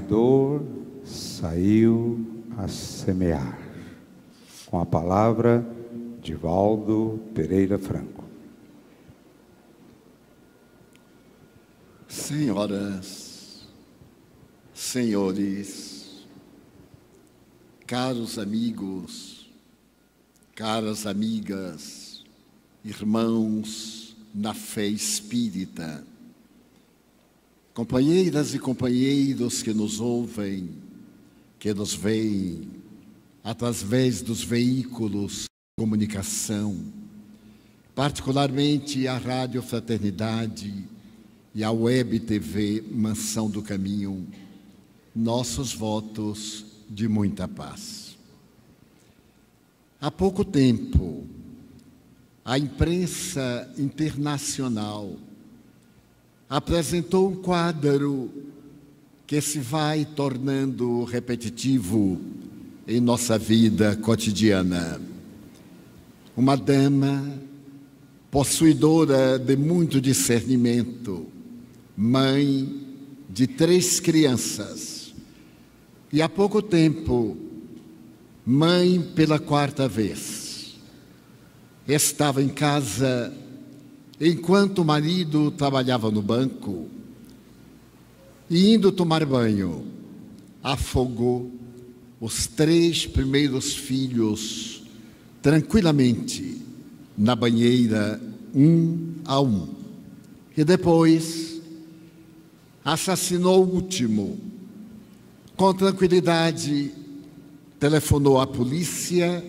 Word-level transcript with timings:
Semeador 0.00 0.62
saiu 1.04 2.26
a 2.56 2.66
semear. 2.66 3.58
Com 4.66 4.80
a 4.80 4.86
palavra 4.86 5.66
de 6.22 6.34
Valdo 6.34 7.20
Pereira 7.34 7.78
Franco. 7.78 8.24
Senhoras, 12.08 13.68
senhores, 14.72 16.26
caros 17.86 18.38
amigos, 18.38 19.50
caras 20.54 21.06
amigas, 21.06 22.24
irmãos 22.82 24.16
na 24.34 24.54
fé 24.54 24.86
espírita, 24.86 26.02
companheiras 27.80 28.52
e 28.52 28.58
companheiros 28.58 29.62
que 29.62 29.72
nos 29.72 30.00
ouvem, 30.00 30.68
que 31.58 31.72
nos 31.72 31.94
veem 31.94 32.68
através 33.42 34.20
dos 34.20 34.44
veículos 34.44 35.44
de 35.44 35.82
comunicação, 35.82 36.78
particularmente 37.94 39.08
a 39.08 39.16
Rádio 39.16 39.62
Fraternidade 39.62 40.86
e 41.54 41.64
a 41.64 41.70
Web 41.70 42.20
TV 42.20 42.84
Mansão 42.90 43.48
do 43.48 43.62
Caminho, 43.62 44.26
nossos 45.16 45.72
votos 45.72 46.66
de 46.86 47.08
muita 47.08 47.48
paz. 47.48 48.18
Há 49.98 50.10
pouco 50.10 50.44
tempo, 50.44 51.26
a 52.44 52.58
imprensa 52.58 53.72
internacional 53.78 55.16
apresentou 56.50 57.30
um 57.30 57.36
quadro 57.36 58.28
que 59.24 59.40
se 59.40 59.60
vai 59.60 60.04
tornando 60.04 61.04
repetitivo 61.04 62.20
em 62.88 63.00
nossa 63.00 63.38
vida 63.38 63.94
cotidiana. 63.94 65.00
Uma 66.36 66.56
dama 66.56 67.38
possuidora 68.32 69.38
de 69.38 69.56
muito 69.56 70.00
discernimento, 70.00 71.28
mãe 71.96 72.68
de 73.28 73.46
três 73.46 74.00
crianças, 74.00 75.14
e 76.12 76.20
há 76.20 76.28
pouco 76.28 76.60
tempo, 76.60 77.36
mãe 78.44 79.00
pela 79.14 79.38
quarta 79.38 79.86
vez. 79.86 80.74
Estava 81.86 82.42
em 82.42 82.48
casa 82.48 83.32
enquanto 84.20 84.80
o 84.80 84.84
marido 84.84 85.50
trabalhava 85.50 86.10
no 86.10 86.20
banco 86.20 86.88
e, 88.50 88.74
indo 88.74 88.92
tomar 88.92 89.24
banho, 89.24 89.86
afogou 90.62 91.50
os 92.20 92.46
três 92.46 93.06
primeiros 93.06 93.74
filhos 93.74 94.82
tranquilamente 95.40 96.60
na 97.16 97.34
banheira, 97.34 98.20
um 98.54 99.14
a 99.24 99.40
um. 99.40 99.68
E 100.54 100.64
depois 100.64 101.62
assassinou 102.84 103.64
o 103.64 103.74
último. 103.74 104.38
Com 105.56 105.72
tranquilidade, 105.72 106.92
telefonou 107.78 108.40
à 108.40 108.46
polícia 108.46 109.42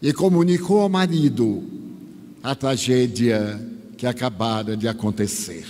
e 0.00 0.12
comunicou 0.12 0.80
ao 0.80 0.88
marido 0.88 1.62
a 2.42 2.54
tragédia 2.54 3.60
que 3.98 4.06
acabara 4.06 4.76
de 4.76 4.86
acontecer. 4.86 5.66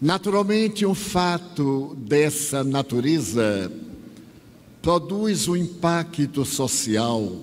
Naturalmente, 0.00 0.86
um 0.86 0.94
fato 0.94 1.94
dessa 1.98 2.64
natureza 2.64 3.70
produz 4.80 5.46
um 5.46 5.54
impacto 5.54 6.46
social 6.46 7.38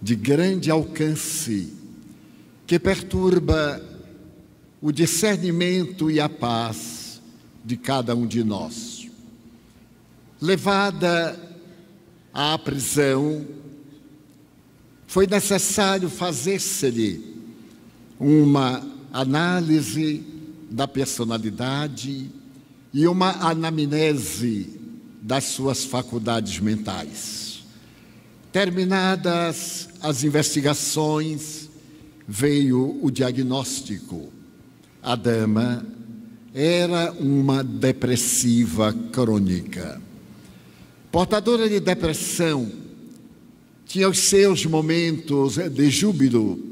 de 0.00 0.14
grande 0.14 0.70
alcance 0.70 1.72
que 2.64 2.78
perturba 2.78 3.82
o 4.80 4.92
discernimento 4.92 6.08
e 6.08 6.20
a 6.20 6.28
paz 6.28 7.20
de 7.64 7.76
cada 7.76 8.14
um 8.14 8.26
de 8.26 8.44
nós. 8.44 9.08
Levada 10.40 11.38
à 12.32 12.56
prisão, 12.58 13.44
foi 15.06 15.26
necessário 15.26 16.08
fazer-se-lhe 16.08 17.31
uma 18.22 18.80
análise 19.12 20.22
da 20.70 20.86
personalidade 20.86 22.30
e 22.94 23.06
uma 23.08 23.48
anamnese 23.48 24.78
das 25.20 25.44
suas 25.44 25.84
faculdades 25.84 26.60
mentais. 26.60 27.64
Terminadas 28.52 29.88
as 30.00 30.22
investigações, 30.22 31.68
veio 32.28 32.96
o 33.02 33.10
diagnóstico. 33.10 34.32
A 35.02 35.16
dama 35.16 35.84
era 36.54 37.10
uma 37.14 37.64
depressiva 37.64 38.94
crônica. 39.10 40.00
Portadora 41.10 41.68
de 41.68 41.80
depressão, 41.80 42.70
tinha 43.84 44.08
os 44.08 44.18
seus 44.18 44.64
momentos 44.64 45.56
de 45.56 45.90
júbilo 45.90 46.71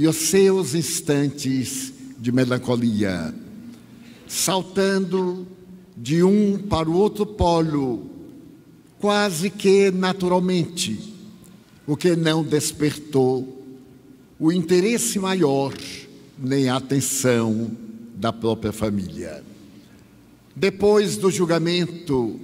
e 0.00 0.08
os 0.08 0.16
seus 0.16 0.74
instantes 0.74 1.92
de 2.18 2.32
melancolia, 2.32 3.34
saltando 4.26 5.46
de 5.94 6.22
um 6.22 6.56
para 6.56 6.88
o 6.88 6.94
outro 6.94 7.26
polo, 7.26 8.08
quase 8.98 9.50
que 9.50 9.90
naturalmente, 9.90 11.12
o 11.86 11.98
que 11.98 12.16
não 12.16 12.42
despertou 12.42 13.62
o 14.38 14.50
interesse 14.50 15.18
maior 15.18 15.74
nem 16.38 16.70
a 16.70 16.76
atenção 16.76 17.70
da 18.14 18.32
própria 18.32 18.72
família. 18.72 19.44
Depois 20.56 21.18
do 21.18 21.30
julgamento, 21.30 22.40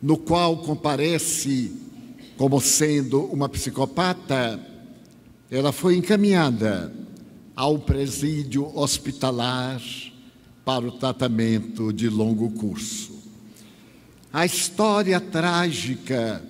no 0.00 0.16
qual 0.16 0.58
comparece 0.58 1.72
como 2.36 2.60
sendo 2.60 3.24
uma 3.24 3.48
psicopata, 3.48 4.75
ela 5.50 5.70
foi 5.70 5.96
encaminhada 5.96 6.92
ao 7.54 7.78
presídio 7.78 8.70
hospitalar 8.76 9.80
para 10.64 10.86
o 10.86 10.92
tratamento 10.92 11.92
de 11.92 12.08
longo 12.08 12.50
curso. 12.50 13.14
A 14.32 14.44
história 14.44 15.20
trágica 15.20 16.42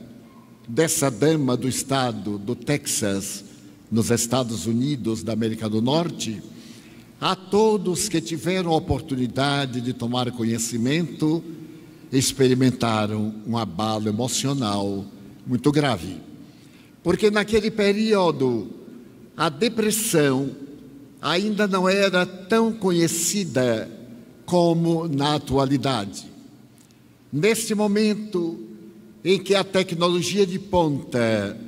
dessa 0.67 1.11
dama 1.11 1.57
do 1.57 1.69
estado 1.69 2.39
do 2.39 2.57
Texas, 2.57 3.45
nos 3.93 4.11
Estados 4.11 4.67
Unidos 4.67 5.23
da 5.23 5.35
América 5.35 5.69
do 5.69 5.83
Norte, 5.83 6.43
a 7.21 7.37
todos 7.37 8.09
que 8.09 8.21
tiveram 8.21 8.73
a 8.73 8.77
oportunidade 8.77 9.81
de 9.81 9.93
tomar 9.93 10.31
conhecimento, 10.33 11.45
experimentaram 12.11 13.35
um 13.47 13.57
abalo 13.57 14.09
emocional 14.09 15.05
muito 15.47 15.71
grave. 15.71 16.17
Porque 17.03 17.31
naquele 17.31 17.71
período, 17.71 18.86
a 19.37 19.49
depressão 19.49 20.51
ainda 21.21 21.67
não 21.67 21.89
era 21.89 22.25
tão 22.25 22.73
conhecida 22.73 23.91
como 24.45 25.09
na 25.09 25.35
atualidade. 25.35 26.25
Neste 27.33 27.75
momento 27.75 28.61
em 29.25 29.39
que 29.39 29.55
a 29.55 29.65
tecnologia 29.65 30.47
de 30.47 30.59
ponta 30.59 31.59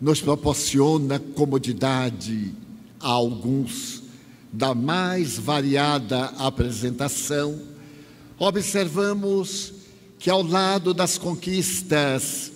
nos 0.00 0.20
proporciona 0.20 1.18
comodidade 1.18 2.52
a 3.00 3.08
alguns 3.08 4.02
da 4.52 4.74
mais 4.74 5.38
variada 5.38 6.26
apresentação, 6.38 7.58
observamos 8.38 9.72
que 10.18 10.28
ao 10.28 10.42
lado 10.42 10.92
das 10.92 11.16
conquistas 11.16 12.52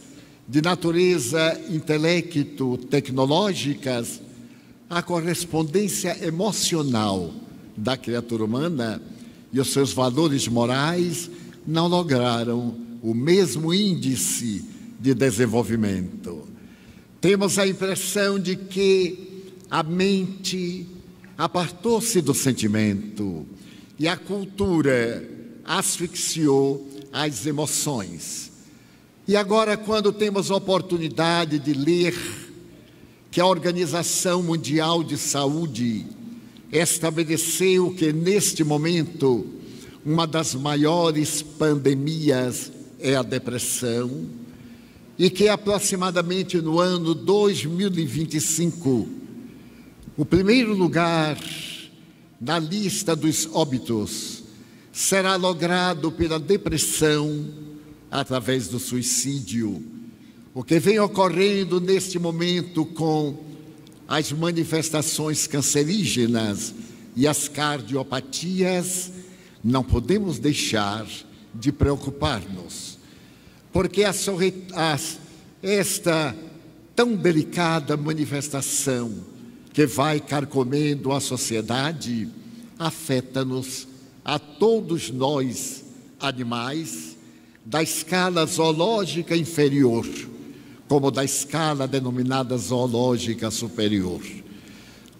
de 0.48 0.60
natureza 0.60 1.60
intelecto-tecnológicas, 1.68 4.20
a 4.90 5.00
correspondência 5.00 6.18
emocional 6.26 7.32
da 7.76 7.96
criatura 7.96 8.44
humana 8.44 9.00
e 9.52 9.60
os 9.60 9.72
seus 9.72 9.92
valores 9.92 10.48
morais 10.48 11.30
não 11.64 11.86
lograram 11.86 12.74
o 13.00 13.14
mesmo 13.14 13.72
índice 13.72 14.64
de 14.98 15.14
desenvolvimento. 15.14 16.42
Temos 17.20 17.56
a 17.56 17.68
impressão 17.68 18.36
de 18.38 18.56
que 18.56 19.44
a 19.70 19.84
mente 19.84 20.86
apartou-se 21.38 22.20
do 22.20 22.34
sentimento 22.34 23.46
e 23.96 24.08
a 24.08 24.16
cultura 24.16 25.24
asfixiou 25.64 26.88
as 27.12 27.46
emoções. 27.46 28.50
E 29.28 29.36
agora, 29.36 29.76
quando 29.76 30.12
temos 30.12 30.50
a 30.50 30.56
oportunidade 30.56 31.60
de 31.60 31.74
ler 31.74 32.14
que 33.30 33.40
a 33.40 33.46
Organização 33.46 34.42
Mundial 34.42 35.04
de 35.04 35.16
Saúde 35.16 36.06
estabeleceu 36.72 37.94
que 37.94 38.12
neste 38.12 38.64
momento 38.64 39.46
uma 40.04 40.26
das 40.26 40.54
maiores 40.54 41.42
pandemias 41.42 42.72
é 42.98 43.14
a 43.16 43.22
depressão, 43.22 44.26
e 45.18 45.28
que 45.28 45.48
aproximadamente 45.48 46.60
no 46.60 46.80
ano 46.80 47.14
2025, 47.14 49.08
o 50.16 50.24
primeiro 50.24 50.74
lugar 50.74 51.38
na 52.40 52.58
lista 52.58 53.14
dos 53.14 53.46
óbitos 53.52 54.42
será 54.92 55.36
logrado 55.36 56.10
pela 56.10 56.40
depressão 56.40 57.46
através 58.10 58.68
do 58.68 58.78
suicídio. 58.78 59.99
O 60.52 60.64
que 60.64 60.80
vem 60.80 60.98
ocorrendo 60.98 61.80
neste 61.80 62.18
momento 62.18 62.84
com 62.84 63.38
as 64.08 64.32
manifestações 64.32 65.46
cancerígenas 65.46 66.74
e 67.14 67.28
as 67.28 67.46
cardiopatias, 67.46 69.12
não 69.62 69.84
podemos 69.84 70.40
deixar 70.40 71.06
de 71.54 71.70
preocupar-nos, 71.70 72.98
porque 73.72 74.02
a, 74.02 74.10
a, 74.10 74.98
esta 75.62 76.36
tão 76.96 77.14
delicada 77.14 77.96
manifestação 77.96 79.12
que 79.72 79.86
vai 79.86 80.18
carcomendo 80.18 81.12
a 81.12 81.20
sociedade 81.20 82.28
afeta-nos 82.76 83.86
a 84.24 84.38
todos 84.38 85.10
nós, 85.10 85.84
animais, 86.18 87.16
da 87.64 87.82
escala 87.82 88.44
zoológica 88.46 89.36
inferior, 89.36 90.06
como 90.90 91.12
da 91.12 91.24
escala 91.24 91.86
denominada 91.86 92.58
zoológica 92.58 93.48
superior. 93.48 94.20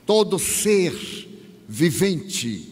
Todo 0.05 0.37
ser 0.37 0.93
vivente, 1.69 2.69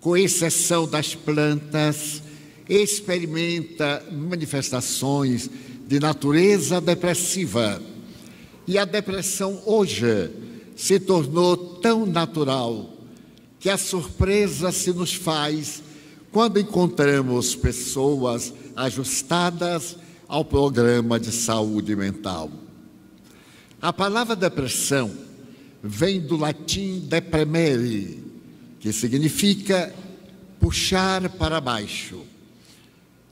com 0.00 0.16
exceção 0.16 0.88
das 0.88 1.14
plantas, 1.14 2.22
experimenta 2.66 4.02
manifestações 4.10 5.50
de 5.86 6.00
natureza 6.00 6.80
depressiva. 6.80 7.82
E 8.66 8.78
a 8.78 8.86
depressão 8.86 9.62
hoje 9.66 10.30
se 10.74 10.98
tornou 10.98 11.54
tão 11.54 12.06
natural 12.06 12.94
que 13.60 13.68
a 13.68 13.76
surpresa 13.76 14.72
se 14.72 14.90
nos 14.94 15.12
faz 15.12 15.82
quando 16.32 16.58
encontramos 16.58 17.54
pessoas 17.54 18.54
ajustadas 18.74 19.98
ao 20.28 20.44
programa 20.44 21.18
de 21.18 21.32
saúde 21.32 21.96
mental. 21.96 22.50
A 23.80 23.92
palavra 23.92 24.36
depressão 24.36 25.10
vem 25.82 26.20
do 26.20 26.36
latim 26.36 27.00
depremere, 27.00 28.22
que 28.78 28.92
significa 28.92 29.94
puxar 30.60 31.30
para 31.30 31.60
baixo. 31.60 32.20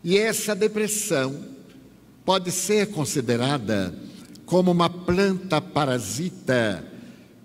E 0.02 0.16
essa 0.16 0.54
depressão 0.54 1.36
pode 2.24 2.50
ser 2.50 2.86
considerada 2.90 3.94
como 4.46 4.70
uma 4.70 4.88
planta 4.88 5.60
parasita 5.60 6.84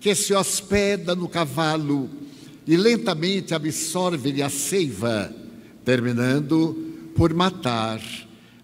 que 0.00 0.14
se 0.14 0.32
hospeda 0.32 1.14
no 1.14 1.28
cavalo 1.28 2.08
e 2.66 2.76
lentamente 2.76 3.54
absorve-lhe 3.54 4.42
a 4.42 4.48
seiva, 4.48 5.32
terminando 5.84 7.12
por 7.14 7.34
matar 7.34 8.00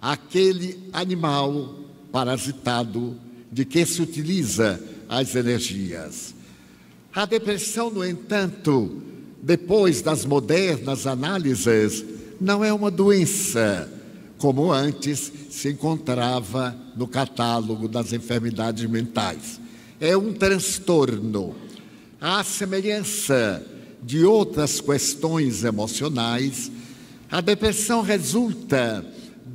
aquele 0.00 0.89
animal 0.93 1.75
parasitado 2.12 3.17
de 3.50 3.65
que 3.65 3.85
se 3.85 4.03
utiliza 4.03 4.81
as 5.09 5.35
energias. 5.35 6.35
A 7.15 7.25
depressão, 7.25 7.91
no 7.91 8.05
entanto, 8.05 9.03
depois 9.43 10.03
das 10.03 10.25
modernas 10.25 11.06
análises, 11.06 12.05
não 12.41 12.65
é 12.65 12.73
uma 12.73 12.91
doença, 12.91 13.91
como 14.37 14.71
antes 14.71 15.33
se 15.50 15.71
encontrava 15.71 16.77
no 16.97 17.09
catálogo 17.09 17.89
das 17.89 18.12
enfermidades 18.12 18.89
mentais. 18.89 19.61
É 20.00 20.17
um 20.17 20.33
transtorno. 20.33 21.56
À 22.21 22.45
semelhança 22.45 23.65
de 24.03 24.25
outras 24.25 24.81
questões 24.81 25.65
emocionais, 25.65 26.71
a 27.31 27.41
depressão 27.41 28.03
resulta 28.03 29.05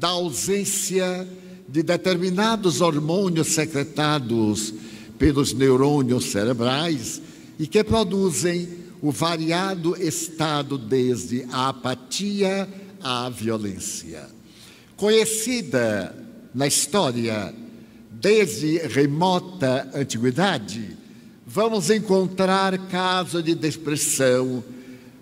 da 0.04 0.10
ausência 0.10 1.26
de 1.66 1.82
determinados 1.82 2.82
hormônios 2.82 3.54
secretados 3.54 4.74
pelos 5.18 5.54
neurônios 5.54 6.26
cerebrais 6.26 7.22
e 7.58 7.66
que 7.66 7.82
produzem 7.86 8.68
o 9.02 9.14
variado 9.14 9.96
estado 9.96 10.78
desde 10.78 11.48
a 11.54 11.70
apatia 11.70 12.68
à 13.02 13.30
violência. 13.30 14.28
Conhecida 14.98 16.14
na 16.54 16.68
história 16.68 17.56
desde 18.12 18.80
remota 18.80 19.90
antiguidade, 19.94 20.98
vamos 21.48 21.90
encontrar 21.90 22.78
casos 22.90 23.42
de 23.42 23.56
depressão 23.56 24.62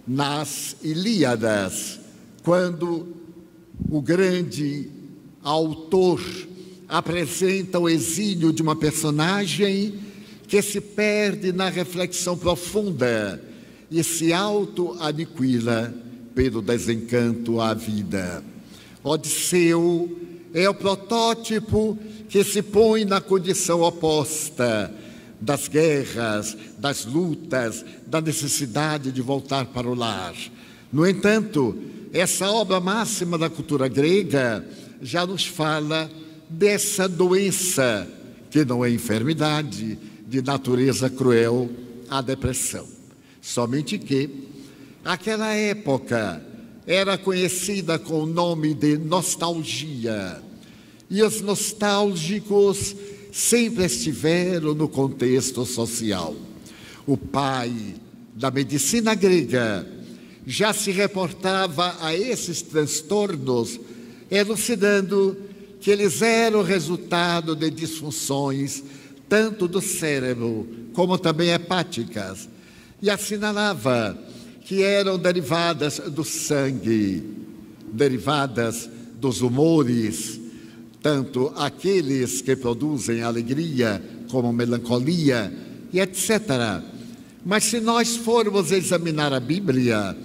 nas 0.08 0.76
Ilíadas, 0.82 2.00
quando 2.42 3.21
o 3.90 4.02
grande 4.02 4.90
autor 5.44 6.22
apresenta 6.88 7.80
o 7.80 7.90
exílio 7.90 8.52
de 8.52 8.62
uma 8.62 8.76
personagem 8.76 9.94
que 10.48 10.62
se 10.62 10.82
perde 10.82 11.54
na 11.54 11.70
reflexão 11.70 12.38
profunda 12.38 13.42
e 13.90 14.04
se 14.04 14.34
auto-aniquila 14.34 15.94
pelo 16.36 16.62
desencanto 16.62 17.62
à 17.62 17.74
vida. 17.74 18.44
Odisseu 19.04 20.18
é 20.54 20.70
o 20.70 20.74
protótipo 20.74 21.98
que 22.28 22.44
se 22.44 22.62
põe 22.62 23.06
na 23.06 23.22
condição 23.22 23.82
oposta 23.82 24.94
das 25.40 25.68
guerras, 25.68 26.56
das 26.78 27.06
lutas, 27.06 27.84
da 28.06 28.22
necessidade 28.22 29.12
de 29.12 29.22
voltar 29.22 29.66
para 29.68 29.90
o 29.90 29.96
lar. 29.96 30.36
No 30.94 31.08
entanto, 31.08 31.76
essa 32.14 32.52
obra 32.52 32.80
máxima 32.80 33.38
da 33.38 33.50
cultura 33.50 33.88
grega 33.88 34.66
já 35.02 35.26
nos 35.26 35.46
fala 35.46 36.12
dessa 36.50 37.08
doença, 37.08 38.08
que 38.50 38.66
não 38.66 38.84
é 38.84 38.90
enfermidade, 38.90 39.98
de 40.28 40.42
natureza 40.42 41.10
cruel, 41.10 41.70
a 42.10 42.22
depressão. 42.22 42.86
Somente 43.42 43.98
que, 43.98 44.30
aquela 45.04 45.54
época, 45.54 46.46
era 46.86 47.18
conhecida 47.18 47.98
com 47.98 48.24
o 48.24 48.26
nome 48.26 48.74
de 48.74 48.98
nostalgia. 48.98 50.42
E 51.10 51.24
os 51.24 51.42
nostálgicos 51.42 52.96
sempre 53.32 53.86
estiveram 53.86 54.74
no 54.74 54.90
contexto 54.90 55.66
social. 55.66 56.36
O 57.08 57.16
pai 57.16 57.74
da 58.36 58.52
medicina 58.52 59.16
grega 59.16 59.88
já 60.46 60.74
se 60.74 60.92
reportava 60.92 61.98
a 62.02 62.16
esses 62.16 62.62
transtornos, 62.62 63.80
elucidando 64.30 65.38
que 65.80 65.92
eles 65.92 66.22
eram 66.22 66.64
resultado 66.64 67.56
de 67.56 67.70
disfunções 67.70 68.84
tanto 69.28 69.68
do 69.68 69.82
cérebro 69.82 70.68
como 70.94 71.18
também 71.18 71.52
hepáticas, 71.52 72.50
e 73.02 73.10
assinalava 73.10 74.18
que 74.66 74.84
eram 74.84 75.18
derivadas 75.18 76.00
do 76.00 76.24
sangue, 76.24 77.24
derivadas 77.92 78.90
dos 79.16 79.42
humores, 79.42 80.40
tanto 81.02 81.52
aqueles 81.56 82.42
que 82.42 82.56
produzem 82.56 83.24
alegria 83.24 84.04
como 84.30 84.54
melancolia 84.54 85.52
e 85.92 86.00
etc. 86.00 86.84
Mas 87.46 87.64
se 87.64 87.80
nós 87.80 88.18
formos 88.18 88.72
examinar 88.72 89.34
a 89.34 89.40
Bíblia, 89.40 90.16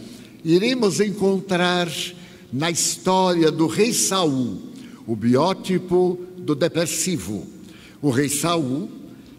iremos 0.46 1.00
encontrar 1.00 1.90
na 2.52 2.70
história 2.70 3.50
do 3.50 3.66
rei 3.66 3.92
Saul 3.92 4.58
o 5.04 5.16
biótipo 5.16 6.20
do 6.38 6.54
depressivo. 6.54 7.44
O 8.00 8.10
rei 8.10 8.28
Saul, 8.28 8.88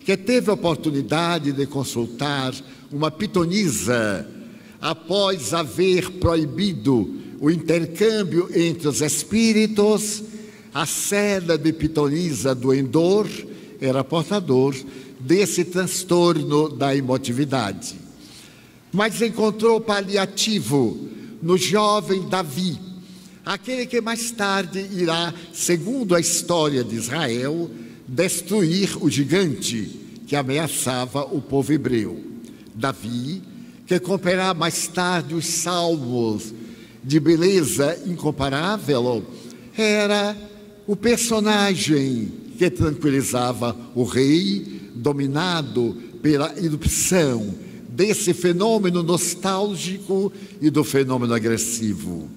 que 0.01 0.17
teve 0.17 0.49
a 0.49 0.53
oportunidade 0.53 1.53
de 1.53 1.65
consultar 1.65 2.53
uma 2.91 3.09
pitonisa 3.09 4.27
após 4.81 5.53
haver 5.53 6.11
proibido 6.11 7.15
o 7.39 7.49
intercâmbio 7.49 8.49
entre 8.53 8.89
os 8.89 8.99
espíritos, 8.99 10.23
a 10.73 10.85
cela 10.85 11.57
de 11.57 11.71
pitonisa 11.71 12.53
do 12.53 12.73
Endor 12.73 13.29
era 13.79 14.03
portador 14.03 14.75
desse 15.21 15.63
transtorno 15.63 16.67
da 16.67 16.93
emotividade. 16.93 18.06
Mas 18.91 19.21
encontrou 19.21 19.81
paliativo 19.81 21.07
no 21.41 21.57
jovem 21.57 22.27
Davi, 22.27 22.79
aquele 23.45 23.85
que 23.85 24.01
mais 24.01 24.31
tarde 24.31 24.79
irá, 24.91 25.33
segundo 25.53 26.15
a 26.15 26.19
história 26.19 26.83
de 26.83 26.95
Israel, 26.95 27.69
destruir 28.07 28.97
o 29.03 29.09
gigante 29.09 30.23
que 30.25 30.35
ameaçava 30.35 31.25
o 31.25 31.41
povo 31.41 31.71
hebreu. 31.71 32.23
Davi, 32.73 33.41
que 33.85 33.99
cumprirá 33.99 34.53
mais 34.53 34.87
tarde 34.87 35.33
os 35.33 35.45
salmos 35.45 36.53
de 37.03 37.19
beleza 37.19 37.97
incomparável, 38.05 39.25
era 39.77 40.35
o 40.85 40.95
personagem 40.95 42.31
que 42.57 42.69
tranquilizava 42.69 43.75
o 43.93 44.03
rei, 44.03 44.91
dominado 44.95 45.95
pela 46.21 46.53
erupção 46.57 47.53
desse 47.97 48.31
fenômeno 48.31 49.01
nostálgico 49.01 50.31
e 50.61 50.69
do 50.69 50.83
fenômeno 50.83 51.33
agressivo. 51.33 52.29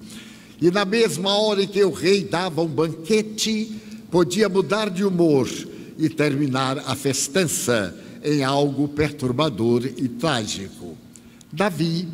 E 0.59 0.71
na 0.71 0.83
mesma 0.83 1.37
hora 1.37 1.61
em 1.61 1.67
que 1.67 1.83
o 1.83 1.91
rei 1.91 2.23
dava 2.23 2.63
um 2.63 2.67
banquete, 2.67 3.71
podia 4.09 4.49
mudar 4.49 4.89
de 4.89 5.05
humor 5.05 5.47
e 5.99 6.09
terminar 6.09 6.79
a 6.79 6.95
festança 6.95 7.95
em 8.23 8.43
algo 8.43 8.87
perturbador 8.87 9.85
e 9.85 10.07
trágico. 10.07 10.97
Davi 11.53 12.07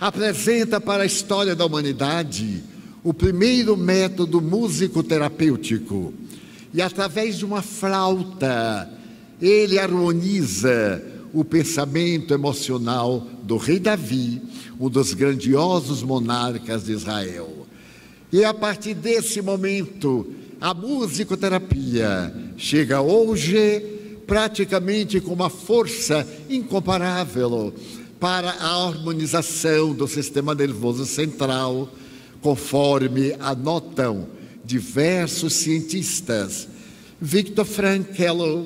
apresenta 0.00 0.80
para 0.80 1.02
a 1.02 1.06
história 1.06 1.54
da 1.54 1.66
humanidade 1.66 2.64
o 3.04 3.12
primeiro 3.12 3.76
método 3.76 4.40
músico-terapêutico. 4.40 6.14
E 6.72 6.80
através 6.80 7.36
de 7.36 7.44
uma 7.44 7.60
flauta, 7.60 8.90
ele 9.42 9.78
harmoniza 9.78 11.15
o 11.36 11.44
pensamento 11.44 12.32
emocional 12.32 13.22
do 13.42 13.58
rei 13.58 13.78
Davi, 13.78 14.40
um 14.80 14.88
dos 14.88 15.12
grandiosos 15.12 16.02
monarcas 16.02 16.86
de 16.86 16.92
Israel. 16.92 17.66
E 18.32 18.42
a 18.42 18.54
partir 18.54 18.94
desse 18.94 19.42
momento, 19.42 20.32
a 20.58 20.72
musicoterapia 20.72 22.34
chega 22.56 23.02
hoje 23.02 23.80
praticamente 24.26 25.20
com 25.20 25.34
uma 25.34 25.50
força 25.50 26.26
incomparável 26.48 27.74
para 28.18 28.52
a 28.52 28.86
harmonização 28.86 29.92
do 29.92 30.08
sistema 30.08 30.54
nervoso 30.54 31.04
central, 31.04 31.90
conforme 32.40 33.36
anotam 33.38 34.26
diversos 34.64 35.52
cientistas. 35.52 36.66
Victor 37.20 37.66
Frankl, 37.66 38.64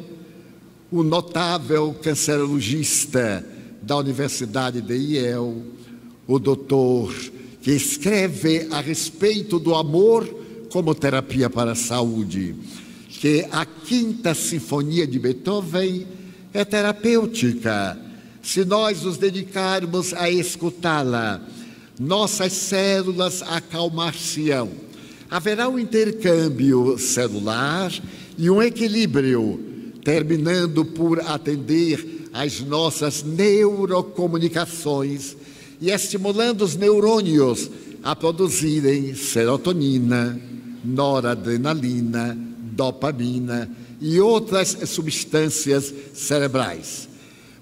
o 0.91 1.03
notável 1.03 1.95
cancerologista 2.03 3.45
da 3.81 3.97
Universidade 3.97 4.81
de 4.81 4.95
Yale, 4.95 5.63
o 6.27 6.39
doutor 6.39 7.15
que 7.63 7.71
escreve 7.71 8.67
a 8.71 8.81
respeito 8.81 9.59
do 9.59 9.75
amor 9.75 10.29
como 10.71 10.95
terapia 10.95 11.51
para 11.51 11.73
a 11.73 11.77
saúde, 11.77 12.55
que 13.09 13.47
a 13.51 13.65
quinta 13.65 14.35
sinfonia 14.35 15.07
de 15.07 15.19
Beethoven 15.19 16.07
é 16.53 16.65
terapêutica 16.65 17.99
se 18.43 18.65
nós 18.65 19.03
nos 19.03 19.19
dedicarmos 19.19 20.15
a 20.15 20.31
escutá-la, 20.31 21.43
nossas 21.99 22.53
células 22.53 23.43
acalmar-se-ão. 23.43 24.71
Haverá 25.31 25.69
um 25.69 25.79
intercâmbio 25.79 26.99
celular 26.99 27.93
e 28.39 28.51
um 28.51 28.63
equilíbrio, 28.63 29.70
terminando 30.05 30.85
por 30.85 31.21
atender 31.21 32.29
às 32.33 32.61
nossas 32.61 33.23
neurocomunicações 33.23 35.37
e 35.81 35.91
estimulando 35.91 36.63
os 36.63 36.75
neurônios 36.77 37.71
a 38.03 38.17
produzirem 38.17 39.15
serotonina, 39.15 40.41
noradrenalina, 40.85 42.37
dopamina 42.73 43.71
e 44.01 44.19
outras 44.21 44.77
substâncias 44.87 45.93
cerebrais. 46.15 47.09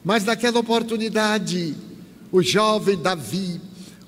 Mas 0.05 0.25
naquela 0.25 0.61
oportunidade, 0.61 1.75
o 2.31 2.43
jovem 2.43 2.97
Davi 2.97 3.61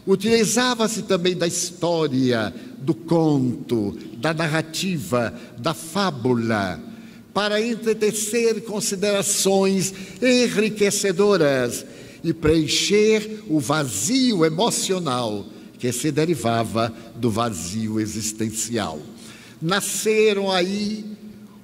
utilizava-se 0.07 1.03
também 1.03 1.37
da 1.37 1.47
história, 1.47 2.55
do 2.79 2.95
conto, 2.95 3.97
da 4.17 4.33
narrativa, 4.33 5.35
da 5.59 5.75
fábula, 5.75 6.81
para 7.33 7.61
entretecer 7.61 8.63
considerações 8.63 9.95
enriquecedoras 10.21 11.85
e 12.23 12.33
preencher 12.35 13.45
o 13.49 13.61
vazio 13.61 14.45
emocional 14.45 15.47
que 15.79 15.91
se 15.93 16.11
derivava 16.11 16.93
do 17.17 17.31
vazio 17.31 17.99
existencial. 18.01 19.01
Nasceram 19.61 20.51
aí 20.51 21.05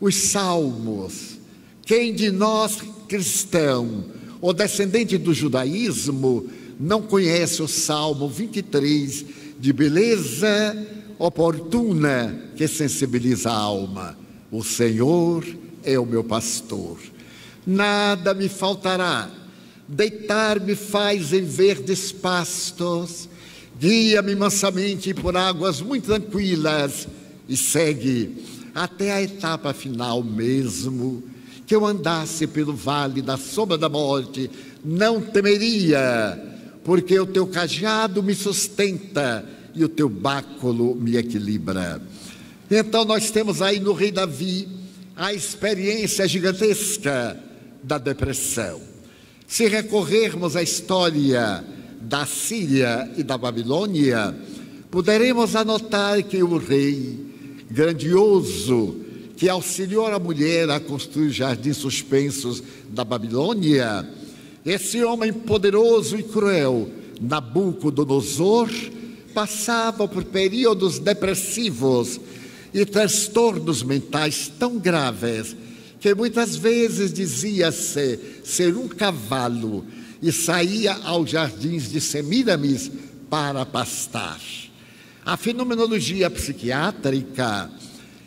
os 0.01 0.15
salmos. 0.15 1.39
Quem 1.85 2.15
de 2.15 2.31
nós 2.31 2.79
cristão 3.09 4.05
o 4.41 4.53
descendente 4.53 5.17
do 5.19 5.33
judaísmo 5.33 6.47
não 6.79 7.03
conhece 7.03 7.63
o 7.63 7.69
Salmo 7.69 8.29
23 8.29 9.25
de 9.59 9.73
beleza 9.73 10.87
oportuna 11.19 12.51
que 12.55 12.69
sensibiliza 12.69 13.51
a 13.51 13.57
alma. 13.57 14.26
O 14.57 14.65
Senhor 14.65 15.45
é 15.85 15.99
o 15.99 16.07
meu 16.07 16.25
pastor, 16.25 16.97
nada 17.67 18.33
me 18.33 18.49
faltará. 18.49 19.31
Deitar-me 19.87 20.75
faz 20.75 21.35
em 21.35 21.45
verdes 21.45 22.11
pastos, 22.11 23.29
guia-me 23.79 24.35
mansamente 24.35 25.13
por 25.13 25.37
águas 25.37 25.83
muito 25.83 26.07
tranquilas 26.07 27.07
e 27.47 27.55
segue 27.55 28.43
até 28.75 29.13
a 29.13 29.23
etapa 29.23 29.75
final 29.75 30.23
mesmo 30.25 31.23
que 31.67 31.75
eu 31.75 31.85
andasse 31.85 32.47
pelo 32.47 32.73
vale 32.73 33.21
da 33.21 33.37
sombra 33.37 33.77
da 33.77 33.91
morte, 33.91 34.51
não 34.83 35.21
temeria, 35.21 36.43
porque 36.83 37.21
o 37.21 37.27
teu 37.27 37.47
cajado 37.47 38.23
me 38.23 38.35
sustenta 38.35 39.45
e 39.75 39.85
o 39.85 39.89
teu 39.89 40.09
báculo 40.09 40.95
me 40.95 41.15
equilibra. 41.19 42.01
Então 42.71 43.05
nós 43.05 43.31
temos 43.31 43.63
aí 43.63 43.79
no 43.79 43.93
rei 43.93 44.11
Davi 44.11 44.69
a 45.15 45.33
experiência 45.33 46.27
gigantesca 46.27 47.39
da 47.83 47.97
depressão. 47.97 48.81
Se 49.47 49.69
recorrermos 49.69 50.57
à 50.57 50.63
história 50.63 51.65
da 52.01 52.27
Síria 52.27 53.09
e 53.17 53.23
da 53.23 53.39
Babilônia, 53.39 54.35
poderemos 54.91 55.55
anotar 55.55 56.23
que 56.25 56.43
o 56.43 56.59
rei 56.59 57.25
grandioso 57.71 59.01
que 59.37 59.49
auxiliou 59.49 60.07
a 60.07 60.19
mulher 60.19 60.69
a 60.71 60.81
construir 60.81 61.31
jardins 61.31 61.77
suspensos 61.77 62.63
da 62.89 63.05
Babilônia, 63.05 64.09
esse 64.65 65.05
homem 65.05 65.33
poderoso 65.33 66.19
e 66.19 66.23
cruel, 66.23 66.89
Nabucodonosor, 67.21 68.69
passava 69.33 70.09
por 70.09 70.25
períodos 70.25 70.99
depressivos 70.99 72.19
e 72.77 72.85
transtornos 72.85 73.83
mentais 73.83 74.53
tão 74.59 74.79
graves 74.79 75.57
que 75.99 76.15
muitas 76.15 76.57
vezes 76.57 77.11
dizia-se 77.11 78.21
ser 78.45 78.77
um 78.77 78.87
cavalo 78.87 79.83
e 80.21 80.31
saía 80.31 80.93
aos 81.05 81.31
jardins 81.31 81.91
de 81.91 82.03
Semíramis 82.03 82.91
para 83.31 83.65
pastar. 83.65 84.39
A 85.25 85.39
fenomenologia 85.39 86.29
psiquiátrica 86.29 87.71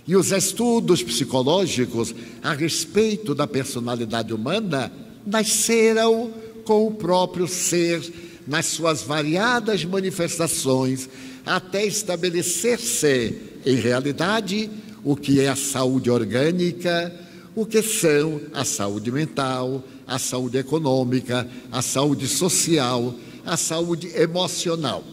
e 0.08 0.16
os 0.16 0.32
estudos 0.32 1.04
psicológicos 1.04 2.16
a 2.42 2.54
respeito 2.54 3.36
da 3.36 3.46
personalidade 3.46 4.34
humana 4.34 4.92
nasceram 5.28 6.34
com 6.66 6.88
o 6.88 6.92
próprio 6.96 7.48
ser 7.48 8.02
nas 8.48 8.66
suas 8.66 9.04
variadas 9.04 9.86
manifestações, 9.86 11.08
até 11.46 11.86
estabelecer-se, 11.86 13.36
em 13.70 13.76
realidade, 13.76 14.70
o 15.04 15.16
que 15.16 15.40
é 15.40 15.48
a 15.48 15.56
saúde 15.56 16.10
orgânica, 16.10 17.14
o 17.56 17.66
que 17.66 17.82
são 17.84 18.42
a 18.54 18.66
saúde 18.66 19.12
mental, 19.12 19.84
a 20.08 20.18
saúde 20.18 20.58
econômica, 20.58 21.48
a 21.72 21.82
saúde 21.82 22.28
social, 22.28 23.14
a 23.46 23.56
saúde 23.56 24.08
emocional. 24.16 25.04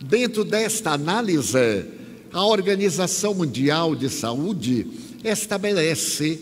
Dentro 0.00 0.44
desta 0.44 0.92
análise, 0.92 1.84
a 2.32 2.46
Organização 2.46 3.34
Mundial 3.34 3.96
de 3.96 4.08
Saúde 4.08 4.86
estabelece 5.24 6.38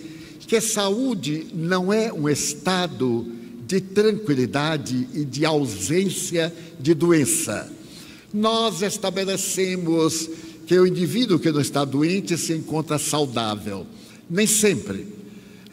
que 0.46 0.60
saúde 0.60 1.46
não 1.54 1.92
é 1.92 2.12
um 2.12 2.28
estado 2.28 3.26
de 3.66 3.80
tranquilidade 3.80 5.08
e 5.14 5.24
de 5.24 5.46
ausência 5.46 6.52
de 6.78 6.92
doença. 6.92 7.70
Nós 8.32 8.82
estabelecemos 8.82 10.28
que 10.70 10.78
o 10.78 10.86
indivíduo 10.86 11.36
que 11.36 11.50
não 11.50 11.60
está 11.60 11.84
doente 11.84 12.38
se 12.38 12.52
encontra 12.52 12.96
saudável. 12.96 13.84
Nem 14.30 14.46
sempre. 14.46 15.04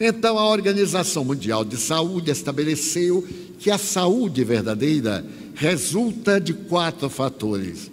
Então, 0.00 0.36
a 0.36 0.50
Organização 0.50 1.24
Mundial 1.24 1.64
de 1.64 1.76
Saúde 1.76 2.32
estabeleceu 2.32 3.24
que 3.60 3.70
a 3.70 3.78
saúde 3.78 4.42
verdadeira 4.42 5.24
resulta 5.54 6.40
de 6.40 6.52
quatro 6.52 7.08
fatores 7.08 7.92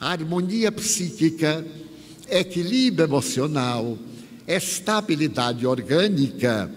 harmonia 0.00 0.70
psíquica, 0.70 1.66
equilíbrio 2.30 3.04
emocional, 3.04 3.98
estabilidade 4.46 5.66
orgânica 5.66 6.70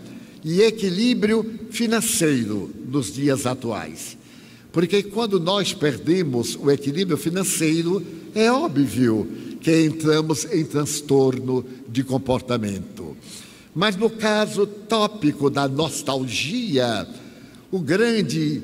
e 0.44 0.60
equilíbrio 0.62 1.46
financeiro 1.70 2.74
nos 2.90 3.14
dias 3.14 3.46
atuais. 3.46 4.18
Porque 4.72 5.04
quando 5.04 5.40
nós 5.40 5.72
perdemos 5.72 6.56
o 6.56 6.72
equilíbrio 6.72 7.16
financeiro, 7.16 8.04
é 8.34 8.52
óbvio 8.52 9.46
que 9.62 9.86
entramos 9.86 10.46
em 10.46 10.64
transtorno 10.64 11.66
de 11.88 12.04
comportamento. 12.04 13.16
Mas 13.74 13.96
no 13.96 14.10
caso 14.10 14.66
tópico 14.66 15.50
da 15.50 15.68
nostalgia, 15.68 17.08
o 17.72 17.80
grande 17.80 18.62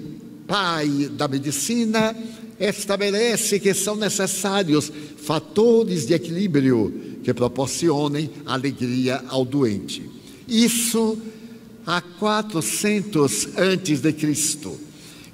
pai 0.48 1.10
da 1.12 1.28
medicina 1.28 2.16
estabelece 2.60 3.60
que 3.60 3.74
são 3.74 3.96
necessários 3.96 4.92
fatores 5.18 6.06
de 6.06 6.14
equilíbrio 6.14 7.20
que 7.24 7.34
proporcionem 7.34 8.30
alegria 8.46 9.24
ao 9.28 9.46
doente. 9.46 10.10
Isso 10.48 11.18
há 11.86 12.02
400 12.02 13.50
antes 13.58 14.02
de 14.02 14.12
Cristo. 14.14 14.78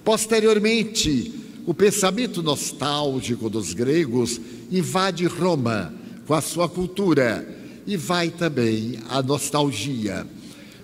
Posteriormente, 0.03 1.33
o 1.65 1.73
pensamento 1.73 2.41
nostálgico 2.41 3.49
dos 3.49 3.73
gregos 3.73 4.39
invade 4.71 5.25
Roma 5.25 5.93
com 6.25 6.33
a 6.33 6.41
sua 6.41 6.69
cultura 6.69 7.47
e 7.87 7.97
vai 7.97 8.29
também 8.29 8.99
a 9.09 9.21
nostalgia. 9.21 10.25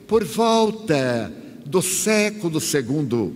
Por 0.08 0.24
volta 0.24 1.32
do 1.66 1.82
século 1.82 2.60
II, 2.60 3.34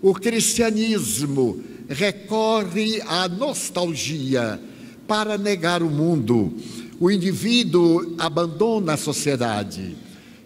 o 0.00 0.14
cristianismo 0.14 1.62
recorre 1.88 3.00
à 3.06 3.28
nostalgia 3.28 4.60
para 5.06 5.36
negar 5.38 5.82
o 5.82 5.90
mundo. 5.90 6.52
O 6.98 7.10
indivíduo 7.10 8.14
abandona 8.18 8.94
a 8.94 8.96
sociedade 8.96 9.96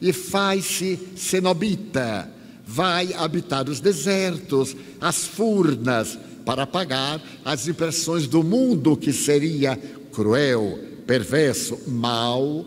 e 0.00 0.12
faz-se 0.12 0.98
cenobita, 1.16 2.30
vai 2.66 3.12
habitar 3.14 3.68
os 3.68 3.80
desertos, 3.80 4.76
as 5.00 5.24
furnas, 5.24 6.18
para 6.46 6.62
apagar 6.62 7.20
as 7.44 7.66
impressões 7.66 8.28
do 8.28 8.44
mundo 8.44 8.96
que 8.96 9.12
seria 9.12 9.76
cruel, 10.12 10.78
perverso, 11.04 11.76
mau, 11.88 12.64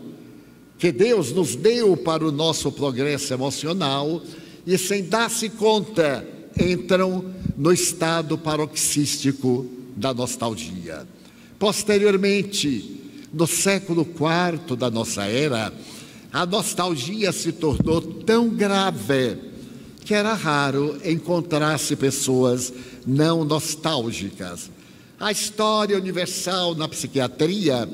que 0.78 0.92
Deus 0.92 1.32
nos 1.32 1.56
deu 1.56 1.96
para 1.96 2.24
o 2.24 2.30
nosso 2.30 2.70
progresso 2.70 3.32
emocional 3.32 4.22
e, 4.66 4.76
sem 4.76 5.04
dar-se 5.04 5.48
conta, 5.48 6.24
entram 6.60 7.24
no 7.56 7.72
estado 7.72 8.36
paroxístico 8.36 9.66
da 9.96 10.12
nostalgia. 10.12 11.06
Posteriormente, 11.58 13.00
no 13.32 13.46
século 13.46 14.02
IV 14.02 14.76
da 14.76 14.90
nossa 14.90 15.24
era, 15.24 15.72
a 16.30 16.44
nostalgia 16.44 17.32
se 17.32 17.50
tornou 17.50 18.00
tão 18.00 18.50
grave 18.50 19.38
que 20.04 20.14
era 20.14 20.34
raro 20.34 20.98
encontrar-se 21.04 21.94
pessoas 21.94 22.72
não 23.06 23.44
nostálgicas. 23.44 24.70
A 25.18 25.30
história 25.30 25.96
universal 25.96 26.74
na 26.74 26.88
psiquiatria 26.88 27.88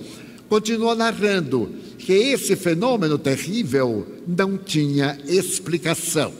continua 0.49 0.95
narrando 0.95 1.75
que 1.99 2.13
esse 2.13 2.55
fenômeno 2.55 3.19
terrível 3.19 4.07
não 4.27 4.57
tinha 4.57 5.19
explicação, 5.27 6.33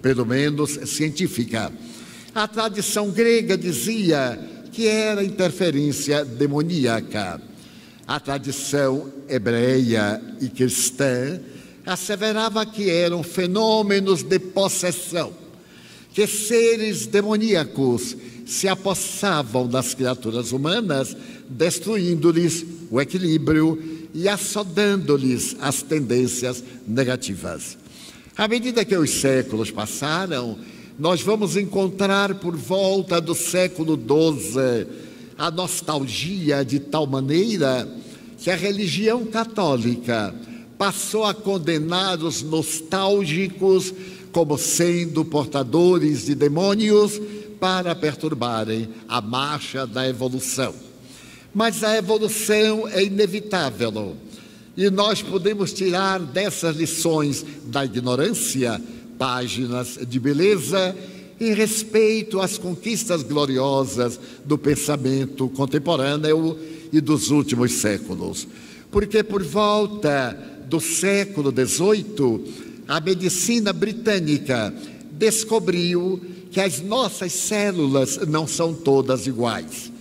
pelo 0.00 0.24
menos 0.24 0.78
científica. 0.88 1.72
A 2.34 2.46
tradição 2.46 3.10
grega 3.10 3.58
dizia 3.58 4.38
que 4.70 4.86
era 4.86 5.24
interferência 5.24 6.24
demoníaca. 6.24 7.40
A 8.06 8.20
tradição 8.20 9.12
hebreia 9.28 10.22
e 10.40 10.48
cristã 10.48 11.40
asseverava 11.84 12.64
que 12.64 12.88
eram 12.88 13.22
fenômenos 13.22 14.22
de 14.22 14.38
possessão, 14.38 15.32
que 16.12 16.26
seres 16.26 17.06
demoníacos 17.06 18.16
se 18.46 18.66
apossavam 18.66 19.68
das 19.68 19.94
criaturas 19.94 20.52
humanas, 20.52 21.16
destruindo-lhes 21.48 22.64
o 22.90 23.00
equilíbrio 23.00 24.08
e 24.14 24.28
assodando-lhes 24.28 25.56
as 25.60 25.82
tendências 25.82 26.64
negativas. 26.86 27.76
À 28.36 28.48
medida 28.48 28.84
que 28.84 28.96
os 28.96 29.10
séculos 29.10 29.70
passaram, 29.70 30.58
nós 30.98 31.20
vamos 31.20 31.56
encontrar 31.56 32.34
por 32.36 32.56
volta 32.56 33.20
do 33.20 33.34
século 33.34 33.96
XII 33.96 34.86
a 35.36 35.50
nostalgia 35.50 36.64
de 36.64 36.80
tal 36.80 37.06
maneira 37.06 37.88
que 38.38 38.50
a 38.50 38.56
religião 38.56 39.24
católica 39.26 40.34
passou 40.78 41.24
a 41.24 41.34
condenar 41.34 42.18
os 42.18 42.42
nostálgicos 42.42 43.92
como 44.32 44.58
sendo 44.58 45.24
portadores 45.24 46.26
de 46.26 46.34
demônios 46.34 47.20
para 47.58 47.94
perturbarem 47.94 48.88
a 49.08 49.20
marcha 49.20 49.86
da 49.86 50.08
evolução. 50.08 50.74
Mas 51.54 51.82
a 51.82 51.96
evolução 51.96 52.86
é 52.88 53.02
inevitável 53.02 54.16
e 54.76 54.88
nós 54.90 55.22
podemos 55.22 55.72
tirar 55.72 56.20
dessas 56.20 56.76
lições 56.76 57.44
da 57.64 57.84
ignorância 57.84 58.80
páginas 59.18 59.98
de 60.06 60.20
beleza 60.20 60.94
em 61.40 61.52
respeito 61.52 62.40
às 62.40 62.56
conquistas 62.56 63.22
gloriosas 63.22 64.18
do 64.44 64.56
pensamento 64.56 65.48
contemporâneo 65.48 66.56
e 66.92 67.00
dos 67.00 67.30
últimos 67.30 67.72
séculos. 67.72 68.46
Porque 68.90 69.22
por 69.22 69.42
volta 69.42 70.36
do 70.68 70.80
século 70.80 71.52
XVIII, 71.52 72.67
a 72.88 72.98
medicina 73.00 73.70
britânica 73.70 74.72
descobriu 75.12 76.18
que 76.50 76.58
as 76.58 76.80
nossas 76.80 77.32
células 77.34 78.16
não 78.26 78.46
são 78.46 78.72
todas 78.72 79.26
iguais. 79.26 79.92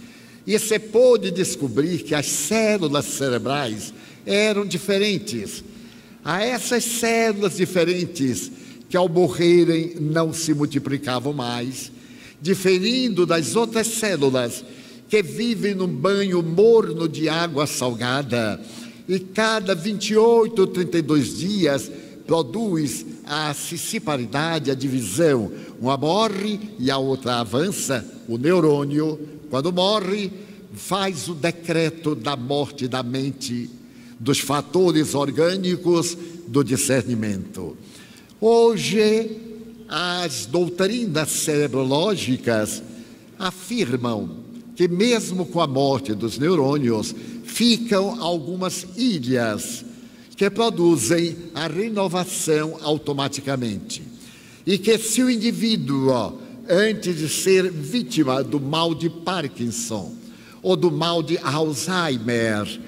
E 0.45 0.57
se 0.57 0.79
pôde 0.79 1.29
descobrir 1.29 2.03
que 2.03 2.15
as 2.15 2.27
células 2.27 3.03
cerebrais 3.03 3.93
eram 4.25 4.65
diferentes. 4.65 5.61
A 6.23 6.41
essas 6.41 6.85
células 6.85 7.57
diferentes 7.57 8.49
que 8.89 8.95
ao 8.95 9.09
morrerem 9.09 9.97
não 9.99 10.31
se 10.31 10.53
multiplicavam 10.53 11.33
mais, 11.33 11.91
diferindo 12.41 13.25
das 13.25 13.57
outras 13.57 13.87
células 13.87 14.63
que 15.09 15.21
vivem 15.21 15.75
num 15.75 15.87
banho 15.87 16.41
morno 16.41 17.07
de 17.07 17.27
água 17.27 17.67
salgada 17.67 18.61
e 19.07 19.19
cada 19.19 19.75
28 19.75 20.59
ou 20.59 20.67
32 20.67 21.37
dias 21.37 21.91
produz 22.27 23.05
a 23.25 23.53
cissiparidade, 23.53 24.69
a 24.69 24.75
divisão. 24.75 25.51
Uma 25.79 25.97
morre 25.97 26.59
e 26.77 26.91
a 26.91 26.97
outra 26.97 27.39
avança. 27.39 28.05
O 28.27 28.37
neurônio, 28.37 29.17
quando 29.49 29.71
morre, 29.71 30.29
faz 30.73 31.29
o 31.29 31.33
decreto 31.33 32.13
da 32.13 32.35
morte 32.35 32.87
da 32.87 33.01
mente, 33.01 33.69
dos 34.19 34.39
fatores 34.39 35.15
orgânicos 35.15 36.17
do 36.47 36.63
discernimento. 36.63 37.77
Hoje, 38.39 39.31
as 39.87 40.45
doutrinas 40.45 41.29
cerebrológicas 41.29 42.83
afirmam 43.39 44.29
que, 44.75 44.87
mesmo 44.87 45.45
com 45.45 45.61
a 45.61 45.67
morte 45.67 46.13
dos 46.13 46.37
neurônios, 46.37 47.15
ficam 47.45 48.21
algumas 48.21 48.85
ilhas 48.95 49.85
que 50.37 50.51
produzem 50.51 51.35
a 51.55 51.67
renovação 51.67 52.77
automaticamente. 52.83 54.03
E 54.65 54.77
que, 54.77 54.95
se 54.99 55.23
o 55.23 55.29
indivíduo, 55.31 56.39
antes 56.69 57.17
de 57.17 57.27
ser 57.27 57.71
vítima 57.71 58.43
do 58.43 58.59
mal 58.59 58.93
de 58.93 59.09
Parkinson 59.09 60.13
ou 60.61 60.75
do 60.75 60.91
mal 60.91 61.23
de 61.23 61.39
Alzheimer, 61.39 62.79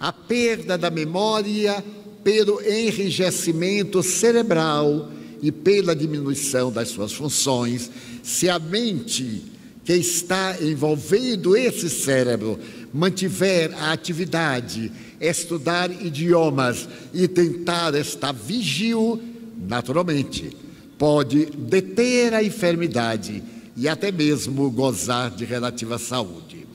a 0.00 0.12
perda 0.12 0.76
da 0.76 0.90
memória 0.90 1.82
pelo 2.24 2.60
enrijecimento 2.60 4.02
cerebral 4.02 5.08
e 5.40 5.52
pela 5.52 5.94
diminuição 5.94 6.72
das 6.72 6.88
suas 6.88 7.12
funções, 7.12 7.88
se 8.20 8.48
a 8.50 8.58
mente 8.58 9.44
que 9.86 9.92
está 9.92 10.56
envolvendo 10.60 11.56
esse 11.56 11.88
cérebro 11.88 12.58
mantiver 12.92 13.72
a 13.72 13.92
atividade, 13.92 14.90
estudar 15.20 15.90
idiomas 16.04 16.88
e 17.14 17.28
tentar 17.28 17.94
estar 17.94 18.32
vigio, 18.32 19.22
naturalmente, 19.56 20.50
pode 20.98 21.46
deter 21.46 22.34
a 22.34 22.42
enfermidade 22.42 23.40
e 23.76 23.88
até 23.88 24.10
mesmo 24.10 24.68
gozar 24.72 25.30
de 25.30 25.44
relativa 25.44 25.98
saúde. 25.98 26.66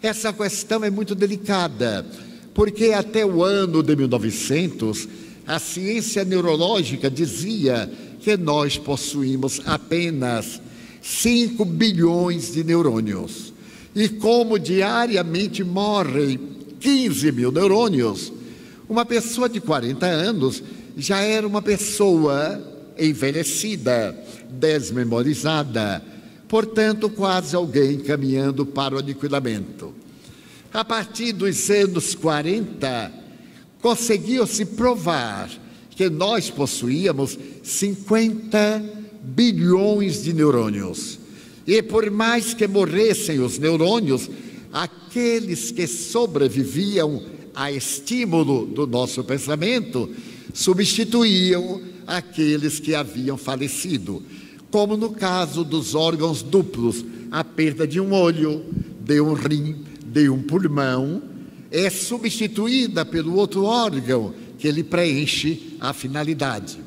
Essa 0.00 0.32
questão 0.32 0.82
é 0.82 0.88
muito 0.88 1.14
delicada 1.14 2.06
porque 2.54 2.92
até 2.92 3.26
o 3.26 3.44
ano 3.44 3.82
de 3.82 3.94
1900, 3.94 5.06
a 5.46 5.58
ciência 5.58 6.24
neurológica 6.24 7.10
dizia 7.10 7.90
que 8.20 8.38
nós 8.38 8.78
possuímos 8.78 9.60
apenas 9.66 10.62
5 11.04 11.66
bilhões 11.66 12.54
de 12.54 12.64
neurônios. 12.64 13.52
E 13.94 14.08
como 14.08 14.58
diariamente 14.58 15.62
morrem 15.62 16.40
15 16.80 17.30
mil 17.30 17.52
neurônios, 17.52 18.32
uma 18.88 19.04
pessoa 19.04 19.46
de 19.46 19.60
40 19.60 20.06
anos 20.06 20.62
já 20.96 21.20
era 21.20 21.46
uma 21.46 21.60
pessoa 21.60 22.60
envelhecida, 22.98 24.16
desmemorizada. 24.48 26.02
portanto, 26.48 27.10
quase 27.10 27.54
alguém 27.54 27.98
caminhando 27.98 28.64
para 28.64 28.94
o 28.94 28.98
aniquilamento. 28.98 29.92
A 30.72 30.84
partir 30.84 31.32
dos 31.32 31.68
anos 31.68 32.14
40, 32.14 33.12
conseguiu-se 33.82 34.64
provar 34.64 35.50
que 35.90 36.08
nós 36.08 36.50
possuíamos 36.50 37.38
50 37.62 39.03
bilhões 39.24 40.22
de 40.22 40.32
neurônios. 40.32 41.18
E 41.66 41.82
por 41.82 42.10
mais 42.10 42.52
que 42.52 42.66
morressem 42.66 43.40
os 43.40 43.58
neurônios, 43.58 44.28
aqueles 44.72 45.70
que 45.70 45.86
sobreviviam 45.86 47.22
a 47.54 47.72
estímulo 47.72 48.66
do 48.66 48.86
nosso 48.86 49.22
pensamento 49.24 50.10
substituíam 50.52 51.80
aqueles 52.06 52.78
que 52.78 52.94
haviam 52.94 53.36
falecido, 53.36 54.22
como 54.70 54.96
no 54.96 55.10
caso 55.10 55.64
dos 55.64 55.94
órgãos 55.94 56.42
duplos, 56.42 57.04
a 57.30 57.42
perda 57.42 57.86
de 57.86 58.00
um 58.00 58.12
olho, 58.12 58.64
de 59.00 59.20
um 59.20 59.32
rim, 59.32 59.84
de 60.04 60.28
um 60.28 60.42
pulmão, 60.42 61.22
é 61.70 61.88
substituída 61.90 63.04
pelo 63.04 63.34
outro 63.34 63.64
órgão 63.64 64.34
que 64.58 64.68
ele 64.68 64.84
preenche 64.84 65.76
a 65.80 65.92
finalidade. 65.92 66.83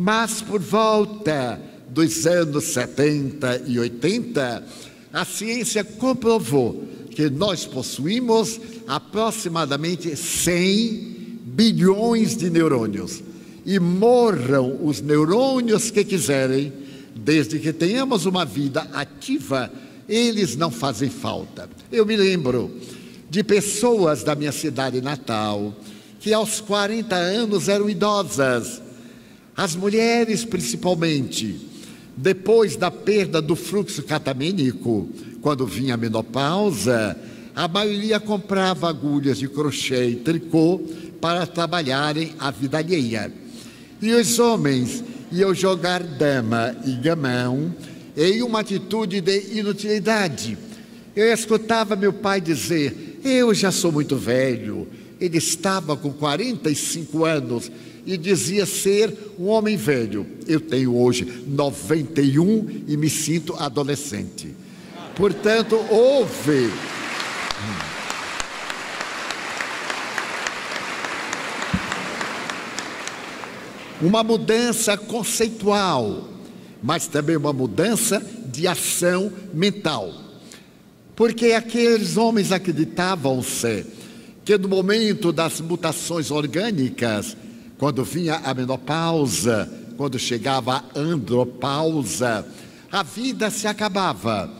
Mas 0.00 0.40
por 0.40 0.60
volta 0.60 1.60
dos 1.88 2.24
anos 2.24 2.66
70 2.66 3.64
e 3.66 3.80
80, 3.80 4.64
a 5.12 5.24
ciência 5.24 5.82
comprovou 5.82 6.84
que 7.10 7.28
nós 7.28 7.64
possuímos 7.64 8.60
aproximadamente 8.86 10.14
100 10.14 11.40
bilhões 11.46 12.36
de 12.36 12.48
neurônios. 12.48 13.24
E 13.66 13.80
morram 13.80 14.78
os 14.84 15.00
neurônios 15.00 15.90
que 15.90 16.04
quiserem, 16.04 16.72
desde 17.16 17.58
que 17.58 17.72
tenhamos 17.72 18.24
uma 18.24 18.44
vida 18.44 18.82
ativa, 18.92 19.68
eles 20.08 20.54
não 20.54 20.70
fazem 20.70 21.10
falta. 21.10 21.68
Eu 21.90 22.06
me 22.06 22.16
lembro 22.16 22.70
de 23.28 23.42
pessoas 23.42 24.22
da 24.22 24.36
minha 24.36 24.52
cidade 24.52 25.00
natal 25.00 25.74
que 26.20 26.32
aos 26.32 26.60
40 26.60 27.16
anos 27.16 27.68
eram 27.68 27.90
idosas, 27.90 28.80
as 29.58 29.74
mulheres 29.74 30.44
principalmente, 30.44 31.60
depois 32.16 32.76
da 32.76 32.92
perda 32.92 33.42
do 33.42 33.56
fluxo 33.56 34.04
catamênico, 34.04 35.08
quando 35.42 35.66
vinha 35.66 35.94
a 35.94 35.96
menopausa, 35.96 37.18
a 37.56 37.66
maioria 37.66 38.20
comprava 38.20 38.88
agulhas 38.88 39.38
de 39.38 39.48
crochê 39.48 40.10
e 40.10 40.14
tricô 40.14 40.80
para 41.20 41.44
trabalharem 41.44 42.36
a 42.38 42.52
vida 42.52 42.78
alheia. 42.78 43.32
E 44.00 44.12
os 44.12 44.38
homens 44.38 45.02
iam 45.32 45.52
jogar 45.52 46.04
dama 46.04 46.76
e 46.86 46.92
gamão 46.92 47.74
em 48.16 48.40
uma 48.44 48.60
atitude 48.60 49.20
de 49.20 49.58
inutilidade. 49.58 50.56
Eu 51.16 51.32
escutava 51.32 51.96
meu 51.96 52.12
pai 52.12 52.40
dizer: 52.40 53.18
Eu 53.24 53.52
já 53.52 53.72
sou 53.72 53.90
muito 53.90 54.14
velho. 54.14 54.86
Ele 55.20 55.38
estava 55.38 55.96
com 55.96 56.12
45 56.12 57.24
anos 57.24 57.72
e 58.08 58.16
dizia 58.16 58.64
ser 58.64 59.14
um 59.38 59.48
homem 59.48 59.76
velho. 59.76 60.26
Eu 60.46 60.58
tenho 60.58 60.96
hoje 60.96 61.44
91 61.46 62.84
e 62.88 62.96
me 62.96 63.10
sinto 63.10 63.54
adolescente. 63.54 64.56
Portanto, 65.14 65.76
houve. 65.90 66.70
Uma 74.00 74.24
mudança 74.24 74.96
conceitual, 74.96 76.30
mas 76.82 77.06
também 77.08 77.36
uma 77.36 77.52
mudança 77.52 78.24
de 78.46 78.66
ação 78.66 79.30
mental. 79.52 80.14
Porque 81.14 81.52
aqueles 81.52 82.16
homens 82.16 82.52
acreditavam-se 82.52 83.84
que 84.46 84.56
no 84.56 84.66
momento 84.68 85.30
das 85.30 85.60
mutações 85.60 86.30
orgânicas, 86.30 87.36
quando 87.78 88.04
vinha 88.04 88.40
a 88.44 88.52
menopausa, 88.52 89.70
quando 89.96 90.18
chegava 90.18 90.84
a 90.94 90.98
andropausa, 90.98 92.44
a 92.90 93.02
vida 93.02 93.50
se 93.50 93.66
acabava. 93.66 94.50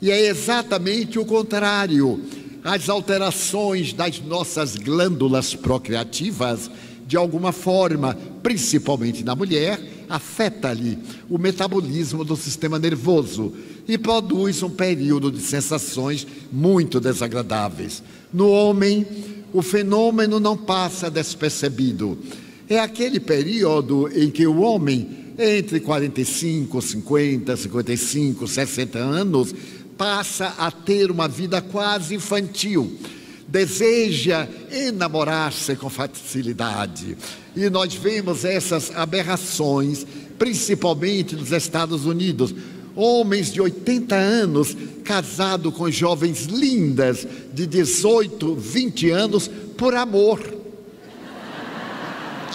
E 0.00 0.10
é 0.10 0.26
exatamente 0.26 1.18
o 1.18 1.24
contrário. 1.24 2.22
As 2.62 2.88
alterações 2.88 3.92
das 3.92 4.20
nossas 4.20 4.76
glândulas 4.76 5.54
procriativas, 5.54 6.70
de 7.06 7.16
alguma 7.16 7.50
forma, 7.50 8.16
principalmente 8.42 9.24
na 9.24 9.34
mulher, 9.34 9.80
afeta-lhe 10.08 10.98
o 11.30 11.38
metabolismo 11.38 12.24
do 12.24 12.36
sistema 12.36 12.78
nervoso 12.78 13.54
e 13.88 13.96
produz 13.96 14.62
um 14.62 14.70
período 14.70 15.30
de 15.30 15.40
sensações 15.40 16.26
muito 16.52 17.00
desagradáveis. 17.00 18.02
No 18.32 18.50
homem, 18.50 19.06
o 19.52 19.62
fenômeno 19.62 20.38
não 20.38 20.56
passa 20.56 21.10
despercebido 21.10 22.18
é 22.68 22.80
aquele 22.80 23.20
período 23.20 24.08
em 24.12 24.30
que 24.30 24.46
o 24.46 24.60
homem, 24.60 25.08
entre 25.38 25.80
45, 25.80 26.82
50, 26.82 27.56
55, 27.56 28.48
60 28.48 28.98
anos, 28.98 29.54
passa 29.96 30.54
a 30.58 30.70
ter 30.70 31.10
uma 31.10 31.28
vida 31.28 31.60
quase 31.60 32.14
infantil. 32.14 32.98
Deseja 33.46 34.48
enamorar-se 34.70 35.76
com 35.76 35.88
facilidade. 35.88 37.16
E 37.54 37.70
nós 37.70 37.94
vemos 37.94 38.44
essas 38.44 38.90
aberrações, 38.94 40.04
principalmente 40.36 41.36
nos 41.36 41.52
Estados 41.52 42.04
Unidos. 42.04 42.52
Homens 42.96 43.52
de 43.52 43.60
80 43.60 44.16
anos 44.16 44.76
casados 45.04 45.72
com 45.72 45.88
jovens 45.90 46.46
lindas 46.46 47.26
de 47.52 47.66
18, 47.66 48.54
20 48.56 49.10
anos 49.10 49.50
por 49.76 49.94
amor 49.94 50.55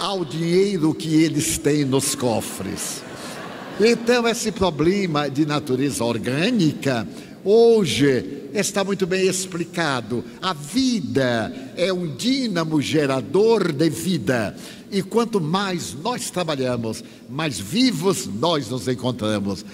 ao 0.02 0.24
dinheiro 0.24 0.92
que 0.92 1.22
eles 1.22 1.56
têm 1.58 1.84
nos 1.84 2.16
cofres. 2.16 3.04
Então, 3.78 4.26
esse 4.26 4.50
problema 4.50 5.30
de 5.30 5.46
natureza 5.46 6.02
orgânica, 6.02 7.06
hoje 7.44 8.48
está 8.52 8.82
muito 8.82 9.06
bem 9.06 9.28
explicado. 9.28 10.24
A 10.42 10.52
vida 10.52 11.54
é 11.76 11.92
um 11.92 12.16
dínamo 12.16 12.82
gerador 12.82 13.70
de 13.70 13.88
vida. 13.88 14.56
E 14.90 15.04
quanto 15.04 15.40
mais 15.40 15.94
nós 16.02 16.30
trabalhamos, 16.30 17.04
mais 17.30 17.60
vivos 17.60 18.26
nós 18.26 18.68
nos 18.68 18.88
encontramos. 18.88 19.64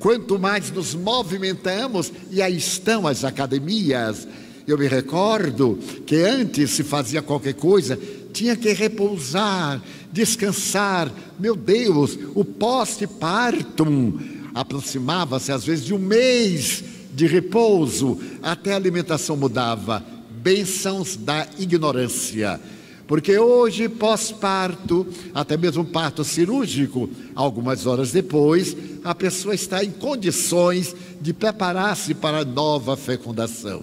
Quanto 0.00 0.36
mais 0.36 0.68
nos 0.72 0.96
movimentamos, 0.96 2.12
e 2.28 2.42
aí 2.42 2.56
estão 2.56 3.06
as 3.06 3.22
academias. 3.22 4.26
Eu 4.66 4.76
me 4.76 4.88
recordo 4.88 5.78
que 6.04 6.16
antes 6.16 6.72
se 6.72 6.82
fazia 6.82 7.22
qualquer 7.22 7.54
coisa, 7.54 7.96
tinha 8.36 8.54
que 8.54 8.72
repousar, 8.72 9.82
descansar. 10.12 11.10
Meu 11.38 11.56
Deus, 11.56 12.18
o 12.34 12.44
post-partum 12.44 14.18
aproximava-se 14.54 15.50
às 15.50 15.64
vezes 15.64 15.86
de 15.86 15.94
um 15.94 15.98
mês 15.98 16.84
de 17.14 17.26
repouso, 17.26 18.20
até 18.42 18.74
a 18.74 18.76
alimentação 18.76 19.36
mudava. 19.36 20.04
Bênçãos 20.42 21.16
da 21.16 21.46
ignorância. 21.58 22.60
Porque 23.08 23.38
hoje, 23.38 23.88
pós-parto, 23.88 25.06
até 25.32 25.56
mesmo 25.56 25.84
parto 25.84 26.22
cirúrgico, 26.22 27.08
algumas 27.34 27.86
horas 27.86 28.12
depois, 28.12 28.76
a 29.02 29.14
pessoa 29.14 29.54
está 29.54 29.82
em 29.82 29.90
condições 29.90 30.94
de 31.20 31.32
preparar-se 31.32 32.14
para 32.14 32.40
a 32.40 32.44
nova 32.44 32.96
fecundação. 32.96 33.82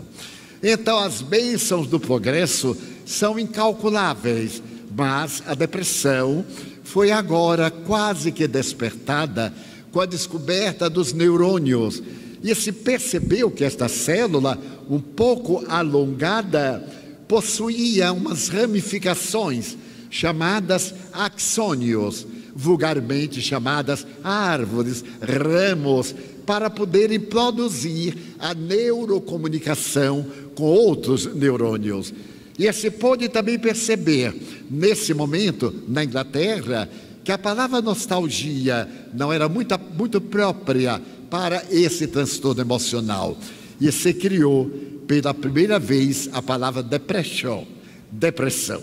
Então, 0.63 0.97
as 0.97 1.21
bênçãos 1.21 1.87
do 1.87 1.99
progresso 1.99 2.77
são 3.05 3.37
incalculáveis, 3.37 4.63
mas 4.95 5.43
a 5.45 5.53
depressão 5.53 6.45
foi 6.85 7.11
agora 7.11 7.69
quase 7.69 8.31
que 8.31 8.47
despertada 8.47 9.53
com 9.91 9.99
a 9.99 10.05
descoberta 10.05 10.89
dos 10.89 11.11
neurônios. 11.11 12.01
E 12.41 12.55
se 12.55 12.71
percebeu 12.71 13.51
que 13.51 13.65
esta 13.65 13.89
célula, 13.89 14.57
um 14.89 14.99
pouco 14.99 15.65
alongada, 15.67 16.81
possuía 17.27 18.13
umas 18.13 18.47
ramificações 18.47 19.77
chamadas 20.09 20.93
axônios, 21.11 22.25
vulgarmente 22.55 23.41
chamadas 23.41 24.05
árvores, 24.23 25.03
ramos, 25.21 26.15
para 26.45 26.69
poderem 26.69 27.19
produzir 27.19 28.32
a 28.43 28.53
neurocomunicação 28.53 30.25
com 30.53 30.63
outros 30.63 31.33
neurônios. 31.33 32.13
E 32.59 32.71
se 32.73 32.91
pode 32.91 33.29
também 33.29 33.57
perceber, 33.57 34.35
nesse 34.69 35.13
momento, 35.13 35.73
na 35.87 36.03
Inglaterra, 36.03 36.89
que 37.23 37.31
a 37.31 37.37
palavra 37.37 37.81
nostalgia 37.81 38.85
não 39.13 39.31
era 39.31 39.47
muito, 39.47 39.79
muito 39.97 40.19
própria 40.19 41.01
para 41.29 41.63
esse 41.71 42.05
transtorno 42.05 42.61
emocional. 42.61 43.37
E 43.79 43.89
se 43.93 44.13
criou, 44.13 44.69
pela 45.07 45.33
primeira 45.33 45.79
vez, 45.79 46.29
a 46.33 46.41
palavra 46.41 46.83
depressão. 46.83 47.65
Depressão. 48.11 48.81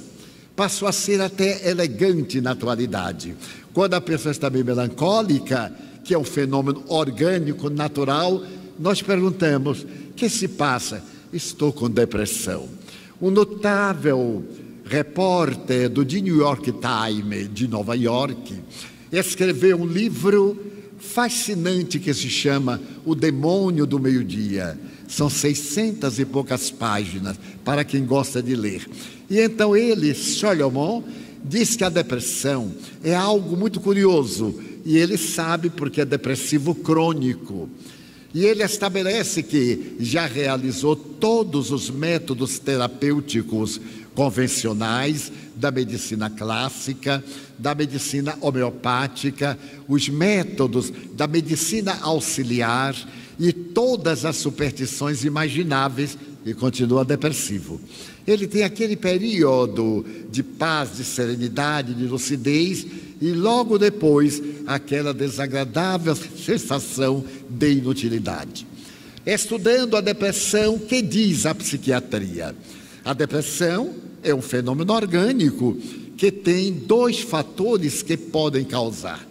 Passou 0.56 0.88
a 0.88 0.92
ser 0.92 1.20
até 1.20 1.68
elegante 1.68 2.40
na 2.40 2.52
atualidade. 2.52 3.36
Quando 3.74 3.92
a 3.92 4.00
pessoa 4.00 4.32
está 4.32 4.48
bem 4.48 4.64
melancólica, 4.64 5.70
que 6.02 6.14
é 6.14 6.18
um 6.18 6.24
fenômeno 6.24 6.82
orgânico, 6.88 7.68
natural, 7.68 8.42
nós 8.80 9.02
perguntamos: 9.02 9.82
o 9.82 10.14
que 10.16 10.28
se 10.28 10.48
passa? 10.48 11.04
Estou 11.32 11.72
com 11.72 11.88
depressão. 11.88 12.68
Um 13.20 13.30
notável 13.30 14.44
repórter 14.84 15.88
do 15.88 16.04
The 16.04 16.20
New 16.20 16.38
York 16.38 16.72
Times 16.72 17.48
de 17.52 17.68
Nova 17.68 17.94
York 17.94 18.58
escreveu 19.12 19.80
um 19.80 19.86
livro 19.86 20.58
fascinante 20.98 21.98
que 21.98 22.12
se 22.12 22.28
chama 22.28 22.80
O 23.04 23.14
Demônio 23.14 23.86
do 23.86 24.00
Meio-Dia. 24.00 24.78
São 25.06 25.28
600 25.28 26.18
e 26.18 26.24
poucas 26.24 26.70
páginas 26.70 27.36
para 27.64 27.84
quem 27.84 28.04
gosta 28.04 28.42
de 28.42 28.54
ler. 28.56 28.88
E 29.28 29.38
então 29.38 29.76
ele, 29.76 30.14
Solomon, 30.14 31.02
diz 31.44 31.76
que 31.76 31.84
a 31.84 31.88
depressão 31.88 32.72
é 33.02 33.14
algo 33.14 33.56
muito 33.56 33.80
curioso 33.80 34.54
e 34.84 34.96
ele 34.96 35.16
sabe 35.16 35.68
porque 35.70 36.00
é 36.00 36.04
depressivo 36.04 36.74
crônico. 36.74 37.68
E 38.32 38.44
ele 38.44 38.62
estabelece 38.62 39.42
que 39.42 39.96
já 39.98 40.26
realizou 40.26 40.94
todos 40.94 41.72
os 41.72 41.90
métodos 41.90 42.58
terapêuticos 42.58 43.80
convencionais 44.14 45.32
da 45.56 45.70
medicina 45.70 46.30
clássica, 46.30 47.22
da 47.58 47.74
medicina 47.74 48.36
homeopática, 48.40 49.58
os 49.88 50.08
métodos 50.08 50.92
da 51.14 51.26
medicina 51.26 51.98
auxiliar 52.00 52.94
e 53.38 53.52
todas 53.52 54.24
as 54.24 54.36
superstições 54.36 55.24
imagináveis 55.24 56.16
e 56.44 56.54
continua 56.54 57.04
depressivo. 57.04 57.80
Ele 58.26 58.46
tem 58.46 58.62
aquele 58.62 58.96
período 58.96 60.04
de 60.30 60.42
paz, 60.42 60.96
de 60.96 61.04
serenidade, 61.04 61.94
de 61.94 62.06
lucidez 62.06 62.86
e 63.20 63.33
logo 63.33 63.78
depois 63.78 64.42
aquela 64.66 65.12
desagradável 65.12 66.16
sensação 66.16 67.24
de 67.48 67.72
inutilidade. 67.72 68.66
Estudando 69.26 69.96
a 69.96 70.00
depressão, 70.00 70.78
que 70.78 71.02
diz 71.02 71.44
a 71.44 71.54
psiquiatria? 71.54 72.54
A 73.04 73.12
depressão 73.12 73.94
é 74.22 74.35
um 74.35 74.40
fenômeno 74.40 74.92
orgânico 74.92 75.76
que 76.16 76.33
tem 76.33 76.72
dois 76.72 77.20
fatores 77.20 78.02
que 78.02 78.16
podem 78.16 78.64
causar: 78.64 79.26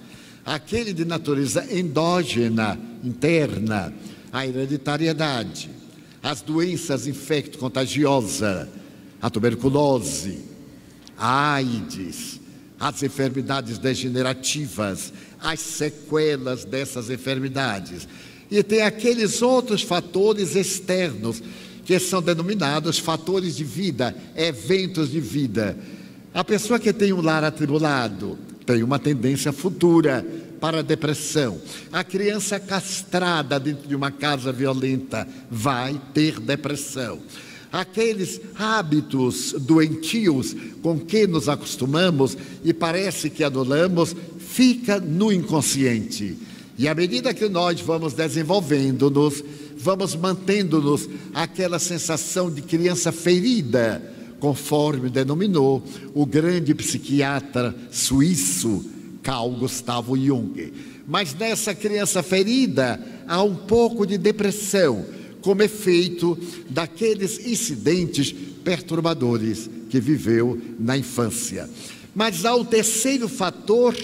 aquele 0.45 0.93
de 0.93 1.05
natureza 1.05 1.65
endógena, 1.71 2.79
interna, 3.03 3.93
a 4.31 4.45
hereditariedade, 4.45 5.69
as 6.21 6.41
doenças 6.41 7.07
infecto-contagiosas, 7.07 8.67
a 9.19 9.29
tuberculose, 9.29 10.39
a 11.17 11.53
AIDS, 11.53 12.38
as 12.79 13.03
enfermidades 13.03 13.77
degenerativas, 13.77 15.11
as 15.39 15.59
sequelas 15.59 16.63
dessas 16.63 17.09
enfermidades. 17.09 18.07
E 18.49 18.63
tem 18.63 18.81
aqueles 18.81 19.41
outros 19.41 19.81
fatores 19.81 20.55
externos, 20.55 21.43
que 21.83 21.99
são 21.99 22.21
denominados 22.21 22.99
fatores 22.99 23.57
de 23.57 23.63
vida, 23.63 24.15
eventos 24.35 25.11
de 25.11 25.19
vida. 25.19 25.77
A 26.33 26.43
pessoa 26.43 26.79
que 26.79 26.93
tem 26.93 27.11
um 27.11 27.21
lar 27.21 27.43
atribulado 27.43 28.37
tem 28.65 28.83
uma 28.83 28.99
tendência 28.99 29.51
futura 29.51 30.25
para 30.61 30.79
a 30.79 30.83
depressão. 30.83 31.59
A 31.91 32.03
criança 32.03 32.59
castrada 32.59 33.59
dentro 33.59 33.87
de 33.87 33.95
uma 33.95 34.11
casa 34.11 34.51
violenta 34.51 35.27
vai 35.49 35.99
ter 36.13 36.39
depressão 36.39 37.19
aqueles 37.71 38.41
hábitos 38.55 39.53
doentios 39.59 40.55
com 40.81 40.99
que 40.99 41.27
nos 41.27 41.47
acostumamos 41.47 42.37
e 42.63 42.73
parece 42.73 43.29
que 43.29 43.43
anulamos, 43.43 44.15
fica 44.37 44.99
no 44.99 45.31
inconsciente. 45.31 46.37
E 46.77 46.87
à 46.87 46.95
medida 46.95 47.33
que 47.33 47.49
nós 47.49 47.81
vamos 47.81 48.13
desenvolvendo-nos, 48.13 49.43
vamos 49.77 50.15
mantendo-nos 50.15 51.09
aquela 51.33 51.77
sensação 51.77 52.49
de 52.49 52.61
criança 52.61 53.11
ferida, 53.11 54.01
conforme 54.39 55.09
denominou 55.09 55.83
o 56.13 56.25
grande 56.25 56.73
psiquiatra 56.73 57.75
suíço 57.91 58.85
Carl 59.21 59.51
Gustavo 59.51 60.17
Jung. 60.17 60.71
Mas 61.05 61.33
nessa 61.33 61.75
criança 61.75 62.23
ferida 62.23 62.99
há 63.27 63.43
um 63.43 63.55
pouco 63.55 64.05
de 64.05 64.17
depressão 64.17 65.05
como 65.41 65.63
efeito 65.63 66.37
daqueles 66.69 67.45
incidentes 67.45 68.33
perturbadores 68.63 69.69
que 69.89 69.99
viveu 69.99 70.57
na 70.79 70.97
infância. 70.97 71.69
Mas 72.13 72.45
há 72.45 72.55
o 72.55 72.65
terceiro 72.65 73.27
fator 73.27 73.95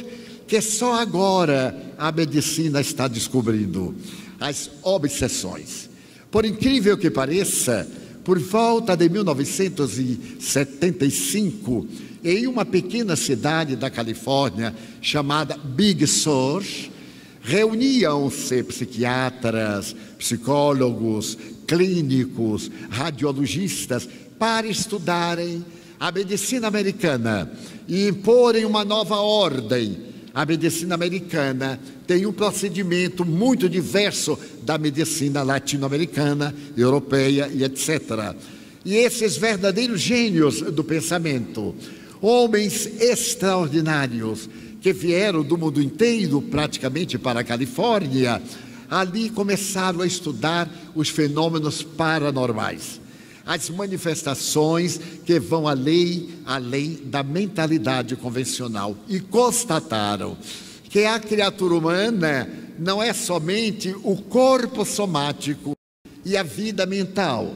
que 0.48 0.60
só 0.62 1.00
agora 1.00 1.94
a 1.98 2.12
medicina 2.12 2.82
está 2.82 3.08
descobrindo: 3.08 3.96
as 4.40 4.70
obsessões. 4.84 5.90
Por 6.30 6.46
incrível 6.46 6.96
que 6.98 7.10
pareça, 7.10 7.90
por 8.24 8.38
volta 8.40 8.96
de 8.96 9.10
1975, 9.10 11.88
em 12.24 12.46
uma 12.48 12.64
pequena 12.66 13.16
cidade 13.16 13.76
da 13.76 13.90
Califórnia 13.90 14.76
chamada 15.02 15.58
Big 15.58 16.06
Sur, 16.08 16.64
reuniam-se 17.46 18.64
psiquiatras, 18.64 19.96
psicólogos, 20.18 21.38
clínicos, 21.68 22.72
radiologistas 22.90 24.10
para 24.40 24.66
estudarem 24.66 25.64
a 26.00 26.12
medicina 26.12 26.68
americana 26.68 27.52
e 27.88 28.08
imporem 28.08 28.66
uma 28.66 28.84
nova 28.84 29.18
ordem. 29.18 30.16
A 30.34 30.44
medicina 30.44 30.96
americana 30.96 31.80
tem 32.08 32.26
um 32.26 32.34
procedimento 32.34 33.24
muito 33.24 33.70
diverso 33.70 34.38
da 34.64 34.78
medicina 34.78 35.44
latino-americana, 35.44 36.54
europeia 36.76 37.50
e 37.54 37.64
etc. 37.64 38.36
E 38.84 38.96
esses 38.96 39.38
verdadeiros 39.38 40.02
gênios 40.02 40.62
do 40.62 40.84
pensamento, 40.84 41.76
homens 42.22 42.88
extraordinários, 43.00 44.50
que 44.86 44.94
vieram 44.94 45.42
do 45.42 45.58
mundo 45.58 45.82
inteiro 45.82 46.40
praticamente 46.44 47.18
para 47.18 47.40
a 47.40 47.44
Califórnia, 47.44 48.40
ali 48.88 49.32
começaram 49.32 50.02
a 50.02 50.06
estudar 50.06 50.70
os 50.94 51.10
fenômenos 51.10 51.82
paranormais, 51.82 53.02
as 53.44 53.68
manifestações 53.72 55.02
que 55.26 55.40
vão 55.40 55.68
além, 55.68 56.30
além 56.46 57.00
da 57.04 57.24
mentalidade 57.24 58.16
convencional. 58.16 58.96
E 59.10 59.20
constataram 59.20 60.38
que 60.88 61.04
a 61.04 61.20
criatura 61.20 61.74
humana 61.74 62.48
não 62.78 63.02
é 63.02 63.12
somente 63.12 63.92
o 64.04 64.16
corpo 64.16 64.86
somático 64.86 65.76
e 66.24 66.38
a 66.38 66.44
vida 66.44 66.86
mental, 66.86 67.56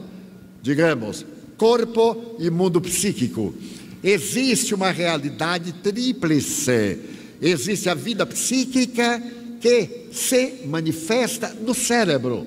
digamos, 0.60 1.24
corpo 1.56 2.34
e 2.40 2.50
mundo 2.50 2.80
psíquico. 2.80 3.54
Existe 4.02 4.74
uma 4.74 4.90
realidade 4.90 5.72
tríplice 5.74 7.19
Existe 7.40 7.88
a 7.88 7.94
vida 7.94 8.26
psíquica 8.26 9.22
que 9.60 10.08
se 10.12 10.62
manifesta 10.66 11.54
no 11.60 11.74
cérebro. 11.74 12.46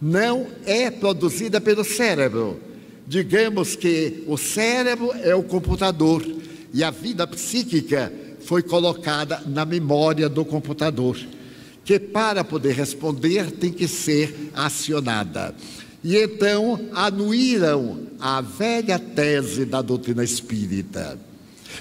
Não 0.00 0.46
é 0.64 0.90
produzida 0.90 1.60
pelo 1.60 1.84
cérebro. 1.84 2.60
Digamos 3.06 3.76
que 3.76 4.24
o 4.26 4.36
cérebro 4.36 5.12
é 5.22 5.34
o 5.34 5.42
computador 5.42 6.24
e 6.72 6.84
a 6.84 6.90
vida 6.90 7.26
psíquica 7.26 8.12
foi 8.40 8.62
colocada 8.62 9.42
na 9.46 9.64
memória 9.64 10.28
do 10.28 10.44
computador, 10.44 11.18
que 11.84 11.98
para 11.98 12.44
poder 12.44 12.74
responder 12.74 13.50
tem 13.50 13.72
que 13.72 13.88
ser 13.88 14.50
acionada. 14.54 15.54
E 16.02 16.16
então 16.16 16.88
anuíram 16.92 18.06
a 18.18 18.40
velha 18.40 18.98
tese 18.98 19.64
da 19.64 19.82
doutrina 19.82 20.24
espírita. 20.24 21.18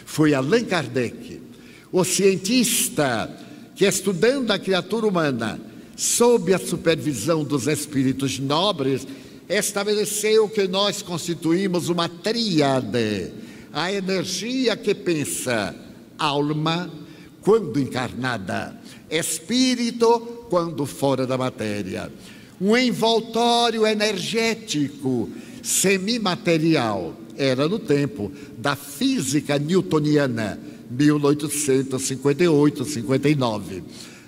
Foi 0.05 0.33
Allan 0.33 0.63
Kardec 0.65 1.48
o 1.91 2.03
cientista 2.03 3.29
que, 3.75 3.85
estudando 3.85 4.51
a 4.51 4.59
criatura 4.59 5.07
humana, 5.07 5.59
sob 5.95 6.53
a 6.53 6.59
supervisão 6.59 7.43
dos 7.43 7.67
espíritos 7.67 8.39
nobres, 8.39 9.07
estabeleceu 9.47 10.47
que 10.47 10.67
nós 10.67 11.01
constituímos 11.01 11.89
uma 11.89 12.07
tríade: 12.07 13.31
a 13.73 13.91
energia 13.91 14.77
que 14.77 14.93
pensa, 14.93 15.75
alma, 16.17 16.91
quando 17.41 17.79
encarnada, 17.79 18.79
espírito, 19.09 20.19
quando 20.49 20.85
fora 20.85 21.25
da 21.25 21.37
matéria. 21.37 22.11
Um 22.61 22.75
envoltório 22.75 23.87
energético, 23.87 25.29
semimaterial, 25.63 27.15
era 27.37 27.69
no 27.69 27.79
tempo 27.79 28.31
da 28.57 28.75
física 28.75 29.57
newtoniana 29.57 30.59
1858, 30.89 32.85
59. 32.85 33.83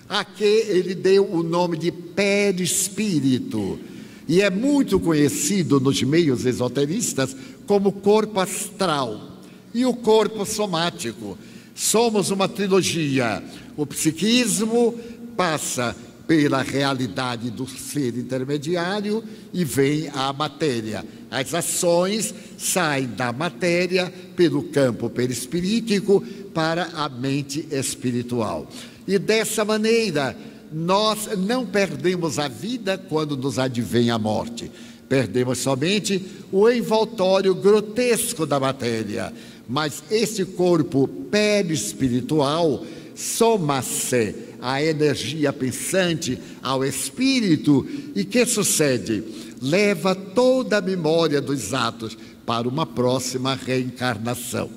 A 0.08 0.24
que 0.24 0.43
ele 0.43 0.93
deu 0.93 1.26
o 1.32 1.41
nome 1.41 1.78
de 1.78 1.91
perispírito. 1.91 3.80
E 4.28 4.41
é 4.41 4.50
muito 4.50 5.00
conhecido 5.00 5.80
nos 5.80 6.02
meios 6.04 6.45
esoteristas 6.45 7.36
como 7.65 7.91
corpo 7.91 8.39
astral 8.39 9.39
e 9.74 9.86
o 9.86 9.93
corpo 9.93 10.45
somático. 10.45 11.38
Somos 11.74 12.30
uma 12.30 12.47
trilogia: 12.47 13.43
o 13.76 13.86
psiquismo 13.86 14.97
passa 15.36 15.95
pela 16.32 16.62
realidade 16.62 17.50
do 17.52 17.67
ser 17.67 18.17
intermediário 18.17 19.22
e 19.54 19.65
vem 19.65 20.08
à 20.13 20.32
matéria. 20.32 21.04
As 21.30 21.54
ações 21.54 22.34
saem 22.58 23.08
da 23.08 23.34
matéria 23.34 24.10
pelo 24.34 24.63
campo 24.63 25.10
perispirítico 25.10 26.22
para 26.54 26.86
a 26.94 27.10
mente 27.10 27.67
espiritual. 27.70 28.65
E 29.06 29.20
dessa 29.20 29.65
maneira, 29.65 30.34
nós 30.72 31.28
não 31.38 31.65
perdemos 31.65 32.39
a 32.39 32.48
vida 32.48 32.98
quando 32.98 33.36
nos 33.36 33.60
advém 33.60 34.10
a 34.10 34.17
morte. 34.17 34.72
Perdemos 35.10 35.58
somente 35.58 36.26
o 36.50 36.70
envoltório 36.70 37.54
grotesco 37.54 38.46
da 38.46 38.58
matéria. 38.58 39.34
Mas 39.67 40.02
esse 40.10 40.46
corpo 40.46 41.10
perispiritual 41.30 42.86
soma-se 43.13 44.50
à 44.62 44.82
energia 44.84 45.52
pensante, 45.52 46.38
ao 46.62 46.86
espírito, 46.86 47.86
e 48.15 48.24
que 48.24 48.45
sucede? 48.45 49.24
Leva 49.62 50.13
toda 50.13 50.78
a 50.78 50.82
memória 50.82 51.41
dos 51.41 51.74
atos 51.74 52.17
para 52.45 52.67
uma 52.67 52.86
próxima 52.86 53.56
reencarnação. 53.56 54.69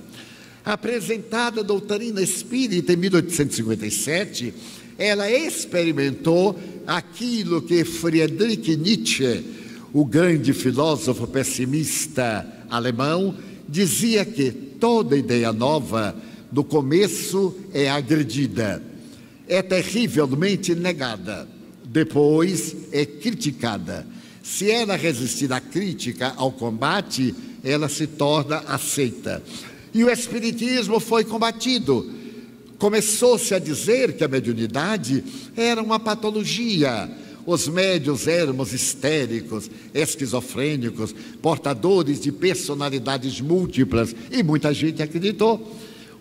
Apresentada 0.64 1.60
a 1.60 1.64
doutrina 1.64 2.22
espírita 2.22 2.92
em 2.92 2.96
1857, 2.96 4.54
ela 4.98 5.30
experimentou 5.30 6.58
aquilo 6.86 7.60
que 7.60 7.84
Friedrich 7.84 8.76
Nietzsche, 8.76 9.44
o 9.92 10.04
grande 10.04 10.52
filósofo 10.52 11.26
pessimista 11.26 12.46
alemão, 12.70 13.34
dizia 13.68 14.24
que 14.24 14.50
toda 14.50 15.16
ideia 15.16 15.52
nova, 15.52 16.16
no 16.52 16.64
começo, 16.64 17.54
é 17.72 17.90
agredida, 17.90 18.82
é 19.48 19.62
terrivelmente 19.62 20.74
negada, 20.74 21.48
depois 21.84 22.74
é 22.92 23.04
criticada. 23.04 24.06
Se 24.42 24.70
ela 24.70 24.96
resistir 24.96 25.52
à 25.52 25.60
crítica, 25.60 26.34
ao 26.36 26.52
combate, 26.52 27.34
ela 27.62 27.88
se 27.88 28.06
torna 28.06 28.58
aceita. 28.68 29.42
E 29.92 30.04
o 30.04 30.10
Espiritismo 30.10 31.00
foi 31.00 31.24
combatido 31.24 32.24
Começou-se 32.78 33.54
a 33.54 33.58
dizer 33.58 34.14
que 34.14 34.24
a 34.24 34.28
mediunidade 34.28 35.24
era 35.56 35.82
uma 35.82 35.98
patologia. 35.98 37.10
Os 37.46 37.68
médios 37.68 38.26
éramos 38.26 38.72
histéricos, 38.72 39.70
esquizofrênicos, 39.94 41.14
portadores 41.40 42.20
de 42.20 42.32
personalidades 42.32 43.40
múltiplas, 43.40 44.14
e 44.30 44.42
muita 44.42 44.72
gente 44.74 45.02
acreditou. 45.02 45.74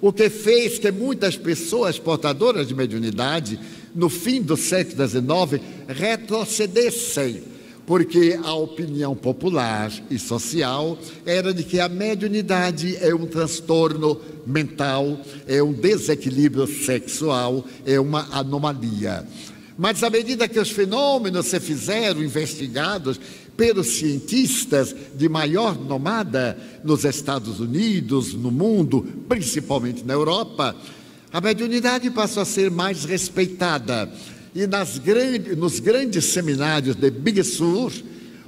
O 0.04 0.12
que 0.12 0.30
fez 0.30 0.78
que 0.80 0.92
muitas 0.92 1.38
pessoas 1.38 1.98
portadoras 1.98 2.68
de 2.68 2.76
mediunidade, 2.76 3.58
no 3.96 4.10
fim 4.10 4.42
do 4.42 4.58
século 4.58 5.08
XIX, 5.08 5.64
retrocedessem 5.88 7.42
porque 7.86 8.38
a 8.44 8.54
opinião 8.54 9.16
popular 9.16 9.90
e 10.12 10.20
social 10.20 10.98
era 11.26 11.54
de 11.54 11.64
que 11.64 11.80
a 11.80 11.88
mediunidade 11.88 12.98
é 12.98 13.16
um 13.16 13.26
transtorno 13.26 14.20
mental, 14.46 15.22
é 15.48 15.64
um 15.64 15.72
desequilíbrio 15.72 16.68
sexual, 16.68 17.64
é 17.86 17.98
uma 17.98 18.28
anomalia. 18.30 19.26
Mas 19.78 20.04
à 20.04 20.10
medida 20.10 20.50
que 20.50 20.60
os 20.60 20.70
fenômenos 20.70 21.46
se 21.46 21.60
fizeram 21.62 22.22
investigados 22.22 23.20
pelos 23.56 23.98
cientistas 23.98 24.96
de 25.16 25.30
maior 25.30 25.78
nomada 25.80 26.58
nos 26.84 27.06
Estados 27.06 27.60
Unidos, 27.60 28.34
no 28.34 28.52
mundo, 28.52 29.06
principalmente 29.28 30.04
na 30.04 30.14
Europa, 30.14 30.76
a 31.32 31.42
mediunidade 31.42 32.10
passou 32.12 32.44
a 32.44 32.46
ser 32.46 32.70
mais 32.70 33.06
respeitada 33.06 34.12
e 34.56 34.68
nas 34.68 35.00
grandes, 35.00 35.58
nos 35.58 35.80
grandes 35.80 36.26
seminários 36.26 36.96
de 36.96 37.10
Big 37.10 37.44
Sur, 37.44 37.92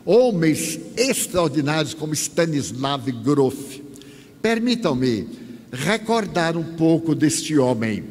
homens 0.05 0.79
extraordinários 0.95 1.93
como 1.93 2.13
Stanislav 2.13 3.11
Grof. 3.23 3.81
Permitam-me 4.41 5.27
recordar 5.71 6.55
um 6.55 6.75
pouco 6.75 7.15
deste 7.15 7.57
homem. 7.57 8.03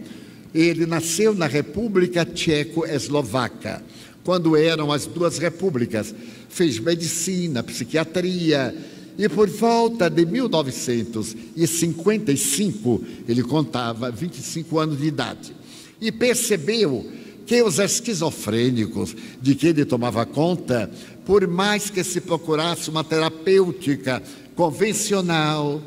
Ele 0.53 0.87
nasceu 0.87 1.35
na 1.35 1.47
República 1.47 2.25
Tcheco-Eslovaca, 2.25 3.83
quando 4.25 4.57
eram 4.57 4.91
as 4.91 5.07
duas 5.07 5.39
repúblicas. 5.39 6.15
Fez 6.55 6.79
medicina, 6.79 7.63
psiquiatria, 7.65 8.73
e 9.19 9.29
por 9.29 9.51
volta 9.51 10.09
de 10.09 10.25
1955, 10.25 13.05
ele 13.29 13.43
contava 13.43 14.09
25 14.09 14.79
anos 14.79 15.01
de 15.01 15.09
idade, 15.09 15.53
e 16.01 16.13
percebeu 16.13 17.11
que 17.45 17.61
os 17.61 17.81
esquizofrênicos 17.81 19.17
de 19.43 19.57
que 19.57 19.67
ele 19.67 19.85
tomava 19.85 20.25
conta, 20.25 20.89
por 21.27 21.45
mais 21.49 21.91
que 21.91 22.05
se 22.05 22.21
procurasse 22.21 22.89
uma 22.89 23.03
terapêutica 23.03 24.23
convencional, 24.55 25.83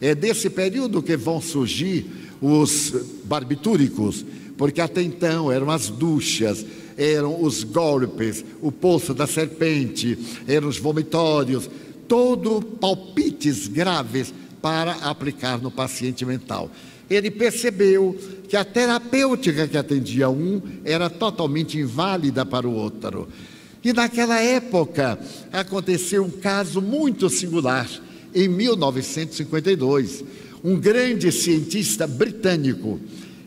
é 0.00 0.14
desse 0.14 0.48
período 0.48 1.02
que 1.02 1.16
vão 1.16 1.40
surgir 1.40 2.06
os 2.40 2.94
barbitúricos, 3.24 4.24
porque 4.56 4.80
até 4.80 5.02
então 5.02 5.50
eram 5.50 5.68
as 5.68 5.88
duchas, 5.88 6.64
eram 6.96 7.42
os 7.42 7.64
golpes, 7.64 8.44
o 8.60 8.70
poço 8.70 9.14
da 9.14 9.26
serpente, 9.26 10.18
eram 10.46 10.68
os 10.68 10.78
vomitórios, 10.78 11.68
todo 12.06 12.62
palpites 12.62 13.68
graves 13.68 14.32
para 14.60 14.92
aplicar 14.92 15.60
no 15.60 15.70
paciente 15.70 16.24
mental 16.24 16.70
ele 17.14 17.30
percebeu 17.30 18.16
que 18.48 18.56
a 18.56 18.64
terapêutica 18.64 19.68
que 19.68 19.76
atendia 19.76 20.28
um 20.28 20.60
era 20.84 21.10
totalmente 21.10 21.78
inválida 21.78 22.44
para 22.44 22.68
o 22.68 22.74
outro. 22.74 23.28
E 23.84 23.92
naquela 23.92 24.40
época 24.40 25.18
aconteceu 25.52 26.24
um 26.24 26.30
caso 26.30 26.80
muito 26.80 27.28
singular. 27.28 27.88
Em 28.34 28.48
1952, 28.48 30.24
um 30.64 30.78
grande 30.78 31.30
cientista 31.32 32.06
britânico 32.06 33.00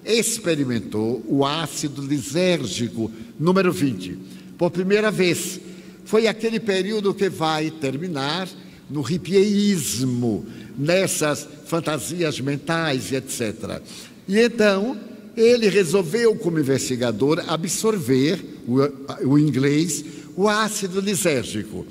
experimentou 0.06 1.24
o 1.28 1.46
ácido 1.46 2.02
lisérgico 2.02 3.12
número 3.40 3.72
20 3.72 4.18
por 4.58 4.72
primeira 4.72 5.12
vez. 5.12 5.60
Foi 6.06 6.28
aquele 6.28 6.60
período 6.60 7.14
que 7.14 7.30
vai 7.30 7.72
terminar 7.72 8.48
no 8.90 9.02
ripieísmo, 9.02 10.46
nessas 10.78 11.48
fantasias 11.66 12.40
mentais 12.40 13.12
e 13.12 13.16
etc. 13.16 13.82
E 14.28 14.40
então 14.40 14.98
ele 15.36 15.68
resolveu, 15.68 16.36
como 16.36 16.60
investigador, 16.60 17.44
absorver 17.48 18.44
o, 18.68 19.32
o 19.32 19.40
inglês, 19.40 20.06
o 20.36 20.48
ácido 20.48 21.00
lisérgico. 21.02 21.86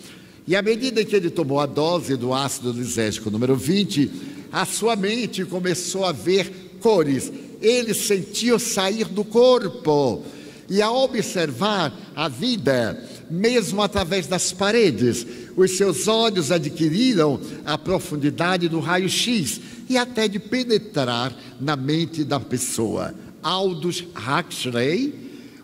E 0.46 0.54
à 0.54 0.62
medida 0.62 1.04
que 1.04 1.16
ele 1.16 1.30
tomou 1.30 1.60
a 1.60 1.66
dose 1.66 2.16
do 2.16 2.32
ácido 2.32 2.72
lisérgico 2.72 3.30
número 3.30 3.56
20, 3.56 4.10
a 4.52 4.64
sua 4.64 4.94
mente 4.94 5.44
começou 5.44 6.04
a 6.04 6.12
ver 6.12 6.76
cores. 6.80 7.32
Ele 7.66 7.94
sentiu 7.94 8.58
sair 8.58 9.06
do 9.06 9.24
corpo. 9.24 10.22
E 10.68 10.80
a 10.80 10.90
observar 10.90 11.92
a 12.16 12.28
vida, 12.28 13.02
mesmo 13.30 13.82
através 13.82 14.26
das 14.26 14.52
paredes, 14.52 15.26
os 15.56 15.76
seus 15.76 16.08
olhos 16.08 16.50
adquiriram 16.50 17.40
a 17.64 17.76
profundidade 17.76 18.68
do 18.68 18.80
raio-x 18.80 19.60
e 19.88 19.96
até 19.96 20.26
de 20.26 20.38
penetrar 20.38 21.36
na 21.60 21.76
mente 21.76 22.24
da 22.24 22.40
pessoa. 22.40 23.14
Aldous 23.42 24.04
Huxley, 24.14 25.14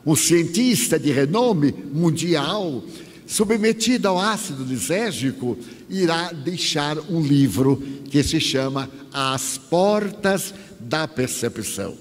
um 0.05 0.15
cientista 0.15 0.99
de 0.99 1.11
renome 1.11 1.75
mundial, 1.93 2.83
submetido 3.27 4.09
ao 4.09 4.19
ácido 4.19 4.65
lisérgico, 4.65 5.57
irá 5.89 6.33
deixar 6.33 6.99
um 6.99 7.23
livro 7.23 7.83
que 8.11 8.23
se 8.23 8.41
chama 8.41 8.91
As 9.13 9.57
Portas 9.57 10.53
da 10.81 11.07
Percepção, 11.07 11.97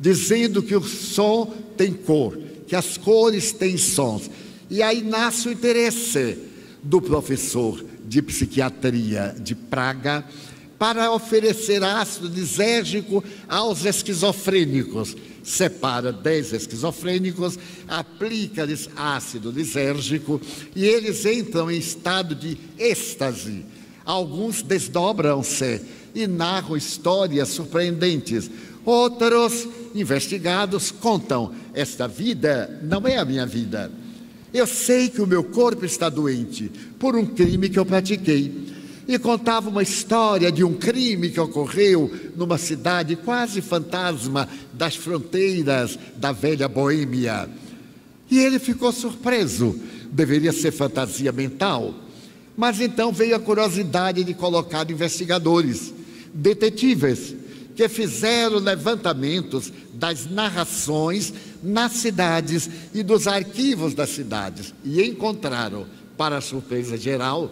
dizendo 0.00 0.62
que 0.62 0.74
o 0.74 0.82
som 0.82 1.52
tem 1.76 1.92
cor, 1.92 2.38
que 2.66 2.74
as 2.74 2.96
cores 2.96 3.52
têm 3.52 3.76
sons. 3.76 4.30
E 4.70 4.82
aí 4.82 5.02
nasce 5.02 5.48
o 5.48 5.52
interesse 5.52 6.38
do 6.82 7.00
professor 7.00 7.84
de 8.04 8.20
psiquiatria 8.22 9.34
de 9.38 9.54
Praga 9.54 10.24
para 10.78 11.12
oferecer 11.12 11.82
ácido 11.82 12.28
lisérgico 12.28 13.24
aos 13.48 13.84
esquizofrênicos. 13.84 15.16
Separa 15.42 16.10
10 16.12 16.54
esquizofrênicos, 16.54 17.58
aplica-lhes 17.86 18.88
ácido 18.96 19.50
lisérgico 19.50 20.40
e 20.74 20.84
eles 20.84 21.24
entram 21.26 21.70
em 21.70 21.78
estado 21.78 22.34
de 22.34 22.58
êxtase. 22.78 23.64
Alguns 24.04 24.62
desdobram-se 24.62 25.80
e 26.14 26.26
narram 26.26 26.76
histórias 26.76 27.48
surpreendentes. 27.48 28.50
Outros 28.84 29.66
investigados 29.94 30.90
contam: 30.90 31.52
esta 31.72 32.06
vida 32.06 32.80
não 32.82 33.06
é 33.06 33.18
a 33.18 33.24
minha 33.24 33.46
vida 33.46 33.90
eu 34.54 34.68
sei 34.68 35.08
que 35.08 35.20
o 35.20 35.26
meu 35.26 35.42
corpo 35.42 35.84
está 35.84 36.08
doente 36.08 36.70
por 36.96 37.16
um 37.16 37.26
crime 37.26 37.68
que 37.68 37.78
eu 37.78 37.84
pratiquei. 37.84 38.72
E 39.06 39.18
contava 39.18 39.68
uma 39.68 39.82
história 39.82 40.50
de 40.50 40.62
um 40.64 40.72
crime 40.72 41.28
que 41.28 41.40
ocorreu 41.40 42.10
numa 42.36 42.56
cidade 42.56 43.16
quase 43.16 43.60
fantasma 43.60 44.48
das 44.72 44.94
fronteiras 44.94 45.98
da 46.16 46.30
velha 46.30 46.68
Boêmia. 46.68 47.50
E 48.30 48.38
ele 48.38 48.58
ficou 48.60 48.92
surpreso. 48.92 49.78
Deveria 50.10 50.52
ser 50.52 50.70
fantasia 50.70 51.32
mental. 51.32 51.92
Mas 52.56 52.80
então 52.80 53.12
veio 53.12 53.34
a 53.34 53.40
curiosidade 53.40 54.22
de 54.22 54.32
colocar 54.32 54.88
investigadores, 54.88 55.92
detetives, 56.34 57.34
que 57.76 57.88
fizeram 57.88 58.58
levantamentos 58.58 59.72
das 59.92 60.28
narrações 60.30 61.32
nas 61.62 61.92
cidades 61.92 62.68
e 62.92 63.02
dos 63.02 63.26
arquivos 63.26 63.94
das 63.94 64.10
cidades 64.10 64.74
e 64.84 65.02
encontraram, 65.02 65.86
para 66.16 66.40
surpresa 66.40 66.96
geral, 66.96 67.50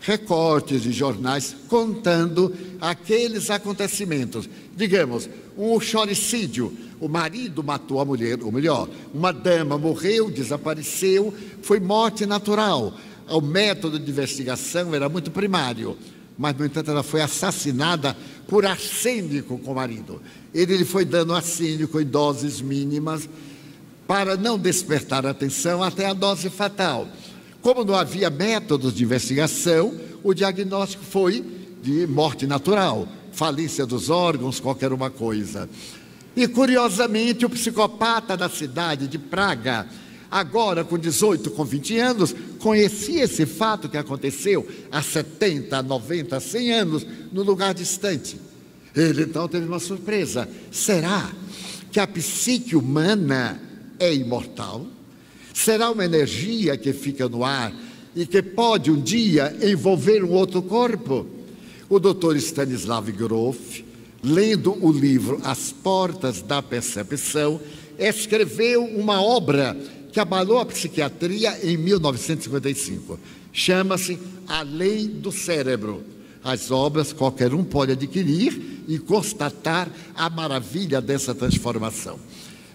recortes 0.00 0.82
de 0.82 0.92
jornais 0.92 1.54
contando 1.68 2.52
aqueles 2.80 3.50
acontecimentos. 3.50 4.48
Digamos, 4.76 5.28
um 5.56 5.78
choricídio, 5.80 6.76
o 7.00 7.08
marido 7.08 7.62
matou 7.62 8.00
a 8.00 8.04
mulher, 8.04 8.42
ou 8.42 8.50
melhor, 8.50 8.88
uma 9.14 9.32
dama 9.32 9.78
morreu, 9.78 10.30
desapareceu, 10.30 11.32
foi 11.62 11.78
morte 11.78 12.26
natural. 12.26 12.92
O 13.28 13.40
método 13.40 13.98
de 13.98 14.10
investigação 14.10 14.94
era 14.94 15.08
muito 15.08 15.30
primário, 15.30 15.96
mas, 16.38 16.56
no 16.56 16.64
entanto, 16.66 16.90
ela 16.90 17.02
foi 17.02 17.22
assassinada 17.22 18.16
por 18.46 18.66
arsênico 18.66 19.58
com 19.58 19.72
o 19.72 19.74
marido. 19.74 20.20
Ele 20.52 20.76
lhe 20.76 20.84
foi 20.84 21.04
dando 21.04 21.34
arsênico 21.34 22.00
em 22.00 22.04
doses 22.04 22.60
mínimas 22.60 23.28
para 24.06 24.36
não 24.36 24.58
despertar 24.58 25.26
atenção 25.26 25.82
até 25.82 26.06
a 26.06 26.12
dose 26.12 26.48
fatal. 26.50 27.08
Como 27.60 27.84
não 27.84 27.94
havia 27.94 28.30
métodos 28.30 28.94
de 28.94 29.02
investigação, 29.02 29.92
o 30.22 30.32
diagnóstico 30.32 31.04
foi 31.04 31.44
de 31.82 32.06
morte 32.06 32.46
natural, 32.46 33.08
falência 33.32 33.84
dos 33.84 34.10
órgãos, 34.10 34.60
qualquer 34.60 34.92
uma 34.92 35.10
coisa. 35.10 35.68
E 36.36 36.46
curiosamente, 36.46 37.46
o 37.46 37.50
psicopata 37.50 38.36
da 38.36 38.48
cidade 38.48 39.08
de 39.08 39.18
Praga, 39.18 39.86
agora 40.30 40.84
com 40.84 40.98
18, 40.98 41.50
com 41.50 41.64
20 41.64 41.98
anos, 41.98 42.34
conhecia 42.58 43.24
esse 43.24 43.46
fato 43.46 43.88
que 43.88 43.96
aconteceu 43.96 44.66
há 44.90 45.02
70, 45.02 45.82
90, 45.82 46.40
100 46.40 46.72
anos, 46.72 47.06
no 47.32 47.42
lugar 47.42 47.74
distante. 47.74 48.36
Ele 48.94 49.24
então 49.24 49.46
teve 49.46 49.66
uma 49.66 49.78
surpresa: 49.78 50.48
será 50.70 51.30
que 51.92 52.00
a 52.00 52.06
psique 52.06 52.74
humana 52.74 53.60
é 53.98 54.14
imortal? 54.14 54.86
Será 55.52 55.90
uma 55.90 56.04
energia 56.04 56.76
que 56.76 56.92
fica 56.92 57.28
no 57.28 57.44
ar 57.44 57.72
e 58.14 58.26
que 58.26 58.42
pode 58.42 58.90
um 58.90 59.00
dia 59.00 59.56
envolver 59.62 60.24
um 60.24 60.32
outro 60.32 60.62
corpo? 60.62 61.26
O 61.88 61.98
doutor 61.98 62.36
Stanislav 62.36 63.10
Grof, 63.12 63.84
lendo 64.22 64.76
o 64.84 64.90
livro 64.90 65.40
As 65.44 65.72
Portas 65.72 66.42
da 66.42 66.60
Percepção, 66.60 67.60
escreveu 67.98 68.84
uma 68.84 69.22
obra 69.22 69.76
que 70.16 70.20
abalou 70.20 70.58
a 70.58 70.64
psiquiatria 70.64 71.58
em 71.62 71.76
1955. 71.76 73.20
Chama-se 73.52 74.18
A 74.48 74.62
Lei 74.62 75.06
do 75.06 75.30
Cérebro. 75.30 76.02
As 76.42 76.70
obras 76.70 77.12
qualquer 77.12 77.52
um 77.52 77.62
pode 77.62 77.92
adquirir 77.92 78.82
e 78.88 78.98
constatar 78.98 79.90
a 80.14 80.30
maravilha 80.30 81.02
dessa 81.02 81.34
transformação. 81.34 82.18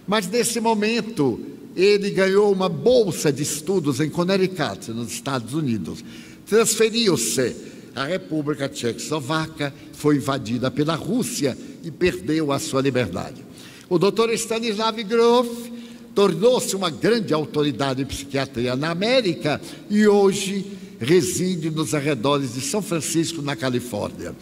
Mas 0.07 0.27
nesse 0.27 0.59
momento, 0.59 1.39
ele 1.75 2.11
ganhou 2.11 2.53
uma 2.53 2.69
bolsa 2.69 3.33
de 3.33 3.41
estudos 3.41 3.99
em 3.99 4.11
Connecticut, 4.11 4.91
nos 4.91 5.11
Estados 5.11 5.55
Unidos. 5.55 6.05
Transferiu-se 6.45 7.55
à 7.95 8.05
República 8.05 8.69
Tchecoslovaca, 8.69 9.73
foi 9.93 10.17
invadida 10.17 10.69
pela 10.69 10.93
Rússia 10.93 11.57
e 11.83 11.89
perdeu 11.89 12.51
a 12.51 12.59
sua 12.59 12.83
liberdade. 12.83 13.43
O 13.89 13.97
doutor 13.97 14.31
Stanislav 14.31 14.95
Grof 15.03 15.80
tornou-se 16.13 16.75
uma 16.75 16.89
grande 16.89 17.33
autoridade 17.33 18.01
em 18.01 18.05
psiquiatria 18.05 18.75
na 18.75 18.89
América 18.91 19.61
e 19.89 20.07
hoje 20.07 20.65
reside 20.99 21.71
nos 21.71 21.93
arredores 21.93 22.53
de 22.53 22.61
São 22.61 22.81
Francisco, 22.81 23.41
na 23.41 23.55
Califórnia. 23.55 24.35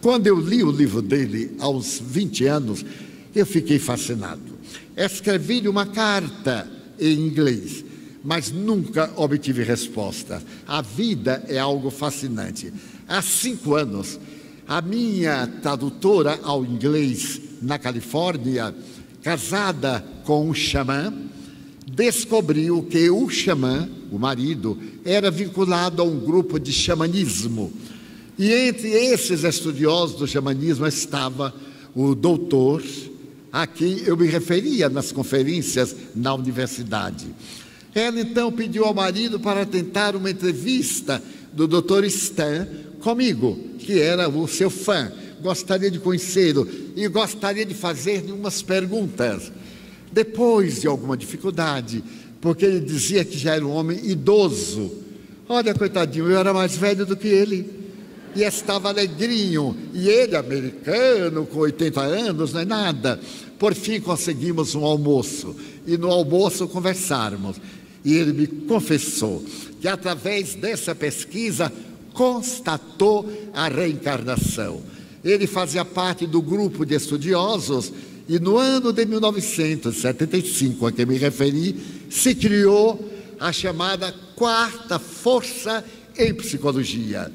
Quando 0.00 0.26
eu 0.26 0.38
li 0.38 0.62
o 0.62 0.70
livro 0.70 1.02
dele 1.02 1.56
aos 1.58 1.98
20 1.98 2.46
anos, 2.46 2.84
eu 3.34 3.44
fiquei 3.44 3.78
fascinado. 3.78 4.56
Escrevi-lhe 4.96 5.68
uma 5.68 5.84
carta 5.84 6.70
em 6.98 7.12
inglês, 7.12 7.84
mas 8.24 8.50
nunca 8.50 9.10
obtive 9.16 9.62
resposta. 9.62 10.42
A 10.66 10.80
vida 10.80 11.44
é 11.48 11.58
algo 11.58 11.90
fascinante. 11.90 12.72
Há 13.06 13.20
cinco 13.20 13.74
anos, 13.74 14.18
a 14.66 14.80
minha 14.80 15.46
tradutora 15.62 16.40
ao 16.42 16.64
inglês 16.64 17.40
na 17.60 17.78
Califórnia 17.78 18.74
casada 19.26 20.04
com 20.24 20.48
um 20.48 20.54
xamã, 20.54 21.12
descobriu 21.84 22.84
que 22.84 23.10
o 23.10 23.28
xamã, 23.28 23.88
o 24.12 24.20
marido, 24.20 24.78
era 25.04 25.32
vinculado 25.32 26.00
a 26.00 26.04
um 26.04 26.20
grupo 26.20 26.60
de 26.60 26.72
xamanismo. 26.72 27.72
E 28.38 28.52
entre 28.52 28.88
esses 28.88 29.42
estudiosos 29.42 30.16
do 30.16 30.28
xamanismo 30.28 30.86
estava 30.86 31.52
o 31.92 32.14
doutor 32.14 32.84
a 33.52 33.66
quem 33.66 33.98
eu 34.06 34.16
me 34.16 34.28
referia 34.28 34.88
nas 34.88 35.10
conferências 35.10 35.96
na 36.14 36.32
universidade. 36.32 37.26
Ela 37.92 38.20
então 38.20 38.52
pediu 38.52 38.84
ao 38.84 38.94
marido 38.94 39.40
para 39.40 39.66
tentar 39.66 40.14
uma 40.14 40.30
entrevista 40.30 41.20
do 41.52 41.66
doutor 41.66 42.04
Stan 42.04 42.68
comigo, 43.00 43.58
que 43.80 43.98
era 43.98 44.28
o 44.28 44.46
seu 44.46 44.70
fã 44.70 45.10
gostaria 45.40 45.90
de 45.90 45.98
conhecê-lo 45.98 46.68
e 46.94 47.06
gostaria 47.08 47.64
de 47.64 47.74
fazer-lhe 47.74 48.32
umas 48.32 48.62
perguntas. 48.62 49.52
Depois 50.12 50.80
de 50.80 50.86
alguma 50.86 51.16
dificuldade, 51.16 52.02
porque 52.40 52.64
ele 52.64 52.80
dizia 52.80 53.24
que 53.24 53.36
já 53.36 53.54
era 53.54 53.66
um 53.66 53.72
homem 53.72 53.98
idoso. 54.04 54.92
Olha, 55.48 55.74
coitadinho, 55.74 56.30
eu 56.30 56.38
era 56.38 56.52
mais 56.52 56.76
velho 56.76 57.04
do 57.04 57.16
que 57.16 57.28
ele. 57.28 57.68
E 58.34 58.42
estava 58.42 58.88
alegrinho. 58.88 59.76
E 59.94 60.08
ele, 60.08 60.36
americano, 60.36 61.46
com 61.46 61.60
80 61.60 62.00
anos, 62.00 62.52
não 62.52 62.60
é 62.60 62.64
nada. 62.64 63.20
Por 63.58 63.74
fim, 63.74 64.00
conseguimos 64.00 64.74
um 64.74 64.84
almoço. 64.84 65.56
E 65.86 65.96
no 65.96 66.10
almoço 66.10 66.68
conversarmos. 66.68 67.56
E 68.04 68.14
ele 68.14 68.32
me 68.32 68.46
confessou 68.46 69.42
que, 69.80 69.88
através 69.88 70.54
dessa 70.54 70.94
pesquisa, 70.94 71.72
constatou 72.12 73.30
a 73.52 73.68
reencarnação 73.68 74.80
ele 75.30 75.46
fazia 75.46 75.84
parte 75.84 76.26
do 76.26 76.40
grupo 76.40 76.86
de 76.86 76.94
estudiosos 76.94 77.92
e 78.28 78.38
no 78.38 78.56
ano 78.56 78.92
de 78.92 79.04
1975, 79.04 80.86
a 80.86 80.92
que 80.92 81.04
me 81.04 81.16
referi, 81.16 81.76
se 82.10 82.34
criou 82.34 83.12
a 83.38 83.52
chamada 83.52 84.12
quarta 84.34 84.98
força 84.98 85.84
em 86.16 86.32
psicologia. 86.34 87.30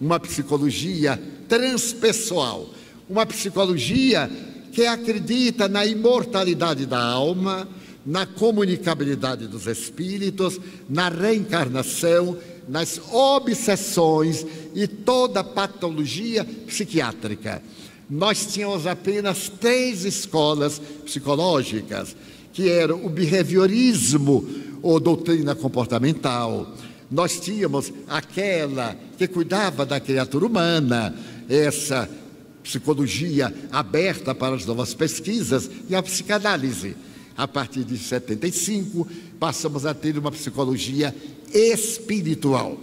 Uma 0.00 0.18
psicologia 0.18 1.20
transpessoal, 1.48 2.68
uma 3.08 3.26
psicologia 3.26 4.30
que 4.72 4.86
acredita 4.86 5.68
na 5.68 5.84
imortalidade 5.84 6.86
da 6.86 7.00
alma, 7.00 7.68
na 8.04 8.26
comunicabilidade 8.26 9.46
dos 9.46 9.66
espíritos, 9.66 10.58
na 10.88 11.08
reencarnação 11.08 12.36
nas 12.72 12.98
obsessões 13.12 14.46
e 14.74 14.86
toda 14.86 15.44
patologia 15.44 16.42
psiquiátrica. 16.42 17.62
Nós 18.08 18.46
tínhamos 18.46 18.86
apenas 18.86 19.50
três 19.50 20.06
escolas 20.06 20.80
psicológicas, 21.04 22.16
que 22.50 22.70
eram 22.70 23.04
o 23.04 23.10
behaviorismo 23.10 24.48
ou 24.80 24.98
doutrina 24.98 25.54
comportamental. 25.54 26.74
Nós 27.10 27.38
tínhamos 27.38 27.92
aquela 28.08 28.96
que 29.18 29.28
cuidava 29.28 29.84
da 29.84 30.00
criatura 30.00 30.46
humana, 30.46 31.14
essa 31.50 32.08
psicologia 32.62 33.52
aberta 33.70 34.34
para 34.34 34.54
as 34.54 34.64
novas 34.64 34.94
pesquisas 34.94 35.68
e 35.90 35.94
a 35.94 36.02
psicanálise. 36.02 36.96
A 37.36 37.46
partir 37.46 37.84
de 37.84 37.98
75, 37.98 39.06
passamos 39.42 39.84
a 39.84 39.92
ter 39.92 40.16
uma 40.16 40.30
psicologia 40.30 41.12
espiritual, 41.52 42.78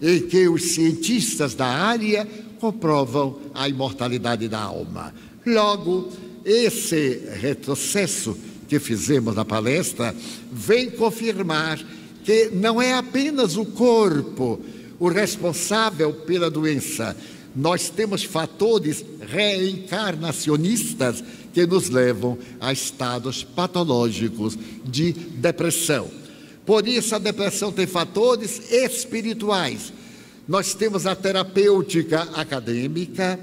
em 0.00 0.20
que 0.20 0.48
os 0.48 0.62
cientistas 0.66 1.52
da 1.52 1.66
área 1.66 2.24
comprovam 2.60 3.40
a 3.52 3.68
imortalidade 3.68 4.46
da 4.46 4.60
alma. 4.60 5.12
Logo, 5.44 6.12
esse 6.44 7.22
retrocesso 7.40 8.38
que 8.68 8.78
fizemos 8.78 9.34
na 9.34 9.44
palestra 9.44 10.14
vem 10.52 10.90
confirmar 10.90 11.84
que 12.22 12.50
não 12.50 12.80
é 12.80 12.94
apenas 12.94 13.56
o 13.56 13.64
corpo 13.64 14.60
o 15.00 15.08
responsável 15.08 16.12
pela 16.12 16.48
doença, 16.48 17.16
nós 17.56 17.90
temos 17.90 18.22
fatores 18.22 19.04
reencarnacionistas 19.28 21.24
que 21.56 21.66
nos 21.66 21.88
levam 21.88 22.36
a 22.60 22.70
estados 22.70 23.42
patológicos 23.42 24.58
de 24.84 25.10
depressão. 25.10 26.06
Por 26.66 26.86
isso, 26.86 27.14
a 27.14 27.18
depressão 27.18 27.72
tem 27.72 27.86
fatores 27.86 28.70
espirituais. 28.70 29.90
Nós 30.46 30.74
temos 30.74 31.06
a 31.06 31.16
terapêutica 31.16 32.28
acadêmica, 32.34 33.40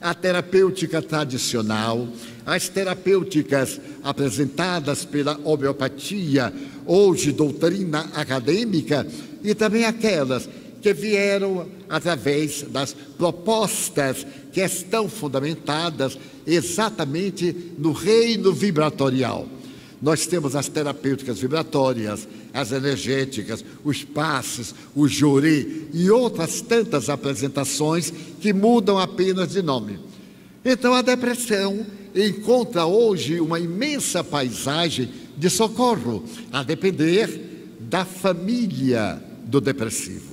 a 0.00 0.14
terapêutica 0.14 1.02
tradicional, 1.02 2.06
as 2.46 2.68
terapêuticas 2.68 3.80
apresentadas 4.04 5.04
pela 5.04 5.36
homeopatia 5.42 6.54
hoje 6.86 7.32
doutrina 7.32 8.08
acadêmica, 8.14 9.04
e 9.42 9.52
também 9.52 9.84
aquelas 9.84 10.48
que 10.80 10.92
vieram 10.92 11.66
através 11.88 12.62
das 12.62 12.92
propostas 12.92 14.26
que 14.52 14.60
estão 14.60 15.08
fundamentadas 15.08 16.18
exatamente 16.46 17.54
no 17.78 17.92
reino 17.92 18.52
vibratorial. 18.52 19.46
Nós 20.00 20.26
temos 20.26 20.54
as 20.54 20.68
terapêuticas 20.68 21.40
vibratórias, 21.40 22.28
as 22.54 22.70
energéticas, 22.70 23.64
os 23.84 24.04
passes, 24.04 24.74
o 24.94 25.08
jurê 25.08 25.66
e 25.92 26.08
outras 26.10 26.60
tantas 26.60 27.08
apresentações 27.08 28.12
que 28.40 28.52
mudam 28.52 28.98
apenas 28.98 29.50
de 29.50 29.60
nome. 29.60 29.98
Então 30.64 30.94
a 30.94 31.02
depressão 31.02 31.84
encontra 32.14 32.86
hoje 32.86 33.40
uma 33.40 33.58
imensa 33.58 34.22
paisagem 34.22 35.08
de 35.36 35.48
socorro, 35.48 36.24
a 36.52 36.62
depender 36.62 37.76
da 37.80 38.04
família 38.04 39.22
do 39.44 39.60
depressivo. 39.60 40.27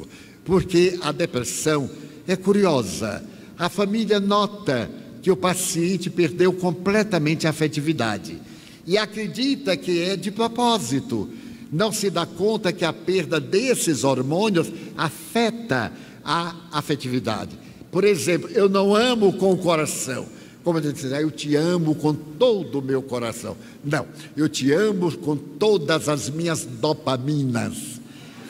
Porque 0.46 0.98
a 1.02 1.12
depressão 1.12 1.90
é 2.28 2.36
curiosa. 2.36 3.24
A 3.58 3.68
família 3.68 4.20
nota 4.20 4.90
que 5.22 5.32
o 5.32 5.36
paciente 5.36 6.10
perdeu 6.10 6.54
completamente 6.54 7.48
a 7.48 7.50
afetividade 7.50 8.40
e 8.86 8.98
acredita 8.98 9.76
que 9.76 10.02
é 10.02 10.16
de 10.16 10.30
propósito. 10.30 11.30
Não 11.72 11.92
se 11.92 12.10
dá 12.10 12.26
conta 12.26 12.72
que 12.72 12.86
a 12.86 12.94
perda 12.94 13.40
desses 13.40 14.04
hormônios 14.04 14.72
afeta 14.96 15.92
a 16.24 16.56
afetividade. 16.72 17.58
Por 17.92 18.04
exemplo, 18.04 18.50
eu 18.50 18.70
não 18.70 18.96
amo 18.96 19.34
com 19.34 19.52
o 19.52 19.58
coração. 19.58 20.26
Como 20.64 20.80
a 20.80 20.82
gente 20.82 20.96
diz, 20.96 21.12
eu 21.12 21.30
te 21.30 21.56
amo 21.56 21.96
com 21.96 22.14
todo 22.14 22.80
o 22.80 22.82
meu 22.82 23.02
coração. 23.02 23.56
Não, 23.84 24.08
eu 24.36 24.50
te 24.50 24.72
amo 24.72 25.16
com 25.18 25.36
todas 25.36 26.10
as 26.10 26.30
minhas 26.30 26.66
dopaminas, 26.66 27.95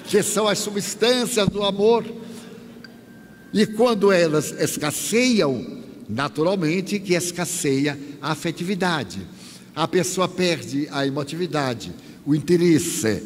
que 0.07 0.21
são 0.23 0.47
as 0.47 0.59
substâncias 0.59 1.47
do 1.49 1.63
amor. 1.63 2.05
E 3.53 3.65
quando 3.65 4.11
elas 4.11 4.51
escasseiam, 4.51 5.83
naturalmente 6.07 6.99
que 6.99 7.13
escasseia 7.13 7.97
a 8.21 8.31
afetividade 8.31 9.35
a 9.75 9.87
pessoa 9.87 10.27
perde 10.27 10.87
a 10.89 11.05
emotividade, 11.05 11.91
o 12.25 12.33
interesse. 12.33 13.21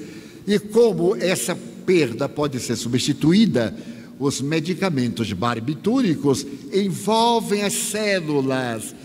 E 0.48 0.58
como 0.58 1.16
essa 1.16 1.56
perda 1.86 2.28
pode 2.28 2.60
ser 2.60 2.76
substituída, 2.76 3.76
os 4.18 4.42
medicamentos 4.42 5.32
barbitúricos 5.32 6.46
envolvem 6.74 7.62
as 7.62 7.74
células, 7.74 8.96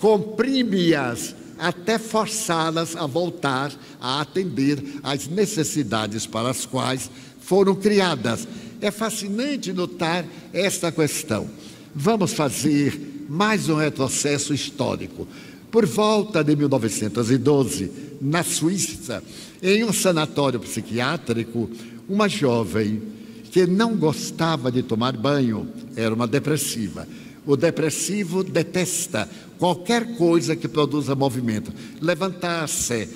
comprime-as 0.00 1.36
até 1.60 1.98
forçá-las 1.98 2.96
a 2.96 3.06
voltar 3.06 3.72
a 4.00 4.20
atender 4.20 4.82
às 5.02 5.28
necessidades 5.28 6.26
para 6.26 6.50
as 6.50 6.64
quais 6.64 7.10
foram 7.40 7.74
criadas. 7.74 8.48
É 8.80 8.90
fascinante 8.90 9.72
notar 9.72 10.24
esta 10.52 10.90
questão. 10.90 11.48
Vamos 11.94 12.32
fazer 12.32 13.26
mais 13.28 13.68
um 13.68 13.76
retrocesso 13.76 14.54
histórico. 14.54 15.28
Por 15.70 15.86
volta 15.86 16.42
de 16.42 16.56
1912, 16.56 17.92
na 18.20 18.42
Suíça, 18.42 19.22
em 19.62 19.84
um 19.84 19.92
sanatório 19.92 20.58
psiquiátrico, 20.58 21.70
uma 22.08 22.28
jovem 22.28 23.02
que 23.50 23.66
não 23.66 23.96
gostava 23.96 24.70
de 24.70 24.82
tomar 24.82 25.16
banho, 25.16 25.68
era 25.94 26.14
uma 26.14 26.26
depressiva. 26.26 27.06
O 27.50 27.56
depressivo 27.56 28.44
detesta 28.44 29.28
qualquer 29.58 30.14
coisa 30.14 30.54
que 30.54 30.68
produza 30.68 31.16
movimento. 31.16 31.72
Levantar-se, 32.00 33.08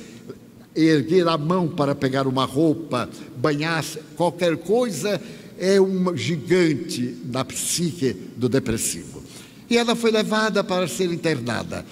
erguer 0.74 1.28
a 1.28 1.38
mão 1.38 1.68
para 1.68 1.94
pegar 1.94 2.26
uma 2.26 2.44
roupa, 2.44 3.08
banhar-se, 3.36 4.00
qualquer 4.16 4.56
coisa 4.56 5.22
é 5.56 5.80
um 5.80 6.16
gigante 6.16 7.16
na 7.26 7.44
psique 7.44 8.12
do 8.36 8.48
depressivo. 8.48 9.22
E 9.70 9.78
ela 9.78 9.94
foi 9.94 10.10
levada 10.10 10.64
para 10.64 10.88
ser 10.88 11.12
internada. 11.12 11.86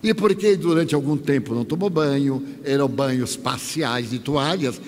E 0.00 0.14
porque 0.14 0.54
durante 0.54 0.94
algum 0.94 1.16
tempo 1.16 1.52
não 1.52 1.64
tomou 1.64 1.90
banho, 1.90 2.46
eram 2.62 2.86
banhos 2.86 3.34
parciais 3.34 4.10
de 4.10 4.20
toalhas, 4.20 4.80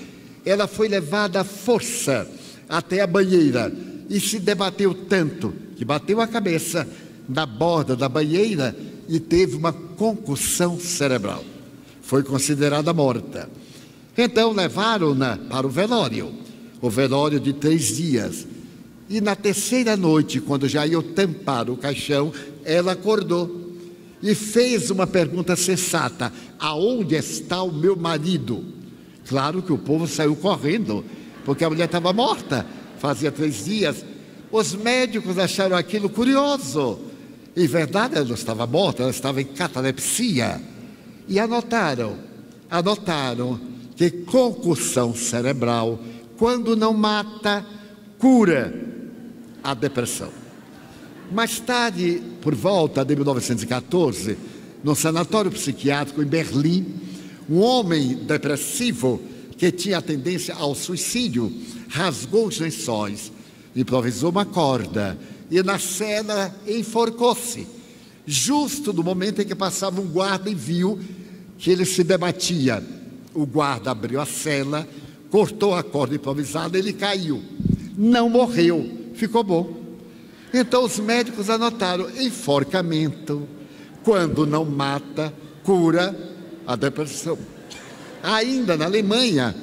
ela 0.46 0.68
foi 0.68 0.86
levada 0.86 1.40
à 1.40 1.44
força 1.44 2.30
até 2.68 3.00
a 3.00 3.06
banheira 3.08 3.89
e 4.10 4.18
se 4.18 4.40
debateu 4.40 4.92
tanto 4.92 5.54
que 5.76 5.84
bateu 5.84 6.20
a 6.20 6.26
cabeça 6.26 6.86
na 7.28 7.46
borda 7.46 7.94
da 7.94 8.08
banheira 8.08 8.76
e 9.08 9.20
teve 9.20 9.54
uma 9.54 9.72
concussão 9.72 10.78
cerebral. 10.80 11.44
Foi 12.02 12.24
considerada 12.24 12.92
morta. 12.92 13.48
Então 14.18 14.52
levaram-na 14.52 15.36
para 15.36 15.64
o 15.64 15.70
velório, 15.70 16.32
o 16.80 16.90
velório 16.90 17.38
de 17.38 17.52
três 17.52 17.96
dias. 17.96 18.46
E 19.08 19.20
na 19.20 19.36
terceira 19.36 19.96
noite, 19.96 20.40
quando 20.40 20.68
já 20.68 20.84
iam 20.84 21.02
tampar 21.02 21.70
o 21.70 21.76
caixão, 21.76 22.32
ela 22.64 22.92
acordou 22.92 23.76
e 24.20 24.34
fez 24.34 24.90
uma 24.90 25.06
pergunta 25.06 25.54
sensata: 25.54 26.32
Aonde 26.58 27.14
está 27.14 27.62
o 27.62 27.72
meu 27.72 27.94
marido? 27.94 28.64
Claro 29.28 29.62
que 29.62 29.72
o 29.72 29.78
povo 29.78 30.08
saiu 30.08 30.34
correndo, 30.34 31.04
porque 31.44 31.64
a 31.64 31.70
mulher 31.70 31.84
estava 31.84 32.12
morta, 32.12 32.66
fazia 33.00 33.32
três 33.32 33.64
dias. 33.64 34.04
Os 34.52 34.74
médicos 34.74 35.38
acharam 35.38 35.76
aquilo 35.76 36.08
curioso. 36.08 36.98
Em 37.56 37.66
verdade, 37.66 38.16
ela 38.16 38.26
não 38.26 38.34
estava 38.34 38.66
morta, 38.66 39.02
ela 39.02 39.10
estava 39.10 39.40
em 39.40 39.46
catalepsia. 39.46 40.60
E 41.26 41.40
anotaram, 41.40 42.16
anotaram 42.70 43.58
que 43.96 44.10
concussão 44.10 45.14
cerebral, 45.14 45.98
quando 46.36 46.76
não 46.76 46.92
mata, 46.92 47.64
cura 48.18 48.72
a 49.62 49.74
depressão. 49.74 50.30
Mais 51.32 51.58
tarde, 51.60 52.22
por 52.40 52.54
volta 52.54 53.04
de 53.04 53.14
1914, 53.14 54.36
no 54.82 54.94
sanatório 54.94 55.50
psiquiátrico 55.50 56.22
em 56.22 56.26
Berlim, 56.26 56.94
um 57.48 57.60
homem 57.60 58.14
depressivo 58.14 59.20
que 59.56 59.70
tinha 59.70 60.00
tendência 60.00 60.54
ao 60.54 60.74
suicídio 60.74 61.52
rasgou 61.90 62.46
os 62.46 62.58
lençóis, 62.58 63.32
improvisou 63.74 64.30
uma 64.30 64.44
corda 64.44 65.18
e 65.50 65.60
na 65.62 65.78
cela 65.78 66.54
enforcou-se. 66.66 67.66
Justo 68.24 68.92
no 68.92 69.02
momento 69.02 69.42
em 69.42 69.44
que 69.44 69.54
passava 69.54 70.00
um 70.00 70.06
guarda 70.06 70.48
e 70.48 70.54
viu 70.54 70.98
que 71.58 71.70
ele 71.70 71.84
se 71.84 72.04
debatia. 72.04 72.82
O 73.34 73.44
guarda 73.44 73.90
abriu 73.90 74.20
a 74.20 74.26
cela, 74.26 74.88
cortou 75.30 75.74
a 75.74 75.82
corda 75.82 76.14
improvisada, 76.14 76.78
ele 76.78 76.92
caiu. 76.92 77.42
Não 77.98 78.30
morreu, 78.30 78.88
ficou 79.14 79.42
bom. 79.42 79.80
Então 80.54 80.84
os 80.84 80.98
médicos 80.98 81.50
anotaram 81.50 82.08
enforcamento, 82.10 83.48
quando 84.04 84.46
não 84.46 84.64
mata, 84.64 85.34
cura 85.64 86.16
a 86.66 86.76
depressão. 86.76 87.36
Ainda 88.22 88.76
na 88.76 88.84
Alemanha 88.84 89.54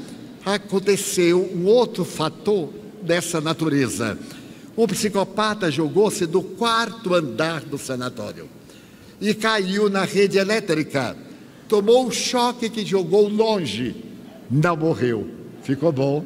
aconteceu 0.53 1.51
um 1.53 1.65
outro 1.65 2.05
fator 2.05 2.69
dessa 3.01 3.41
natureza. 3.41 4.17
Um 4.77 4.87
psicopata 4.87 5.69
jogou-se 5.69 6.25
do 6.25 6.41
quarto 6.41 7.13
andar 7.13 7.61
do 7.61 7.77
sanatório 7.77 8.47
e 9.19 9.33
caiu 9.33 9.89
na 9.89 10.05
rede 10.05 10.37
elétrica. 10.37 11.17
Tomou 11.67 12.07
um 12.07 12.11
choque 12.11 12.69
que 12.69 12.85
jogou 12.85 13.27
longe, 13.27 13.95
não 14.49 14.77
morreu, 14.77 15.27
ficou 15.63 15.91
bom 15.91 16.23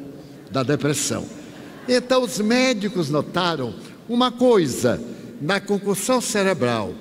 da 0.52 0.62
depressão. 0.62 1.26
Então 1.88 2.22
os 2.22 2.38
médicos 2.38 3.10
notaram 3.10 3.74
uma 4.08 4.30
coisa, 4.30 5.00
na 5.40 5.58
concussão 5.58 6.20
cerebral, 6.20 6.94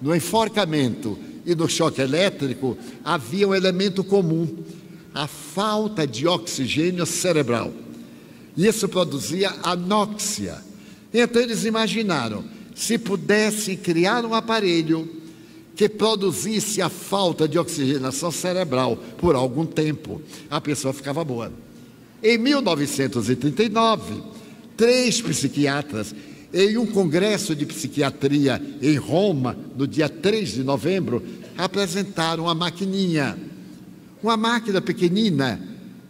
no 0.00 0.14
enforcamento 0.14 1.18
e 1.44 1.56
no 1.56 1.68
choque 1.68 2.00
elétrico, 2.00 2.78
havia 3.02 3.48
um 3.48 3.54
elemento 3.54 4.04
comum: 4.04 4.46
a 5.18 5.26
falta 5.26 6.06
de 6.06 6.28
oxigênio 6.28 7.04
cerebral. 7.04 7.72
Isso 8.56 8.88
produzia 8.88 9.52
anóxia. 9.64 10.62
Então 11.12 11.42
eles 11.42 11.64
imaginaram, 11.64 12.44
se 12.72 12.96
pudessem 12.96 13.76
criar 13.76 14.24
um 14.24 14.32
aparelho 14.32 15.10
que 15.74 15.88
produzisse 15.88 16.80
a 16.80 16.88
falta 16.88 17.48
de 17.48 17.58
oxigenação 17.58 18.30
cerebral 18.30 18.96
por 19.18 19.34
algum 19.34 19.66
tempo, 19.66 20.22
a 20.48 20.60
pessoa 20.60 20.94
ficava 20.94 21.24
boa. 21.24 21.52
Em 22.22 22.38
1939, 22.38 24.22
três 24.76 25.20
psiquiatras 25.20 26.14
em 26.54 26.78
um 26.78 26.86
congresso 26.86 27.56
de 27.56 27.66
psiquiatria 27.66 28.62
em 28.80 28.94
Roma, 28.94 29.58
no 29.76 29.84
dia 29.84 30.08
3 30.08 30.52
de 30.52 30.62
novembro, 30.62 31.20
apresentaram 31.56 32.44
uma 32.44 32.54
maquininha, 32.54 33.36
uma 34.22 34.36
máquina 34.36 34.80
pequenina 34.80 35.60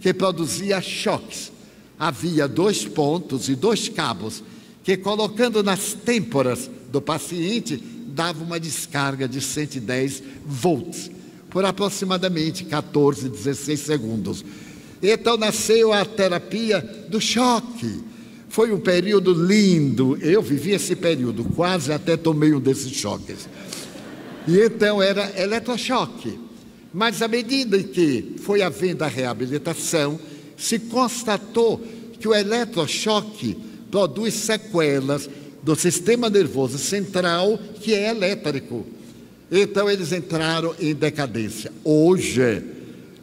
que 0.01 0.13
produzia 0.13 0.81
choques. 0.81 1.53
Havia 1.99 2.47
dois 2.47 2.85
pontos 2.85 3.49
e 3.49 3.55
dois 3.55 3.89
cabos 3.89 4.43
que, 4.85 4.97
colocando 4.97 5.63
nas 5.63 5.93
têmporas 5.93 6.71
do 6.91 7.01
paciente, 7.01 7.77
dava 8.09 8.43
uma 8.43 8.59
descarga 8.59 9.29
de 9.29 9.41
110 9.41 10.23
volts 10.47 11.11
por 11.51 11.65
aproximadamente 11.65 12.65
14, 12.65 13.29
16 13.29 13.81
segundos. 13.81 14.45
Então 15.03 15.37
nasceu 15.37 15.93
a 15.93 16.05
terapia 16.05 16.81
do 17.09 17.21
choque. 17.21 18.01
Foi 18.49 18.73
um 18.73 18.81
período 18.81 19.33
lindo. 19.33 20.17
Eu 20.21 20.43
vivi 20.43 20.73
esse 20.73 20.97
período, 20.97 21.45
quase 21.45 21.93
até 21.93 22.17
tomei 22.17 22.53
um 22.53 22.61
desses 22.61 22.93
choques. 22.93 23.49
E 24.47 24.59
então 24.59 25.03
era 25.03 25.41
eletrochoque. 25.41 26.47
Mas 26.99 27.22
à 27.22 27.28
medida 27.28 27.80
que 27.80 28.34
foi 28.42 28.61
havendo 28.61 29.05
a 29.05 29.07
reabilitação, 29.07 30.18
se 30.57 30.80
constatou 30.80 31.80
que 32.18 32.26
o 32.26 32.34
eletrochoque 32.34 33.57
produz 33.88 34.34
sequelas 34.34 35.30
do 35.62 35.76
sistema 35.76 36.28
nervoso 36.28 36.76
central 36.76 37.57
que 37.80 37.94
é 37.94 38.11
elétrico. 38.11 38.84
Então 39.49 39.88
eles 39.88 40.11
entraram 40.11 40.74
em 40.80 40.92
decadência. 40.92 41.70
Hoje, 41.84 42.64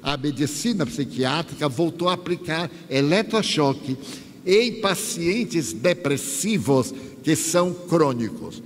a 0.02 0.16
medicina 0.16 0.86
psiquiátrica 0.86 1.68
voltou 1.68 2.08
a 2.08 2.14
aplicar 2.14 2.72
eletrochoque 2.90 3.98
em 4.46 4.80
pacientes 4.80 5.74
depressivos 5.74 6.94
que 7.22 7.36
são 7.36 7.74
crônicos. 7.74 8.64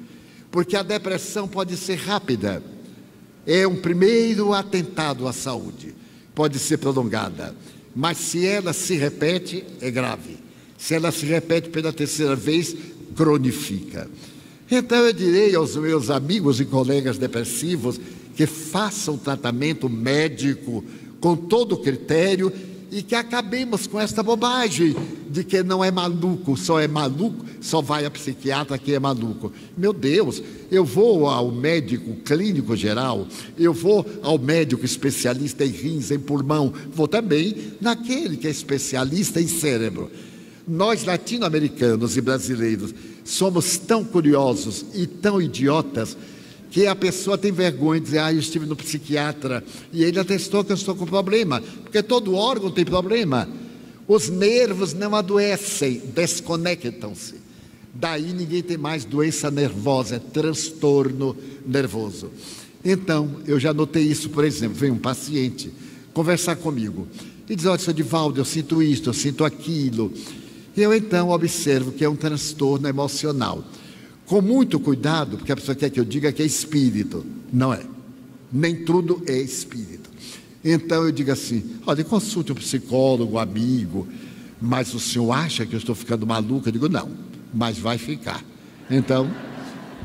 Porque 0.51 0.76
a 0.76 0.84
depressão 0.84 1.47
pode 1.47 1.76
ser 1.78 1.95
rápida. 1.95 2.62
É 3.52 3.68
um 3.68 3.76
primeiro 3.76 4.54
atentado 4.54 5.28
à 5.28 5.34
saúde. 5.34 5.95
Pode 6.36 6.60
ser 6.60 6.78
prolongada. 6.78 7.56
Mas 7.95 8.20
se 8.20 8.45
ela 8.45 8.74
se 8.74 8.93
repete, 8.95 9.66
é 9.82 9.89
grave. 9.89 10.38
Se 10.78 10.93
ela 10.93 11.12
se 11.12 11.26
repete 11.26 11.68
pela 11.70 11.91
terceira 11.91 12.36
vez, 12.36 12.76
cronifica. 13.16 14.08
Então 14.70 15.00
eu 15.00 15.12
direi 15.12 15.56
aos 15.56 15.76
meus 15.76 16.12
amigos 16.12 16.62
e 16.62 16.66
colegas 16.66 17.18
depressivos 17.18 18.00
que 18.36 18.45
façam 18.45 19.18
tratamento 19.18 19.89
médico 19.89 20.86
com 21.20 21.36
todo 21.36 21.76
critério 21.78 22.54
e 22.92 23.04
que 23.04 23.16
acabemos 23.16 23.88
com 23.88 24.00
esta 24.00 24.24
bobagem 24.24 24.96
de 25.30 25.44
que 25.44 25.62
não 25.62 25.84
é 25.84 25.92
maluco, 25.92 26.58
só 26.58 26.80
é 26.80 26.88
maluco, 26.88 27.46
só 27.62 27.82
vai 27.82 28.06
a 28.06 28.12
psiquiatra 28.12 28.78
que 28.78 28.94
é 28.94 29.00
maluco. 29.00 29.52
Meu 29.78 29.94
Deus, 29.94 30.42
eu 30.72 30.84
vou 30.84 31.28
ao 31.28 31.52
médico 31.52 32.16
clínico 32.24 32.76
geral, 32.76 33.28
eu 33.58 33.74
vou 33.74 34.06
ao 34.24 34.38
médico 34.38 34.86
especialista 34.86 35.64
em 35.64 35.70
rins, 35.70 36.12
em 36.12 36.20
pulmão, 36.20 36.74
vou 36.92 37.08
também 37.08 37.56
naquele 37.80 38.38
que 38.38 38.48
é 38.48 38.52
especialista 38.52 39.40
em 39.40 39.48
cérebro. 39.48 40.10
Nós 40.68 41.04
latino-americanos 41.04 42.16
e 42.16 42.22
brasileiros 42.22 42.94
somos 43.24 43.78
tão 43.78 44.04
curiosos 44.04 44.86
e 44.94 45.06
tão 45.08 45.42
idiotas 45.42 46.16
que 46.70 46.86
a 46.86 46.96
pessoa 46.96 47.38
tem 47.38 47.52
vergonha 47.52 48.00
de 48.00 48.06
dizer, 48.08 48.20
ah, 48.20 48.32
eu 48.32 48.40
estive 48.40 48.66
no 48.66 48.76
psiquiatra 48.76 49.64
e 49.92 50.04
ele 50.04 50.20
atestou 50.20 50.64
que 50.64 50.72
eu 50.72 50.76
estou 50.76 50.96
com 50.96 51.06
problema, 51.06 51.62
porque 51.84 52.04
todo 52.04 52.36
órgão 52.36 52.72
tem 52.72 52.86
problema. 52.86 53.50
Os 54.08 54.30
nervos 54.30 54.94
não 54.94 55.16
adoecem, 55.16 56.02
desconectam-se. 56.14 57.36
Daí 57.94 58.34
ninguém 58.34 58.62
tem 58.62 58.78
mais 58.78 59.04
doença 59.04 59.50
nervosa, 59.50 60.16
é 60.16 60.20
transtorno 60.20 61.36
nervoso. 61.66 62.32
Então, 62.84 63.38
eu 63.46 63.60
já 63.60 63.74
notei 63.74 64.04
isso, 64.04 64.30
por 64.30 64.46
exemplo, 64.46 64.78
vem 64.78 64.92
um 64.92 64.98
paciente 64.98 65.72
conversar 66.14 66.56
comigo 66.56 67.08
e 67.50 67.56
diz: 67.56 67.66
Olha, 67.66 67.80
seu 67.80 67.94
Divaldo, 67.94 68.40
eu 68.40 68.46
sinto 68.46 68.82
isto, 68.82 69.10
eu 69.10 69.14
sinto 69.14 69.44
aquilo. 69.44 70.14
Eu 70.78 70.94
então 70.94 71.30
observo 71.30 71.92
que 71.92 72.06
é 72.06 72.10
um 72.10 72.16
transtorno 72.16 72.88
emocional 72.88 73.64
com 74.30 74.42
muito 74.44 74.80
cuidado, 74.80 75.38
porque 75.38 75.52
a 75.52 75.56
pessoa 75.56 75.76
quer 75.76 75.90
que 75.90 76.00
eu 76.00 76.06
diga 76.06 76.32
que 76.32 76.44
é 76.44 76.46
espírito. 76.46 77.26
Não 77.52 77.74
é. 77.74 77.82
Nem 78.54 78.86
tudo 78.86 79.24
é 79.28 79.36
espírito. 79.36 80.08
Então 80.64 81.04
eu 81.04 81.12
digo 81.12 81.32
assim: 81.32 81.78
olha, 81.86 82.04
consulte 82.04 82.52
um 82.52 82.56
psicólogo, 82.56 83.34
um 83.34 83.40
amigo, 83.40 84.08
mas 84.62 84.94
o 84.94 85.00
senhor 85.00 85.32
acha 85.32 85.66
que 85.66 85.74
eu 85.74 85.80
estou 85.80 85.96
ficando 85.96 86.28
maluco? 86.28 86.68
Eu 86.68 86.72
digo: 86.72 86.88
não, 86.88 87.10
mas 87.52 87.80
vai 87.80 87.98
ficar. 87.98 88.44
Então, 88.90 89.30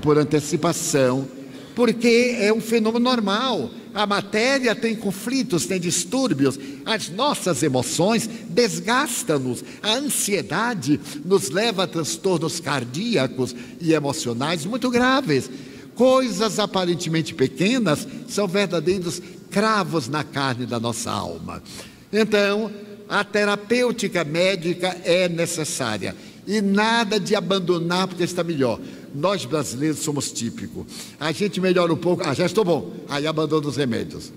por 0.00 0.16
antecipação, 0.16 1.28
porque 1.74 2.36
é 2.40 2.52
um 2.52 2.62
fenômeno 2.62 3.04
normal. 3.04 3.70
A 3.94 4.06
matéria 4.06 4.74
tem 4.74 4.96
conflitos, 4.96 5.66
tem 5.66 5.78
distúrbios, 5.78 6.58
as 6.84 7.08
nossas 7.10 7.62
emoções 7.62 8.28
desgastam-nos, 8.48 9.64
a 9.80 9.94
ansiedade 9.94 11.00
nos 11.24 11.48
leva 11.50 11.84
a 11.84 11.86
transtornos 11.86 12.58
cardíacos 12.58 13.54
e 13.80 13.94
emocionais 13.94 14.66
muito 14.66 14.90
graves. 14.90 15.48
Coisas 15.94 16.58
aparentemente 16.58 17.32
pequenas 17.32 18.04
são 18.28 18.48
verdadeiros 18.48 19.22
cravos 19.48 20.08
na 20.08 20.24
carne 20.24 20.66
da 20.66 20.80
nossa 20.80 21.12
alma. 21.12 21.62
Então, 22.12 22.72
a 23.08 23.22
terapêutica 23.22 24.24
médica 24.24 24.96
é 25.04 25.28
necessária 25.28 26.16
e 26.46 26.60
nada 26.60 27.20
de 27.20 27.36
abandonar 27.36 28.08
porque 28.08 28.24
está 28.24 28.42
melhor. 28.42 28.80
Nós 29.14 29.44
brasileiros 29.44 30.00
somos 30.00 30.32
típicos. 30.32 30.86
A 31.20 31.30
gente 31.30 31.60
melhora 31.60 31.92
um 31.92 31.96
pouco, 31.96 32.24
ah, 32.26 32.34
já 32.34 32.44
estou 32.44 32.64
bom, 32.64 32.92
aí 33.08 33.26
abandona 33.26 33.68
os 33.68 33.76
remédios. 33.76 34.32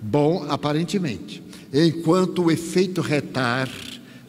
Bom, 0.00 0.46
aparentemente. 0.48 1.42
Enquanto 1.72 2.44
o 2.44 2.50
efeito 2.50 3.00
retar 3.00 3.68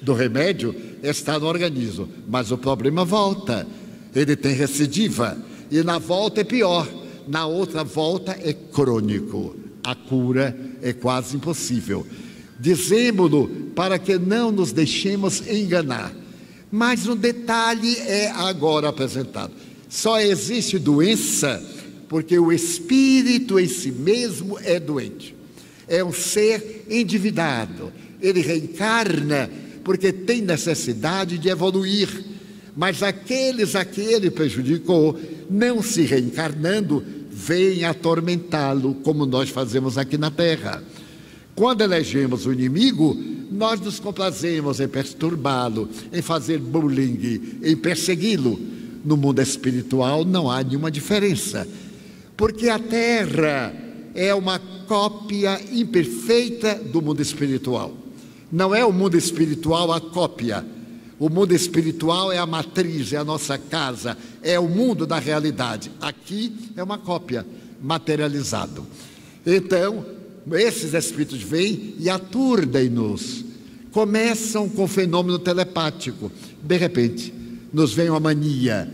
do 0.01 0.13
remédio 0.13 0.75
está 1.01 1.39
no 1.39 1.47
organismo, 1.47 2.07
mas 2.27 2.51
o 2.51 2.57
problema 2.57 3.05
volta. 3.05 3.65
Ele 4.13 4.35
tem 4.35 4.53
recidiva 4.53 5.37
e 5.71 5.81
na 5.81 5.97
volta 5.97 6.41
é 6.41 6.43
pior. 6.43 6.87
Na 7.27 7.45
outra 7.45 7.83
volta 7.83 8.37
é 8.39 8.53
crônico. 8.53 9.55
A 9.83 9.95
cura 9.95 10.55
é 10.81 10.93
quase 10.93 11.37
impossível. 11.37 12.05
Dizemos-lo 12.59 13.47
para 13.75 13.97
que 13.97 14.17
não 14.17 14.51
nos 14.51 14.71
deixemos 14.71 15.45
enganar. 15.47 16.13
Mas 16.71 17.07
um 17.07 17.15
detalhe 17.15 17.95
é 17.97 18.29
agora 18.31 18.89
apresentado. 18.89 19.53
Só 19.93 20.19
existe 20.19 20.79
doença 20.79 21.63
porque 22.09 22.39
o 22.39 22.51
espírito 22.51 23.59
em 23.59 23.67
si 23.67 23.91
mesmo 23.91 24.57
é 24.63 24.79
doente. 24.79 25.35
É 25.87 26.03
um 26.03 26.11
ser 26.11 26.87
endividado. 26.89 27.93
Ele 28.19 28.41
reencarna 28.41 29.47
porque 29.83 30.11
tem 30.11 30.41
necessidade 30.41 31.37
de 31.37 31.47
evoluir. 31.47 32.09
Mas 32.75 33.03
aqueles 33.03 33.75
a 33.75 33.85
que 33.85 34.01
ele 34.01 34.31
prejudicou, 34.31 35.15
não 35.47 35.83
se 35.83 36.01
reencarnando, 36.01 37.05
vêm 37.29 37.83
atormentá-lo, 37.83 38.95
como 38.95 39.27
nós 39.27 39.49
fazemos 39.49 39.95
aqui 39.95 40.17
na 40.17 40.31
Terra. 40.31 40.83
Quando 41.53 41.81
elegemos 41.81 42.47
o 42.47 42.51
inimigo, 42.51 43.15
nós 43.51 43.79
nos 43.79 43.99
complazemos 43.99 44.79
em 44.79 44.87
perturbá-lo, 44.87 45.87
em 46.11 46.23
fazer 46.23 46.57
bullying, 46.57 47.59
em 47.61 47.77
persegui-lo 47.77 48.73
no 49.03 49.17
mundo 49.17 49.41
espiritual 49.41 50.23
não 50.23 50.49
há 50.49 50.63
nenhuma 50.63 50.89
diferença, 50.89 51.67
porque 52.37 52.69
a 52.69 52.79
terra 52.79 53.73
é 54.15 54.33
uma 54.33 54.59
cópia 54.87 55.59
imperfeita 55.71 56.75
do 56.75 57.01
mundo 57.01 57.21
espiritual. 57.21 57.93
Não 58.51 58.73
é 58.73 58.85
o 58.85 58.93
mundo 58.93 59.17
espiritual 59.17 59.91
a 59.91 59.99
cópia. 59.99 60.63
O 61.19 61.29
mundo 61.29 61.53
espiritual 61.53 62.31
é 62.31 62.37
a 62.37 62.45
matriz, 62.45 63.13
é 63.13 63.17
a 63.17 63.23
nossa 63.23 63.57
casa, 63.57 64.17
é 64.41 64.59
o 64.59 64.67
mundo 64.67 65.07
da 65.07 65.17
realidade. 65.19 65.91
Aqui 66.01 66.53
é 66.75 66.83
uma 66.83 66.97
cópia, 66.97 67.45
materializado. 67.81 68.85
Então, 69.45 70.05
esses 70.51 70.93
espíritos 70.93 71.41
vêm 71.41 71.95
e 71.99 72.09
aturdem-nos. 72.09 73.45
Começam 73.91 74.67
com 74.67 74.83
o 74.83 74.87
fenômeno 74.87 75.39
telepático. 75.39 76.31
De 76.61 76.77
repente, 76.77 77.33
nos 77.73 77.91
vem 77.91 78.09
uma 78.09 78.19
mania 78.19 78.89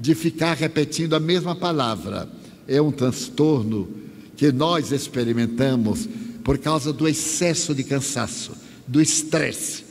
de 0.00 0.14
ficar 0.14 0.56
repetindo 0.56 1.14
a 1.14 1.20
mesma 1.20 1.54
palavra. 1.54 2.28
É 2.66 2.80
um 2.80 2.90
transtorno 2.90 3.88
que 4.36 4.50
nós 4.50 4.90
experimentamos 4.90 6.08
por 6.42 6.58
causa 6.58 6.92
do 6.92 7.06
excesso 7.06 7.74
de 7.74 7.84
cansaço, 7.84 8.52
do 8.88 9.00
estresse. 9.00 9.84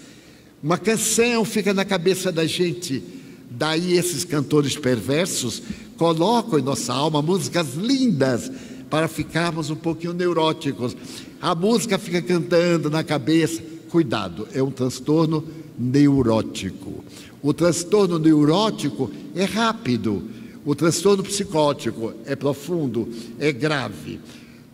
Uma 0.61 0.77
canção 0.77 1.45
fica 1.45 1.73
na 1.73 1.85
cabeça 1.85 2.31
da 2.31 2.45
gente, 2.45 3.01
daí 3.49 3.93
esses 3.93 4.25
cantores 4.25 4.75
perversos 4.75 5.61
colocam 5.97 6.59
em 6.59 6.63
nossa 6.63 6.93
alma 6.93 7.21
músicas 7.21 7.75
lindas 7.75 8.51
para 8.89 9.07
ficarmos 9.07 9.69
um 9.69 9.75
pouquinho 9.75 10.13
neuróticos. 10.13 10.95
A 11.41 11.55
música 11.55 11.97
fica 11.97 12.21
cantando 12.21 12.89
na 12.89 13.03
cabeça. 13.03 13.61
Cuidado, 13.89 14.47
é 14.53 14.61
um 14.61 14.71
transtorno 14.71 15.43
neurótico. 15.79 17.03
O 17.43 17.53
transtorno 17.53 18.19
neurótico 18.19 19.09
é 19.35 19.45
rápido, 19.45 20.23
o 20.63 20.75
transtorno 20.75 21.23
psicótico 21.23 22.13
é 22.25 22.35
profundo, 22.35 23.09
é 23.39 23.51
grave. 23.51 24.19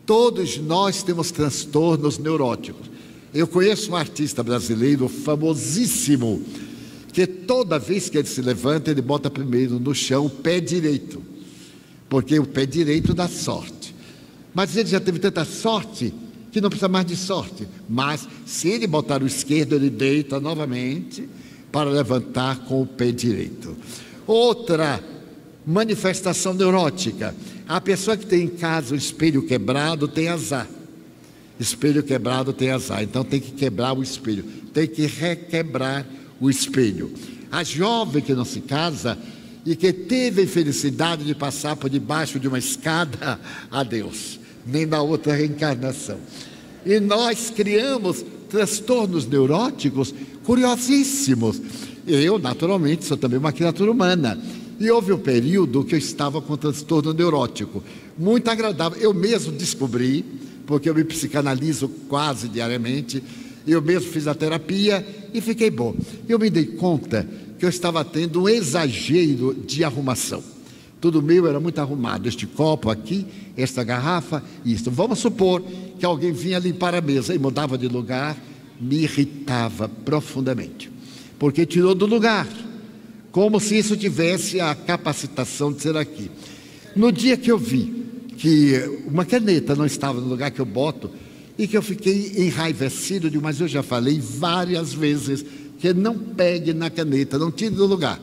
Todos 0.05 0.57
nós 0.57 1.01
temos 1.01 1.31
transtornos 1.31 2.17
neuróticos. 2.17 2.89
Eu 3.33 3.47
conheço 3.47 3.91
um 3.91 3.95
artista 3.95 4.43
brasileiro 4.43 5.07
famosíssimo, 5.07 6.41
que 7.13 7.25
toda 7.25 7.79
vez 7.79 8.09
que 8.09 8.17
ele 8.17 8.27
se 8.27 8.41
levanta, 8.41 8.91
ele 8.91 9.01
bota 9.01 9.29
primeiro 9.29 9.79
no 9.79 9.95
chão 9.95 10.25
o 10.25 10.29
pé 10.29 10.59
direito, 10.59 11.21
porque 12.09 12.37
o 12.37 12.45
pé 12.45 12.65
direito 12.65 13.13
dá 13.13 13.27
sorte. 13.27 13.95
Mas 14.53 14.75
ele 14.75 14.89
já 14.89 14.99
teve 14.99 15.19
tanta 15.19 15.45
sorte 15.45 16.13
que 16.51 16.59
não 16.59 16.69
precisa 16.69 16.87
mais 16.87 17.05
de 17.05 17.15
sorte. 17.15 17.67
Mas 17.87 18.27
se 18.45 18.69
ele 18.69 18.87
botar 18.87 19.21
o 19.21 19.27
esquerdo, 19.27 19.75
ele 19.75 19.89
deita 19.89 20.39
novamente 20.39 21.27
para 21.71 21.89
levantar 21.89 22.59
com 22.65 22.81
o 22.81 22.85
pé 22.85 23.11
direito. 23.11 23.75
Outra 24.25 25.03
manifestação 25.65 26.53
neurótica. 26.53 27.35
A 27.67 27.81
pessoa 27.81 28.15
que 28.15 28.25
tem 28.25 28.43
em 28.43 28.47
casa 28.47 28.93
o 28.93 28.97
espelho 28.97 29.43
quebrado 29.43 30.07
tem 30.07 30.29
azar. 30.29 30.67
Espelho 31.59 32.01
quebrado 32.03 32.53
tem 32.53 32.71
azar. 32.71 33.03
Então 33.03 33.23
tem 33.23 33.39
que 33.39 33.51
quebrar 33.51 33.93
o 33.93 34.01
espelho. 34.01 34.43
Tem 34.73 34.87
que 34.87 35.05
requebrar 35.05 36.05
o 36.39 36.49
espelho. 36.49 37.11
A 37.51 37.63
jovem 37.63 38.21
que 38.21 38.33
não 38.33 38.45
se 38.45 38.61
casa 38.61 39.17
e 39.65 39.75
que 39.75 39.91
teve 39.91 40.41
a 40.41 40.43
infelicidade 40.45 41.25
de 41.25 41.35
passar 41.35 41.75
por 41.75 41.89
debaixo 41.89 42.39
de 42.39 42.47
uma 42.47 42.57
escada, 42.57 43.39
a 43.69 43.83
Deus, 43.83 44.39
nem 44.65 44.85
na 44.85 45.01
outra 45.01 45.35
reencarnação. 45.35 46.17
E 46.85 47.01
nós 47.01 47.49
criamos 47.49 48.23
transtornos 48.49 49.27
neuróticos 49.27 50.13
curiosíssimos. 50.47 51.61
Eu, 52.07 52.39
naturalmente, 52.39 53.03
sou 53.03 53.17
também 53.17 53.37
uma 53.37 53.51
criatura 53.51 53.91
humana. 53.91 54.39
E 54.79 54.89
houve 54.89 55.11
um 55.11 55.17
período 55.17 55.83
que 55.83 55.93
eu 55.93 55.99
estava 55.99 56.41
com 56.41 56.55
transtorno 56.55 57.11
neurótico, 57.11 57.83
muito 58.17 58.49
agradável. 58.49 58.97
Eu 58.97 59.13
mesmo 59.13 59.51
descobri, 59.51 60.23
porque 60.65 60.89
eu 60.89 60.95
me 60.95 61.03
psicanalizo 61.03 61.89
quase 62.07 62.47
diariamente, 62.47 63.21
eu 63.67 63.81
mesmo 63.81 64.09
fiz 64.09 64.25
a 64.25 64.33
terapia 64.33 65.05
e 65.33 65.41
fiquei 65.41 65.69
bom. 65.69 65.93
Eu 66.29 66.39
me 66.39 66.49
dei 66.49 66.65
conta 66.65 67.27
que 67.59 67.65
eu 67.65 67.69
estava 67.69 68.05
tendo 68.05 68.43
um 68.43 68.47
exagero 68.47 69.53
de 69.53 69.83
arrumação. 69.83 70.41
Tudo 71.01 71.21
meu 71.21 71.45
era 71.45 71.59
muito 71.59 71.79
arrumado. 71.81 72.29
Este 72.29 72.47
copo 72.47 72.89
aqui, 72.89 73.25
esta 73.57 73.83
garrafa, 73.83 74.41
isso. 74.63 74.89
Vamos 74.89 75.19
supor 75.19 75.61
que 75.99 76.05
alguém 76.05 76.31
vinha 76.31 76.57
limpar 76.57 76.95
a 76.95 77.01
mesa 77.01 77.35
e 77.35 77.39
mudava 77.39 77.77
de 77.77 77.87
lugar, 77.87 78.37
me 78.79 79.03
irritava 79.03 79.87
profundamente, 79.89 80.89
porque 81.39 81.65
tirou 81.65 81.95
do 81.95 82.05
lugar, 82.05 82.47
como 83.31 83.59
se 83.59 83.77
isso 83.77 83.95
tivesse 83.97 84.59
a 84.59 84.73
capacitação 84.75 85.71
de 85.71 85.81
ser 85.81 85.97
aqui. 85.97 86.29
No 86.95 87.11
dia 87.11 87.37
que 87.37 87.51
eu 87.51 87.57
vi 87.57 88.05
que 88.37 89.01
uma 89.05 89.25
caneta 89.25 89.75
não 89.75 89.85
estava 89.85 90.19
no 90.21 90.27
lugar 90.27 90.51
que 90.51 90.59
eu 90.59 90.65
boto, 90.65 91.11
e 91.57 91.67
que 91.67 91.75
eu 91.75 91.81
fiquei 91.81 92.33
enraivecido 92.37 93.29
de, 93.29 93.39
mas 93.39 93.59
eu 93.59 93.67
já 93.67 93.81
falei 93.81 94.19
várias 94.19 94.93
vezes 94.93 95.43
que 95.79 95.93
não 95.93 96.17
pegue 96.17 96.73
na 96.73 96.89
caneta, 96.89 97.39
não 97.39 97.51
tire 97.51 97.73
do 97.73 97.85
lugar. 97.85 98.21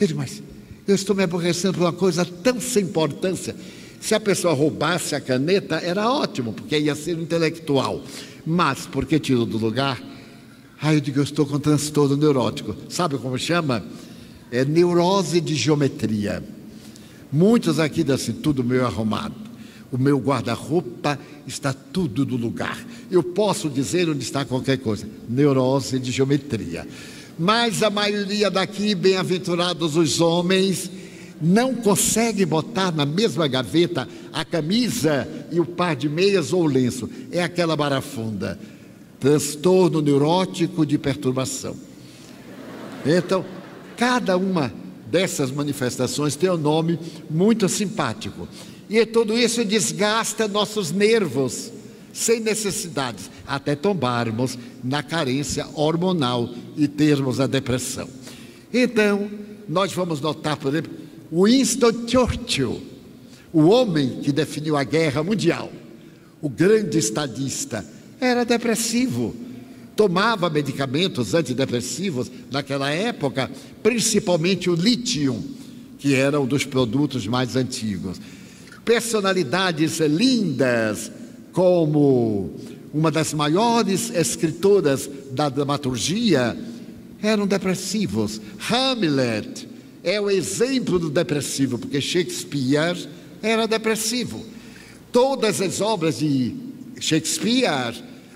Ele, 0.00 0.14
mas 0.14 0.42
eu 0.86 0.94
estou 0.94 1.14
me 1.14 1.24
aborrecendo 1.24 1.74
por 1.74 1.82
uma 1.82 1.92
coisa 1.92 2.24
tão 2.24 2.60
sem 2.60 2.84
importância. 2.84 3.54
Se 4.00 4.14
a 4.14 4.20
pessoa 4.20 4.54
roubasse 4.54 5.14
a 5.14 5.20
caneta, 5.20 5.76
era 5.76 6.08
ótimo, 6.08 6.52
porque 6.52 6.78
ia 6.78 6.94
ser 6.94 7.18
intelectual. 7.18 8.02
Mas, 8.46 8.86
porque 8.86 9.18
tirou 9.18 9.46
do 9.46 9.58
lugar, 9.58 10.02
aí 10.80 10.96
eu 10.96 11.00
digo, 11.00 11.18
eu 11.18 11.24
estou 11.24 11.46
com 11.46 11.58
transtorno 11.58 12.16
neurótico. 12.16 12.76
Sabe 12.88 13.18
como 13.18 13.38
chama? 13.38 13.84
É 14.50 14.64
neurose 14.64 15.40
de 15.40 15.54
geometria. 15.54 16.42
Muitos 17.30 17.78
aqui 17.78 18.02
dizem 18.02 18.14
assim, 18.14 18.32
tudo 18.40 18.64
meio 18.64 18.86
arrumado 18.86 19.48
o 19.90 19.96
meu 19.96 20.18
guarda-roupa 20.18 21.18
está 21.46 21.72
tudo 21.72 22.26
no 22.26 22.36
lugar. 22.36 22.78
Eu 23.10 23.22
posso 23.22 23.68
dizer 23.68 24.08
onde 24.08 24.22
está 24.22 24.44
qualquer 24.44 24.78
coisa. 24.78 25.08
Neurose 25.28 25.98
de 25.98 26.10
geometria. 26.10 26.86
Mas 27.38 27.82
a 27.82 27.88
maioria 27.88 28.50
daqui, 28.50 28.94
bem-aventurados 28.94 29.96
os 29.96 30.20
homens, 30.20 30.90
não 31.40 31.74
consegue 31.74 32.44
botar 32.44 32.92
na 32.92 33.06
mesma 33.06 33.46
gaveta 33.46 34.08
a 34.32 34.44
camisa 34.44 35.28
e 35.50 35.60
o 35.60 35.64
par 35.64 35.94
de 35.94 36.08
meias 36.08 36.52
ou 36.52 36.62
o 36.62 36.66
lenço. 36.66 37.08
É 37.30 37.42
aquela 37.42 37.76
barafunda. 37.76 38.58
Transtorno 39.20 40.00
neurótico 40.00 40.86
de 40.86 40.98
perturbação. 40.98 41.76
Então, 43.04 43.44
cada 43.96 44.36
uma 44.36 44.72
dessas 45.10 45.50
manifestações 45.50 46.36
tem 46.36 46.50
um 46.50 46.56
nome 46.56 46.98
muito 47.30 47.68
simpático. 47.68 48.48
E 48.88 49.04
tudo 49.04 49.36
isso 49.36 49.64
desgasta 49.64 50.48
nossos 50.48 50.90
nervos, 50.90 51.70
sem 52.12 52.40
necessidades, 52.40 53.30
até 53.46 53.74
tombarmos 53.74 54.58
na 54.82 55.02
carência 55.02 55.66
hormonal 55.74 56.48
e 56.76 56.88
termos 56.88 57.40
a 57.40 57.46
depressão. 57.46 58.08
Então, 58.72 59.30
nós 59.68 59.92
vamos 59.92 60.20
notar, 60.20 60.56
por 60.56 60.72
exemplo, 60.72 60.92
Winston 61.32 62.06
Churchill, 62.06 62.80
o 63.52 63.62
homem 63.66 64.20
que 64.22 64.32
definiu 64.32 64.76
a 64.76 64.84
guerra 64.84 65.22
mundial, 65.22 65.70
o 66.40 66.48
grande 66.48 66.98
estadista, 66.98 67.84
era 68.20 68.44
depressivo. 68.44 69.34
Tomava 69.96 70.48
medicamentos 70.48 71.34
antidepressivos 71.34 72.30
naquela 72.52 72.90
época, 72.90 73.50
principalmente 73.82 74.70
o 74.70 74.74
lítio, 74.74 75.42
que 75.98 76.14
era 76.14 76.40
um 76.40 76.46
dos 76.46 76.64
produtos 76.64 77.26
mais 77.26 77.56
antigos 77.56 78.20
personalidades 78.88 79.98
lindas, 79.98 81.12
como 81.52 82.54
uma 82.90 83.10
das 83.10 83.34
maiores 83.34 84.10
escritoras 84.14 85.10
da 85.30 85.50
dramaturgia, 85.50 86.56
eram 87.22 87.46
depressivos. 87.46 88.40
Hamlet 88.70 89.68
é 90.02 90.20
o 90.20 90.30
exemplo 90.30 90.98
do 90.98 91.10
depressivo, 91.10 91.78
porque 91.78 92.00
Shakespeare 92.00 93.08
era 93.42 93.66
depressivo. 93.66 94.44
Todas 95.12 95.60
as 95.60 95.80
obras 95.80 96.18
de 96.18 96.54
Shakespeare 97.00 97.94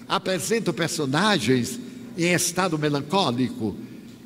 apresentam 0.08 0.74
personagens 0.74 1.78
em 2.16 2.32
estado 2.32 2.78
melancólico. 2.78 3.76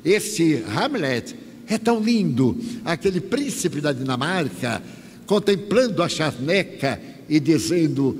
Este 0.03 0.63
Hamlet 0.75 1.35
é 1.67 1.77
tão 1.77 1.99
lindo, 1.99 2.57
aquele 2.85 3.19
príncipe 3.19 3.81
da 3.81 3.91
Dinamarca 3.91 4.81
contemplando 5.25 6.01
a 6.01 6.07
charneca 6.07 6.99
e 7.27 7.39
dizendo 7.39 8.17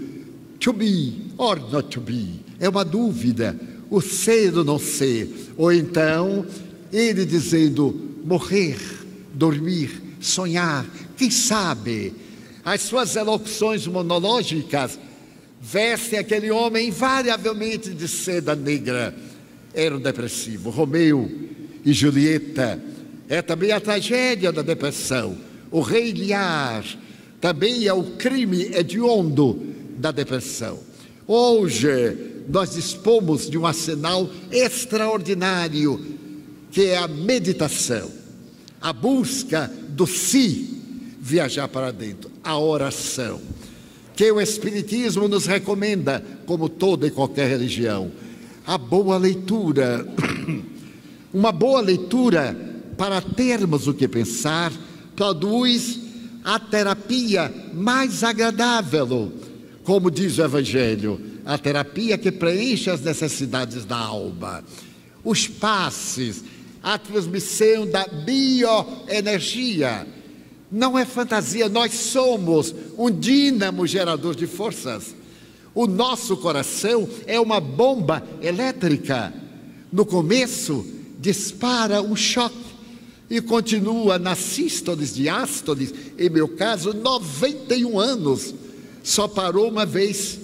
to 0.60 0.74
be 0.74 1.32
or 1.38 1.58
not 1.72 1.90
to 1.90 2.02
be. 2.02 2.42
É 2.60 2.68
uma 2.68 2.84
dúvida, 2.84 3.58
o 3.90 4.02
ser 4.02 4.58
ou 4.58 4.64
não 4.64 4.78
ser. 4.78 5.30
Ou 5.56 5.72
então, 5.72 6.46
ele 6.92 7.26
dizendo 7.26 7.96
morrer, 8.26 8.78
dormir, 9.38 10.02
sonhar, 10.20 10.86
quem 11.16 11.32
sabe. 11.32 12.14
As 12.66 12.82
suas 12.82 13.16
elocuções 13.16 13.88
monológicas 13.88 15.00
vestem 15.62 16.20
aquele 16.20 16.52
homem 16.52 16.90
invariavelmente 16.90 17.94
de 17.94 18.08
seda 18.08 18.56
negra. 18.56 19.16
Era 19.74 19.96
um 19.96 20.00
depressivo. 20.00 20.70
Romeu 20.70 21.32
e 21.86 21.94
Julieta 21.94 22.82
é 23.30 23.42
também 23.42 23.72
a 23.72 23.80
tragédia 23.80 24.52
da 24.52 24.62
depressão 24.62 25.48
o 25.72 25.82
rei 25.82 26.14
Lear, 26.14 26.84
também 27.40 27.86
é 27.86 27.94
o 27.94 28.04
crime 28.04 28.64
hediondo 28.74 29.62
da 29.98 30.12
depressão. 30.12 30.80
Hoje, 31.26 32.44
nós 32.48 32.74
dispomos 32.76 33.50
de 33.50 33.58
um 33.58 33.66
arsenal 33.66 34.30
extraordinário, 34.52 36.18
que 36.72 36.86
é 36.86 36.98
a 36.98 37.08
meditação, 37.08 38.10
a 38.82 38.94
busca 38.94 39.72
do 39.90 40.06
si, 40.06 40.82
viajar 41.20 41.68
para 41.68 41.92
dentro, 41.92 42.32
a 42.44 42.58
oração, 42.58 43.42
que 44.16 44.32
o 44.32 44.42
Espiritismo 44.42 45.28
nos 45.28 45.46
recomenda, 45.46 46.24
como 46.46 46.70
toda 46.70 47.06
e 47.06 47.12
qualquer 47.12 47.50
religião, 47.50 48.12
a 48.66 48.78
boa 48.78 49.18
leitura. 49.18 50.06
Uma 51.34 51.52
boa 51.52 51.82
leitura 51.82 52.56
para 52.98 53.22
termos 53.22 53.88
o 53.88 53.94
que 53.94 54.08
pensar 54.08 54.72
produz 55.16 56.00
a 56.44 56.60
terapia 56.60 57.54
mais 57.74 58.24
agradável, 58.24 59.32
como 59.84 60.10
diz 60.10 60.38
o 60.38 60.44
Evangelho, 60.44 61.20
a 61.46 61.58
terapia 61.58 62.18
que 62.18 62.32
preenche 62.32 62.90
as 62.90 63.02
necessidades 63.02 63.86
da 63.86 63.98
alma. 63.98 64.64
Os 65.24 65.48
passes, 65.48 66.44
a 66.88 66.98
transmissão 66.98 67.86
da 67.86 68.08
bioenergia. 68.08 70.08
Não 70.72 70.98
é 70.98 71.04
fantasia, 71.04 71.68
nós 71.68 71.94
somos 71.94 72.74
um 72.98 73.12
dínamo 73.12 73.86
gerador 73.86 74.34
de 74.34 74.48
forças. 74.48 75.14
O 75.76 75.86
nosso 75.86 76.38
coração 76.38 77.10
é 77.26 77.38
uma 77.42 77.60
bomba 77.60 78.26
elétrica. 78.42 79.34
No 79.92 80.06
começo, 80.06 80.86
dispara 81.20 82.02
um 82.02 82.16
choque 82.16 82.56
e 83.30 83.42
continua 83.42 84.18
na 84.18 84.34
sístoles, 84.34 85.14
diástoles, 85.14 85.94
em 86.18 86.30
meu 86.30 86.48
caso, 86.48 86.94
91 86.94 88.00
anos. 88.00 88.56
Só 89.04 89.28
parou 89.28 89.68
uma 89.68 89.86
vez, 89.86 90.40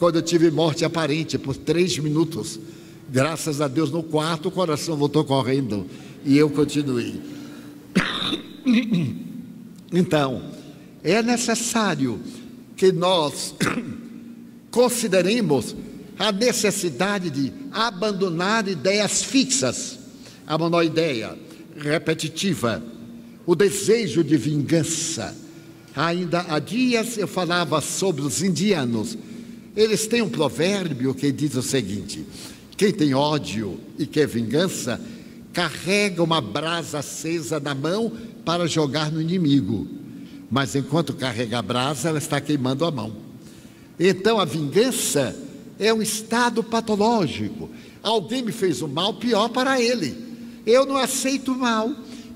quando 0.00 0.16
eu 0.16 0.22
tive 0.22 0.50
morte 0.50 0.84
aparente, 0.84 1.38
por 1.38 1.56
três 1.56 1.96
minutos. 1.98 2.58
Graças 3.14 3.60
a 3.60 3.68
Deus, 3.68 3.92
no 3.92 4.02
quarto, 4.02 4.48
o 4.48 4.50
coração 4.50 4.96
voltou 4.96 5.24
correndo 5.24 5.86
e 6.24 6.36
eu 6.36 6.50
continuei. 6.50 7.20
Então, 9.96 10.42
é 11.04 11.22
necessário 11.22 12.20
que 12.76 12.90
nós 12.90 13.54
consideremos 14.72 15.76
a 16.18 16.32
necessidade 16.32 17.30
de 17.30 17.52
abandonar 17.70 18.66
ideias 18.66 19.22
fixas, 19.22 19.96
a 20.44 20.58
monoideia 20.58 21.38
repetitiva, 21.76 22.82
o 23.46 23.54
desejo 23.54 24.24
de 24.24 24.36
vingança. 24.36 25.36
Ainda 25.94 26.44
há 26.48 26.58
dias 26.58 27.16
eu 27.16 27.28
falava 27.28 27.80
sobre 27.80 28.22
os 28.22 28.42
indianos. 28.42 29.16
Eles 29.76 30.08
têm 30.08 30.22
um 30.22 30.28
provérbio 30.28 31.14
que 31.14 31.30
diz 31.30 31.54
o 31.54 31.62
seguinte: 31.62 32.26
quem 32.76 32.92
tem 32.92 33.14
ódio 33.14 33.78
e 33.98 34.06
quer 34.06 34.26
vingança, 34.26 35.00
carrega 35.52 36.22
uma 36.22 36.40
brasa 36.40 36.98
acesa 36.98 37.60
na 37.60 37.74
mão 37.74 38.12
para 38.44 38.66
jogar 38.66 39.10
no 39.10 39.20
inimigo. 39.20 39.86
Mas 40.50 40.74
enquanto 40.74 41.14
carrega 41.14 41.58
a 41.58 41.62
brasa, 41.62 42.08
ela 42.08 42.18
está 42.18 42.40
queimando 42.40 42.84
a 42.84 42.90
mão. 42.90 43.16
Então 43.98 44.40
a 44.40 44.44
vingança 44.44 45.36
é 45.78 45.92
um 45.92 46.02
estado 46.02 46.62
patológico. 46.62 47.70
Alguém 48.02 48.42
me 48.42 48.52
fez 48.52 48.82
o 48.82 48.88
mal, 48.88 49.14
pior 49.14 49.48
para 49.48 49.80
ele. 49.80 50.14
Eu 50.66 50.84
não 50.84 50.96
aceito 50.96 51.52
o 51.52 51.58
mal. 51.58 51.90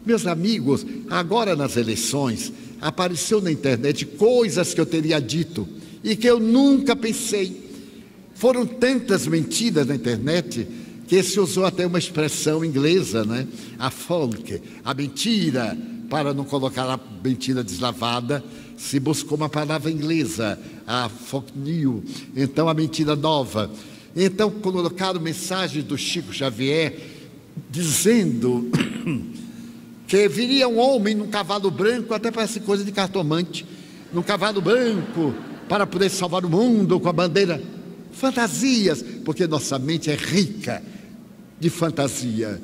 Meus 0.07 0.27
amigos, 0.27 0.87
agora 1.11 1.55
nas 1.55 1.77
eleições, 1.77 2.53
apareceu 2.81 3.41
na 3.41 3.51
internet 3.51 4.07
coisas 4.07 4.73
que 4.73 4.81
eu 4.81 4.87
teria 4.87 5.21
dito 5.21 5.69
e 6.03 6.17
que 6.17 6.27
eu 6.27 6.41
nunca 6.41 6.97
pensei. 6.97 7.68
Foram 8.39 8.65
tantas 8.65 9.27
mentiras 9.27 9.85
na 9.85 9.97
internet 9.97 10.65
que 11.09 11.21
se 11.25 11.41
usou 11.41 11.67
até 11.67 11.85
uma 11.85 11.99
expressão 11.99 12.65
inglesa, 12.65 13.25
né? 13.25 13.49
A 13.77 13.91
folk, 13.91 14.63
a 14.85 14.95
mentira, 14.95 15.77
para 16.09 16.33
não 16.33 16.45
colocar 16.45 16.85
a 16.85 17.01
mentira 17.25 17.65
deslavada, 17.65 18.45
se 18.77 19.01
buscou 19.01 19.37
uma 19.37 19.49
palavra 19.49 19.91
inglesa, 19.91 20.57
a 20.87 21.09
folk 21.09 21.51
new, 21.59 22.05
então 22.37 22.69
a 22.69 22.75
mentira 22.75 23.17
nova. 23.17 23.73
Então 24.15 24.53
colocaram 24.53 25.21
mensagem 25.21 25.83
do 25.83 25.99
Chico 25.99 26.33
Xavier 26.33 26.97
dizendo 27.69 28.71
que 30.07 30.29
viria 30.29 30.69
um 30.69 30.79
homem 30.79 31.13
num 31.13 31.27
cavalo 31.27 31.73
branco, 31.73 32.15
até 32.15 32.31
parece 32.31 32.61
coisa 32.61 32.85
de 32.85 32.93
cartomante, 32.93 33.67
num 34.13 34.23
cavalo 34.23 34.61
branco, 34.61 35.35
para 35.69 35.85
poder 35.85 36.09
salvar 36.09 36.45
o 36.45 36.49
mundo 36.49 37.01
com 37.01 37.09
a 37.09 37.13
bandeira. 37.13 37.78
Fantasias, 38.19 39.03
porque 39.25 39.47
nossa 39.47 39.79
mente 39.79 40.11
é 40.11 40.15
rica 40.15 40.83
de 41.59 41.71
fantasia. 41.71 42.61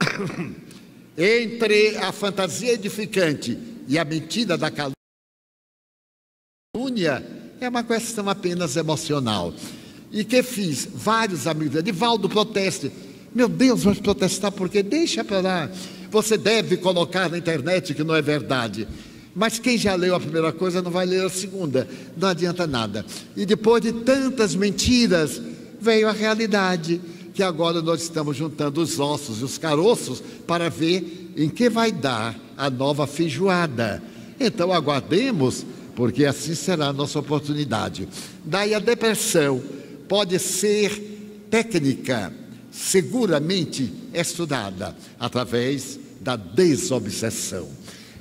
Entre 1.16 1.96
a 1.98 2.10
fantasia 2.10 2.72
edificante 2.72 3.56
e 3.86 3.98
a 3.98 4.04
mentira 4.04 4.58
da 4.58 4.70
calúnia, 6.74 7.24
é 7.60 7.68
uma 7.68 7.84
questão 7.84 8.28
apenas 8.28 8.76
emocional. 8.76 9.54
E 10.10 10.24
que 10.24 10.42
fiz? 10.42 10.88
Vários 10.92 11.46
amigos, 11.46 11.76
Edivaldo, 11.76 12.28
proteste. 12.28 12.90
Meu 13.34 13.48
Deus, 13.48 13.84
vamos 13.84 14.00
protestar 14.00 14.50
porque 14.50 14.82
deixa 14.82 15.22
para 15.22 15.40
lá. 15.40 15.70
Você 16.10 16.36
deve 16.36 16.76
colocar 16.76 17.30
na 17.30 17.38
internet 17.38 17.94
que 17.94 18.02
não 18.04 18.14
é 18.14 18.20
verdade. 18.20 18.86
Mas 19.34 19.58
quem 19.58 19.78
já 19.78 19.94
leu 19.94 20.14
a 20.14 20.20
primeira 20.20 20.52
coisa 20.52 20.82
não 20.82 20.90
vai 20.90 21.06
ler 21.06 21.24
a 21.24 21.30
segunda, 21.30 21.88
não 22.16 22.28
adianta 22.28 22.66
nada. 22.66 23.04
E 23.36 23.46
depois 23.46 23.82
de 23.82 23.92
tantas 23.92 24.54
mentiras, 24.54 25.40
veio 25.80 26.08
a 26.08 26.12
realidade 26.12 27.00
que 27.34 27.42
agora 27.42 27.80
nós 27.80 28.02
estamos 28.02 28.36
juntando 28.36 28.80
os 28.80 29.00
ossos 29.00 29.40
e 29.40 29.44
os 29.44 29.58
caroços 29.58 30.22
para 30.46 30.68
ver 30.68 31.32
em 31.36 31.48
que 31.48 31.68
vai 31.70 31.90
dar 31.90 32.38
a 32.56 32.68
nova 32.68 33.06
feijoada. 33.06 34.02
Então 34.38 34.72
aguardemos, 34.72 35.64
porque 35.96 36.24
assim 36.24 36.54
será 36.54 36.88
a 36.88 36.92
nossa 36.92 37.18
oportunidade. 37.18 38.08
Daí 38.44 38.74
a 38.74 38.78
depressão 38.78 39.62
pode 40.08 40.38
ser 40.38 41.46
técnica, 41.50 42.32
seguramente 42.70 43.92
estudada, 44.12 44.96
através 45.18 45.98
da 46.20 46.36
desobsessão, 46.36 47.68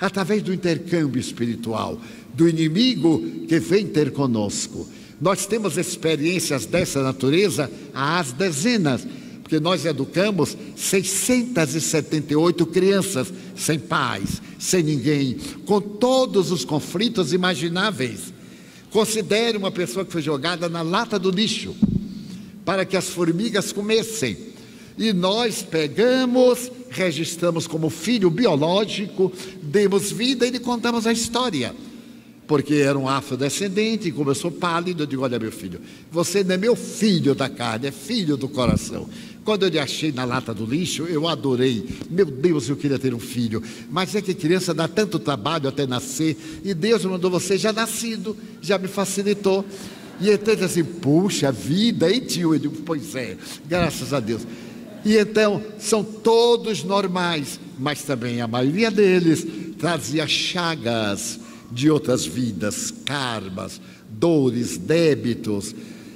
através 0.01 0.41
do 0.41 0.53
intercâmbio 0.53 1.21
espiritual, 1.21 2.01
do 2.33 2.49
inimigo 2.49 3.21
que 3.47 3.59
vem 3.59 3.87
ter 3.87 4.11
conosco 4.11 4.85
nós 5.21 5.45
temos 5.45 5.77
experiências 5.77 6.65
dessa 6.65 7.03
natureza 7.03 7.71
às 7.93 8.31
dezenas, 8.31 9.07
porque 9.43 9.59
nós 9.59 9.85
educamos 9.85 10.57
678 10.75 12.65
crianças 12.65 13.31
sem 13.55 13.77
pais, 13.77 14.41
sem 14.57 14.81
ninguém, 14.81 15.37
com 15.63 15.79
todos 15.79 16.51
os 16.51 16.65
conflitos 16.65 17.33
imagináveis. 17.33 18.33
Considere 18.89 19.59
uma 19.59 19.69
pessoa 19.69 20.03
que 20.03 20.11
foi 20.11 20.23
jogada 20.23 20.67
na 20.67 20.81
lata 20.81 21.19
do 21.19 21.29
lixo 21.29 21.75
para 22.65 22.83
que 22.83 22.97
as 22.97 23.07
formigas 23.07 23.71
comessem. 23.71 24.35
E 24.97 25.13
nós 25.13 25.61
pegamos, 25.61 26.71
registramos 26.91 27.65
como 27.65 27.89
filho 27.89 28.29
biológico, 28.29 29.31
demos 29.63 30.11
vida 30.11 30.45
e 30.45 30.51
lhe 30.51 30.59
contamos 30.59 31.07
a 31.07 31.11
história 31.11 31.73
porque 32.51 32.73
era 32.73 32.99
um 32.99 33.07
afrodescendente, 33.07 34.09
e 34.09 34.11
como 34.11 34.29
eu 34.29 34.35
sou 34.35 34.51
pálido, 34.51 35.03
eu 35.03 35.07
digo: 35.07 35.23
Olha, 35.23 35.39
meu 35.39 35.53
filho, 35.53 35.79
você 36.11 36.43
não 36.43 36.55
é 36.55 36.57
meu 36.57 36.75
filho 36.75 37.33
da 37.33 37.47
carne, 37.47 37.87
é 37.87 37.91
filho 37.91 38.35
do 38.35 38.49
coração. 38.49 39.07
Quando 39.45 39.63
eu 39.63 39.69
lhe 39.69 39.79
achei 39.79 40.11
na 40.11 40.25
lata 40.25 40.53
do 40.53 40.65
lixo, 40.65 41.03
eu 41.03 41.29
adorei. 41.29 41.87
Meu 42.09 42.25
Deus, 42.25 42.67
eu 42.67 42.75
queria 42.75 42.99
ter 42.99 43.13
um 43.13 43.19
filho. 43.19 43.63
Mas 43.89 44.15
é 44.15 44.21
que 44.21 44.33
criança 44.33 44.73
dá 44.73 44.85
tanto 44.85 45.17
trabalho 45.17 45.69
até 45.69 45.87
nascer, 45.87 46.35
e 46.61 46.73
Deus 46.73 47.05
mandou 47.05 47.31
você 47.31 47.57
já 47.57 47.71
nascido, 47.71 48.35
já 48.61 48.77
me 48.77 48.89
facilitou. 48.89 49.63
E 50.19 50.27
ele 50.27 50.65
assim: 50.65 50.83
Puxa 50.83 51.53
vida, 51.53 52.11
hein, 52.11 52.19
tio? 52.19 52.53
Eu 52.53 52.59
digo: 52.59 52.75
Pois 52.85 53.15
é, 53.15 53.37
graças 53.65 54.13
a 54.13 54.19
Deus. 54.19 54.41
E 55.03 55.17
então 55.17 55.61
são 55.79 56.03
todos 56.03 56.83
normais, 56.83 57.59
mas 57.79 58.03
também 58.03 58.41
a 58.41 58.47
maioria 58.47 58.91
deles 58.91 59.45
trazia 59.77 60.27
chagas 60.27 61.39
de 61.71 61.89
outras 61.89 62.25
vidas, 62.25 62.93
karmas, 63.05 63.81
dores, 64.09 64.77
débitos 64.77 65.73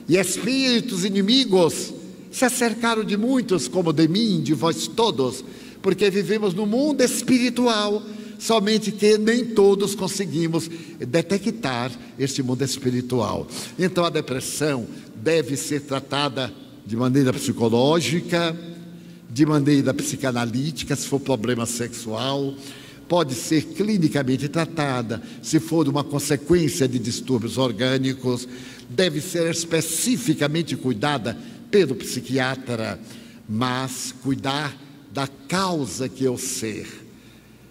e 0.08 0.18
espíritos 0.18 1.04
inimigos 1.04 1.94
se 2.32 2.46
acercaram 2.46 3.04
de 3.04 3.16
muitos, 3.16 3.68
como 3.68 3.94
de 3.94 4.08
mim, 4.08 4.42
de 4.42 4.54
vós 4.54 4.88
todos, 4.88 5.44
porque 5.82 6.10
vivemos 6.10 6.54
no 6.54 6.66
mundo 6.66 7.02
espiritual, 7.02 8.04
somente 8.38 8.92
que 8.92 9.18
nem 9.18 9.46
todos 9.46 9.96
conseguimos 9.96 10.70
detectar 11.00 11.92
este 12.20 12.44
mundo 12.44 12.62
espiritual. 12.64 13.48
Então 13.80 14.04
a 14.04 14.10
depressão 14.10 14.86
deve 15.16 15.56
ser 15.56 15.82
tratada 15.82 16.54
de 16.86 16.96
maneira 16.96 17.32
psicológica, 17.32 18.56
de 19.36 19.46
maneira 19.46 19.94
psicanalítica, 19.94 20.96
se 20.96 21.06
for 21.10 21.20
problema 21.20 21.66
sexual, 21.66 22.56
pode 23.06 23.36
ser 23.36 23.64
clinicamente 23.66 24.48
tratada, 24.48 25.22
se 25.44 25.60
for 25.60 25.90
uma 25.90 26.06
consequência 26.06 26.88
de 26.88 26.98
distúrbios 26.98 27.58
orgânicos, 27.58 28.48
deve 28.90 29.20
ser 29.20 29.52
especificamente 29.52 30.78
cuidada 30.78 31.38
pelo 31.70 31.96
psiquiatra, 31.96 32.98
mas 33.48 34.16
cuidar 34.24 34.74
da 35.12 35.28
causa 35.28 36.08
que 36.08 36.26
é 36.26 36.30
o 36.30 36.38
ser. 36.38 36.88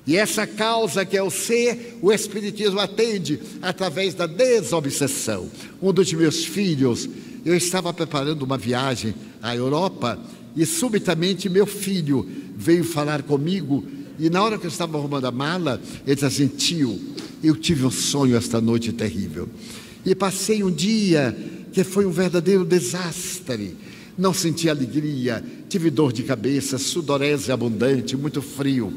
E 0.07 0.19
essa 0.19 0.47
causa 0.47 1.03
que 1.07 1.17
é 1.17 1.23
o 1.23 1.31
ser, 1.31 1.97
o 2.03 2.13
Espiritismo 2.13 2.79
atende 2.79 3.41
através 3.63 4.13
da 4.13 4.27
desobsessão. 4.27 5.49
Um 5.81 5.95
dos 5.95 6.13
meus 6.13 6.45
filhos, 6.45 7.09
eu 7.43 7.57
estava 7.57 7.91
preparando 7.91 8.43
uma 8.43 8.59
viagem 8.59 9.15
à 9.41 9.57
Europa 9.57 10.21
e 10.57 10.65
subitamente 10.65 11.49
meu 11.49 11.67
filho 11.67 12.27
veio 12.57 12.85
falar 12.85 13.23
comigo 13.23 13.85
e 14.19 14.31
na 14.31 14.43
hora 14.43 14.59
que 14.59 14.67
eu 14.67 14.71
estava 14.71 14.97
arrumando 14.97 15.25
a 15.25 15.31
mala, 15.31 15.81
ele 16.07 16.15
disse 16.15 16.25
assim: 16.25 16.47
tio, 16.47 17.01
eu 17.43 17.57
tive 17.57 17.85
um 17.85 17.91
sonho 17.91 18.37
esta 18.37 18.61
noite 18.61 18.93
terrível. 18.93 19.49
E 20.05 20.15
passei 20.15 20.63
um 20.63 20.71
dia 20.71 21.37
que 21.73 21.83
foi 21.83 22.07
um 22.07 22.11
verdadeiro 22.11 22.65
desastre. 22.65 23.77
Não 24.17 24.33
senti 24.33 24.69
alegria, 24.69 25.45
tive 25.69 25.91
dor 25.91 26.13
de 26.13 26.23
cabeça, 26.23 26.79
sudorese 26.79 27.51
abundante, 27.51 28.17
muito 28.17 28.41
frio. 28.41 28.93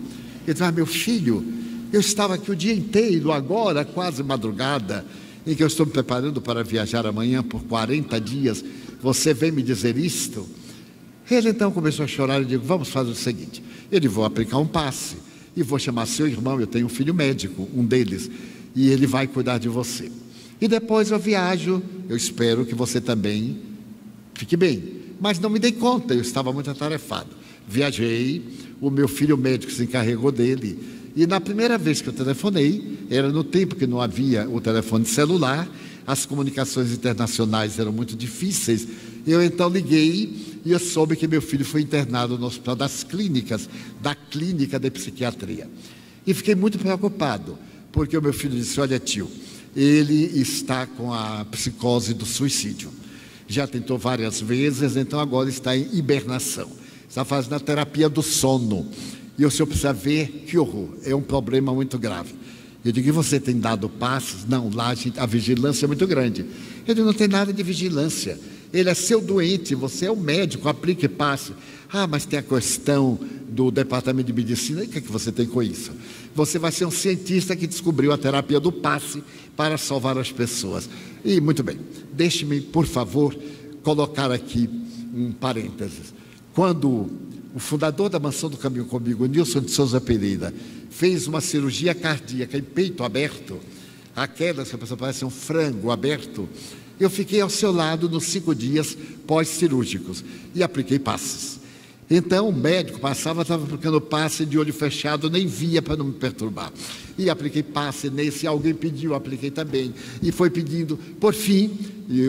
Ele 0.46 0.54
disse: 0.54 0.64
ah, 0.64 0.72
meu 0.72 0.86
filho, 0.86 1.44
eu 1.92 2.00
estava 2.00 2.36
aqui 2.36 2.52
o 2.52 2.56
dia 2.56 2.74
inteiro, 2.74 3.32
agora, 3.32 3.84
quase 3.84 4.22
madrugada, 4.22 5.04
em 5.48 5.56
que 5.56 5.64
eu 5.64 5.68
estou 5.68 5.86
me 5.86 5.92
preparando 5.92 6.40
para 6.40 6.64
viajar 6.64 7.08
amanhã 7.08 7.42
por 7.42 7.64
40 7.64 8.22
dias. 8.22 8.64
Você 9.02 9.34
vem 9.34 9.52
me 9.52 9.64
dizer 9.64 9.98
isto? 9.98 10.48
Ele 11.30 11.50
então 11.50 11.72
começou 11.72 12.06
a 12.06 12.08
chorar 12.08 12.42
e 12.42 12.46
disse: 12.46 12.58
Vamos 12.58 12.90
fazer 12.90 13.12
o 13.12 13.16
seguinte: 13.16 13.62
ele 13.92 14.08
vou 14.08 14.26
aplicar 14.26 14.58
um 14.58 14.68
passe 14.68 15.16
e 15.56 15.64
vou 15.64 15.78
chamar 15.80 16.06
seu 16.06 16.28
irmão. 16.28 16.60
Eu 16.60 16.68
tenho 16.68 16.86
um 16.86 16.90
filho 16.90 17.14
médico, 17.14 17.68
um 17.76 17.84
deles, 17.84 18.30
e 18.76 18.90
ele 18.90 19.06
vai 19.06 19.28
cuidar 19.28 19.58
de 19.58 19.68
você. 19.68 20.12
E 20.60 20.68
depois 20.68 21.12
eu 21.12 21.20
viajo. 21.20 21.82
Eu 22.10 22.16
espero 22.16 22.66
que 22.66 22.74
você 22.74 23.02
também 23.02 23.58
fique 24.34 24.56
bem. 24.56 24.98
Mas 25.20 25.40
não 25.40 25.50
me 25.50 25.60
dei 25.60 25.72
conta, 25.72 26.14
eu 26.14 26.22
estava 26.22 26.54
muito 26.54 26.70
atarefado. 26.70 27.30
Viajei, 27.68 28.44
o 28.80 28.90
meu 28.90 29.08
filho 29.08 29.38
médico 29.38 29.72
se 29.72 29.84
encarregou 29.84 30.32
dele. 30.32 30.80
E 31.16 31.26
na 31.26 31.42
primeira 31.42 31.78
vez 31.78 32.00
que 32.00 32.08
eu 32.08 32.14
telefonei, 32.14 33.00
era 33.10 33.30
no 33.30 33.44
tempo 33.44 33.76
que 33.76 33.88
não 33.88 34.00
havia 34.00 34.48
o 34.48 34.62
telefone 34.62 35.06
celular, 35.06 35.68
as 36.06 36.26
comunicações 36.26 36.94
internacionais 36.94 37.78
eram 37.80 37.92
muito 37.92 38.16
difíceis 38.16 38.88
Eu 39.26 39.44
então 39.44 39.68
liguei 39.68 40.47
e 40.68 40.72
eu 40.72 40.80
soube 40.80 41.16
que 41.16 41.30
meu 41.30 41.42
filho 41.42 41.64
foi 41.64 41.82
internado 41.82 42.38
no 42.38 42.46
Hospital 42.46 42.76
das 42.76 43.02
Clínicas, 43.02 43.70
da 44.02 44.14
Clínica 44.14 44.78
de 44.78 44.92
Psiquiatria. 44.92 45.70
E 46.26 46.34
fiquei 46.34 46.56
muito 46.56 46.78
preocupado, 46.78 47.58
porque 47.90 48.18
o 48.18 48.22
meu 48.22 48.34
filho 48.34 48.54
disse: 48.54 48.78
Olha, 48.82 49.00
tio, 49.00 49.32
ele 49.74 50.26
está 50.38 50.86
com 50.86 51.14
a 51.14 51.46
psicose 51.46 52.14
do 52.14 52.26
suicídio. 52.26 52.92
Já 53.48 53.66
tentou 53.66 53.98
várias 53.98 54.42
vezes, 54.42 54.98
então 54.98 55.22
agora 55.22 55.48
está 55.48 55.76
em 55.78 55.88
hibernação. 55.96 56.70
Está 57.08 57.24
fazendo 57.24 57.54
a 57.54 57.62
terapia 57.62 58.10
do 58.10 58.22
sono. 58.22 58.86
E 59.40 59.46
o 59.46 59.50
senhor 59.50 59.68
precisa 59.68 59.94
ver 59.94 60.44
que 60.48 60.58
horror, 60.58 60.90
é 61.06 61.16
um 61.16 61.22
problema 61.22 61.74
muito 61.74 61.98
grave. 61.98 62.36
Eu 62.84 62.92
digo, 62.92 63.08
e 63.08 63.12
você 63.12 63.40
tem 63.40 63.58
dado 63.58 63.88
passos? 63.88 64.46
Não, 64.46 64.70
lá 64.74 64.90
a, 64.90 64.96
gente, 64.96 65.18
a 65.18 65.26
vigilância 65.26 65.86
é 65.86 65.88
muito 65.88 66.06
grande. 66.06 66.46
Ele 66.86 67.04
não 67.04 67.14
tem 67.14 67.30
nada 67.30 67.54
de 67.54 67.64
vigilância. 67.64 68.38
Ele 68.74 68.90
é 68.90 68.94
seu 68.94 69.22
doente, 69.22 69.76
você 69.76 70.06
é 70.06 70.12
o 70.12 70.16
médico, 70.16 70.68
aplique 70.68 71.06
e 71.06 71.10
passe. 71.10 71.54
Ah, 71.92 72.06
mas 72.06 72.26
tem 72.26 72.38
a 72.38 72.44
questão 72.44 73.18
do 73.48 73.72
departamento 73.72 74.28
de 74.28 74.34
medicina, 74.34 74.84
e 74.84 74.88
o 74.88 74.90
que, 74.90 74.98
é 74.98 75.02
que 75.02 75.12
você 75.12 75.32
tem 75.32 75.46
com 75.46 75.64
isso? 75.64 75.92
Você 76.36 76.60
vai 76.60 76.72
ser 76.72 76.86
um 76.86 76.92
cientista 76.92 77.56
que 77.56 77.66
descobriu 77.66 78.12
a 78.12 78.18
terapia 78.18 78.60
do 78.60 78.72
passe 78.72 79.24
para 79.56 79.78
salvar 79.78 80.18
as 80.18 80.32
pessoas. 80.32 80.90
E 81.24 81.40
muito 81.40 81.64
bem, 81.64 81.80
deixe-me, 82.14 82.60
por 82.62 82.86
favor, 82.86 83.36
colocar 83.84 84.32
aqui 84.32 84.70
um 85.14 85.32
parênteses. 85.32 86.14
Quando 86.54 87.10
o 87.56 87.60
fundador 87.60 88.10
da 88.10 88.20
Mansão 88.20 88.50
do 88.50 88.58
Caminho 88.58 88.86
Comigo, 88.86 89.26
Nilson 89.26 89.62
de 89.62 89.72
Souza 89.72 90.02
Pereira, 90.02 90.54
fez 90.90 91.26
uma 91.26 91.42
cirurgia 91.42 91.96
cardíaca 91.96 92.58
em 92.58 92.62
peito 92.62 93.04
aberto, 93.04 93.60
aquelas 94.16 94.70
que 94.70 94.76
a 94.76 94.78
pessoa 94.78 94.98
parece 94.98 95.24
um 95.24 95.30
frango 95.30 95.90
aberto, 95.90 96.48
eu 97.00 97.10
fiquei 97.10 97.42
ao 97.42 97.50
seu 97.50 97.72
lado 97.72 98.10
nos 98.10 98.26
cinco 98.26 98.56
dias 98.56 98.98
pós-cirúrgicos 99.26 100.24
e 100.56 100.64
apliquei 100.64 101.00
passes. 101.00 101.58
Então 102.10 102.48
o 102.48 102.54
médico 102.54 103.00
passava, 103.00 103.42
estava 103.42 103.66
aplicando 103.66 104.00
passe 104.00 104.46
de 104.46 104.58
olho 104.58 104.74
fechado, 104.74 105.30
nem 105.30 105.46
via 105.46 105.82
para 105.82 105.98
não 105.98 106.06
me 106.06 106.14
perturbar. 106.14 106.72
E 107.18 107.30
apliquei 107.30 107.62
passe 107.62 108.10
nesse, 108.10 108.48
alguém 108.48 108.74
pediu, 108.74 109.14
apliquei 109.14 109.52
também. 109.52 109.94
E 110.22 110.32
foi 110.32 110.50
pedindo. 110.50 110.98
Por 111.20 111.34
fim, 111.34 111.78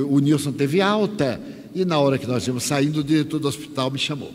o 0.09 0.19
Nilson 0.19 0.53
teve 0.53 0.81
alta. 0.81 1.41
E 1.75 1.85
na 1.85 1.99
hora 1.99 2.19
que 2.19 2.27
nós 2.27 2.45
íamos 2.47 2.65
saindo, 2.65 3.01
o 3.01 3.05
diretor 3.05 3.39
do 3.39 3.47
hospital 3.47 3.91
me 3.91 3.99
chamou. 3.99 4.33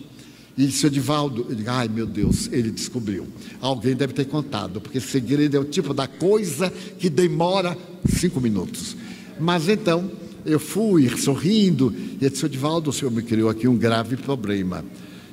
E 0.57 0.67
disse, 0.67 0.86
Edivaldo, 0.86 1.47
ele, 1.49 1.63
ai 1.67 1.89
meu 1.89 2.05
Deus, 2.05 2.47
ele 2.51 2.71
descobriu. 2.71 3.27
Alguém 3.59 3.95
deve 3.95 4.13
ter 4.13 4.25
contado, 4.25 4.79
porque 4.79 5.01
segredo 5.01 5.57
é 5.57 5.59
o 5.59 5.65
tipo 5.65 5.93
da 5.93 6.07
coisa 6.07 6.71
que 6.99 7.09
demora 7.09 7.77
cinco 8.07 8.39
minutos. 8.39 8.95
Mas 9.39 9.67
então, 9.67 10.09
eu 10.45 10.59
fui 10.59 11.09
sorrindo, 11.17 11.93
e 12.21 12.29
disse, 12.29 12.45
Edivaldo, 12.45 12.89
o 12.89 12.93
senhor 12.93 13.11
me 13.11 13.21
criou 13.21 13.49
aqui 13.49 13.67
um 13.67 13.77
grave 13.77 14.17
problema. 14.17 14.83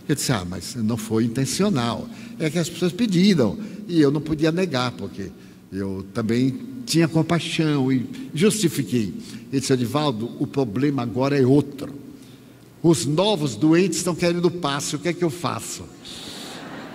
Eu 0.09 0.15
disse, 0.15 0.33
ah, 0.33 0.45
mas 0.49 0.75
não 0.75 0.97
foi 0.97 1.25
intencional. 1.25 2.09
É 2.39 2.51
que 2.51 2.59
as 2.59 2.69
pessoas 2.69 2.93
pediram 2.93 3.59
e 3.87 4.01
eu 4.01 4.11
não 4.11 4.21
podia 4.21 4.51
negar, 4.51 4.93
porque 4.93 5.31
eu 5.73 6.05
também 6.13 6.59
tinha 6.85 7.07
compaixão 7.07 7.93
e 7.93 8.09
justifiquei. 8.35 9.15
Ele 9.53 9.61
disse, 9.61 9.73
Edivaldo, 9.73 10.31
o 10.39 10.47
problema 10.47 11.03
agora 11.03 11.39
é 11.39 11.47
outro. 11.47 11.95
Os 12.83 13.05
novos 13.05 13.55
doentes 13.55 13.99
estão 13.99 14.15
querendo 14.15 14.51
passe, 14.51 14.97
o 14.97 14.99
que 14.99 15.09
é 15.09 15.13
que 15.13 15.23
eu 15.23 15.31
faço? 15.31 15.85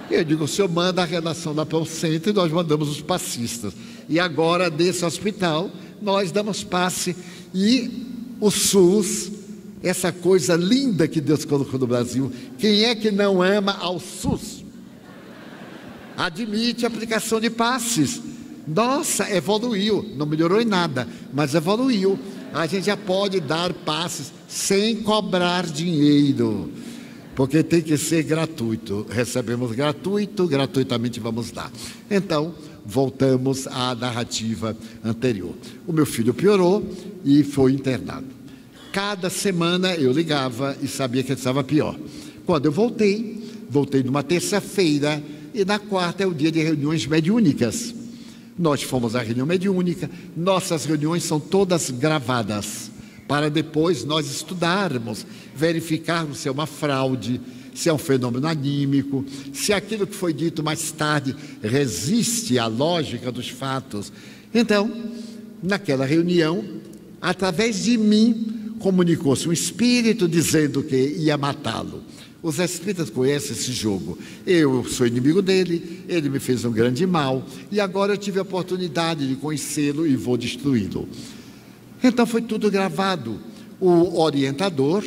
Eu 0.09 0.23
digo, 0.23 0.43
o 0.43 0.47
senhor 0.47 0.69
manda 0.69 1.01
a 1.01 1.05
redação 1.05 1.53
o 1.53 1.85
centro 1.85 2.29
e 2.29 2.33
nós 2.33 2.51
mandamos 2.51 2.89
os 2.89 3.01
passistas. 3.01 3.73
E 4.07 4.19
agora, 4.19 4.69
desse 4.69 5.03
hospital, 5.03 5.69
nós 6.01 6.31
damos 6.31 6.63
passe 6.63 7.15
e 7.55 8.35
o 8.39 8.51
SUS 8.51 9.31
essa 9.81 10.11
coisa 10.11 10.55
linda 10.55 11.07
que 11.07 11.21
Deus 11.21 11.45
colocou 11.45 11.79
no 11.79 11.85
Brasil. 11.85 12.31
Quem 12.57 12.85
é 12.85 12.95
que 12.95 13.11
não 13.11 13.41
ama 13.41 13.77
ao 13.79 13.99
SUS? 13.99 14.65
Admite 16.17 16.85
a 16.85 16.87
aplicação 16.87 17.39
de 17.39 17.51
passes. 17.51 18.19
Nossa, 18.67 19.29
evoluiu. 19.29 20.03
Não 20.17 20.25
melhorou 20.25 20.59
em 20.59 20.65
nada, 20.65 21.07
mas 21.31 21.53
evoluiu. 21.53 22.17
A 22.51 22.65
gente 22.65 22.87
já 22.87 22.97
pode 22.97 23.39
dar 23.39 23.71
passes 23.73 24.33
sem 24.47 25.03
cobrar 25.03 25.65
dinheiro, 25.65 26.71
porque 27.35 27.61
tem 27.61 27.81
que 27.81 27.97
ser 27.97 28.23
gratuito. 28.23 29.05
Recebemos 29.09 29.71
gratuito, 29.73 30.47
gratuitamente 30.47 31.19
vamos 31.19 31.51
dar. 31.51 31.71
Então, 32.09 32.55
voltamos 32.85 33.67
à 33.67 33.95
narrativa 33.95 34.77
anterior. 35.03 35.55
O 35.87 35.91
meu 35.91 36.05
filho 36.05 36.33
piorou 36.33 36.87
e 37.23 37.43
foi 37.43 37.73
internado. 37.73 38.27
Cada 38.91 39.29
semana 39.29 39.95
eu 39.95 40.11
ligava 40.11 40.77
e 40.81 40.87
sabia 40.87 41.23
que 41.23 41.31
ele 41.31 41.39
estava 41.39 41.63
pior. 41.63 41.97
Quando 42.45 42.65
eu 42.65 42.71
voltei, 42.71 43.43
voltei 43.69 44.03
numa 44.03 44.23
terça-feira 44.23 45.21
e 45.53 45.65
na 45.65 45.79
quarta 45.79 46.23
é 46.23 46.27
o 46.27 46.33
dia 46.33 46.51
de 46.51 46.61
reuniões 46.61 47.05
mediúnicas. 47.07 47.93
Nós 48.57 48.83
fomos 48.83 49.15
à 49.15 49.21
reunião 49.21 49.45
mediúnica, 49.45 50.09
nossas 50.35 50.85
reuniões 50.85 51.23
são 51.23 51.39
todas 51.39 51.89
gravadas, 51.89 52.89
para 53.27 53.49
depois 53.49 54.05
nós 54.05 54.31
estudarmos, 54.31 55.25
verificarmos 55.53 56.37
se 56.37 56.47
é 56.47 56.51
uma 56.51 56.65
fraude, 56.65 57.41
se 57.75 57.89
é 57.89 57.93
um 57.93 57.97
fenômeno 57.97 58.47
anímico, 58.47 59.23
se 59.53 59.73
aquilo 59.73 60.07
que 60.07 60.15
foi 60.15 60.33
dito 60.33 60.63
mais 60.63 60.91
tarde 60.91 61.35
resiste 61.61 62.57
à 62.57 62.65
lógica 62.65 63.31
dos 63.31 63.49
fatos. 63.49 64.11
Então, 64.53 64.89
naquela 65.61 66.05
reunião, 66.05 66.63
através 67.21 67.83
de 67.83 67.97
mim, 67.97 68.73
comunicou-se 68.79 69.47
um 69.47 69.53
espírito 69.53 70.27
dizendo 70.27 70.81
que 70.81 70.95
ia 70.95 71.37
matá-lo. 71.37 72.01
Os 72.41 72.59
espíritas 72.59 73.09
conhecem 73.09 73.51
esse 73.51 73.73
jogo. 73.73 74.17
Eu 74.45 74.85
sou 74.85 75.05
inimigo 75.05 75.41
dele, 75.41 76.03
ele 76.07 76.29
me 76.29 76.39
fez 76.39 76.63
um 76.63 76.71
grande 76.71 77.05
mal 77.05 77.43
e 77.71 77.79
agora 77.79 78.13
eu 78.13 78.17
tive 78.17 78.39
a 78.39 78.43
oportunidade 78.43 79.27
de 79.27 79.35
conhecê-lo 79.35 80.07
e 80.07 80.15
vou 80.15 80.37
destruí-lo. 80.37 81.09
Então 82.03 82.25
foi 82.25 82.41
tudo 82.41 82.69
gravado. 82.71 83.39
O 83.79 84.21
orientador, 84.21 85.03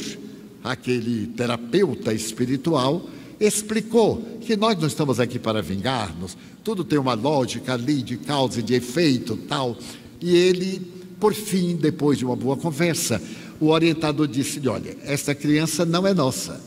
aquele 0.62 1.26
terapeuta 1.28 2.12
espiritual, 2.12 3.09
explicou 3.40 4.38
que 4.40 4.56
nós 4.56 4.78
não 4.78 4.86
estamos 4.86 5.20
aqui 5.20 5.38
para 5.38 5.62
vingar-nos, 5.62 6.36
tudo 6.64 6.84
tem 6.84 6.98
uma 6.98 7.14
lógica 7.14 7.74
ali 7.74 8.02
de 8.02 8.16
causa 8.16 8.61
e 8.61 8.62
de 8.62 8.74
efeito, 8.74 9.36
tal. 9.48 9.76
E 10.20 10.34
ele, 10.34 10.80
por 11.20 11.32
fim, 11.32 11.76
depois 11.76 12.18
de 12.18 12.24
uma 12.24 12.36
boa 12.36 12.56
conversa, 12.56 13.22
o 13.61 13.68
orientador 13.68 14.26
disse: 14.26 14.66
Olha, 14.68 14.96
esta 15.04 15.34
criança 15.34 15.84
não 15.84 16.06
é 16.06 16.12
nossa. 16.12 16.61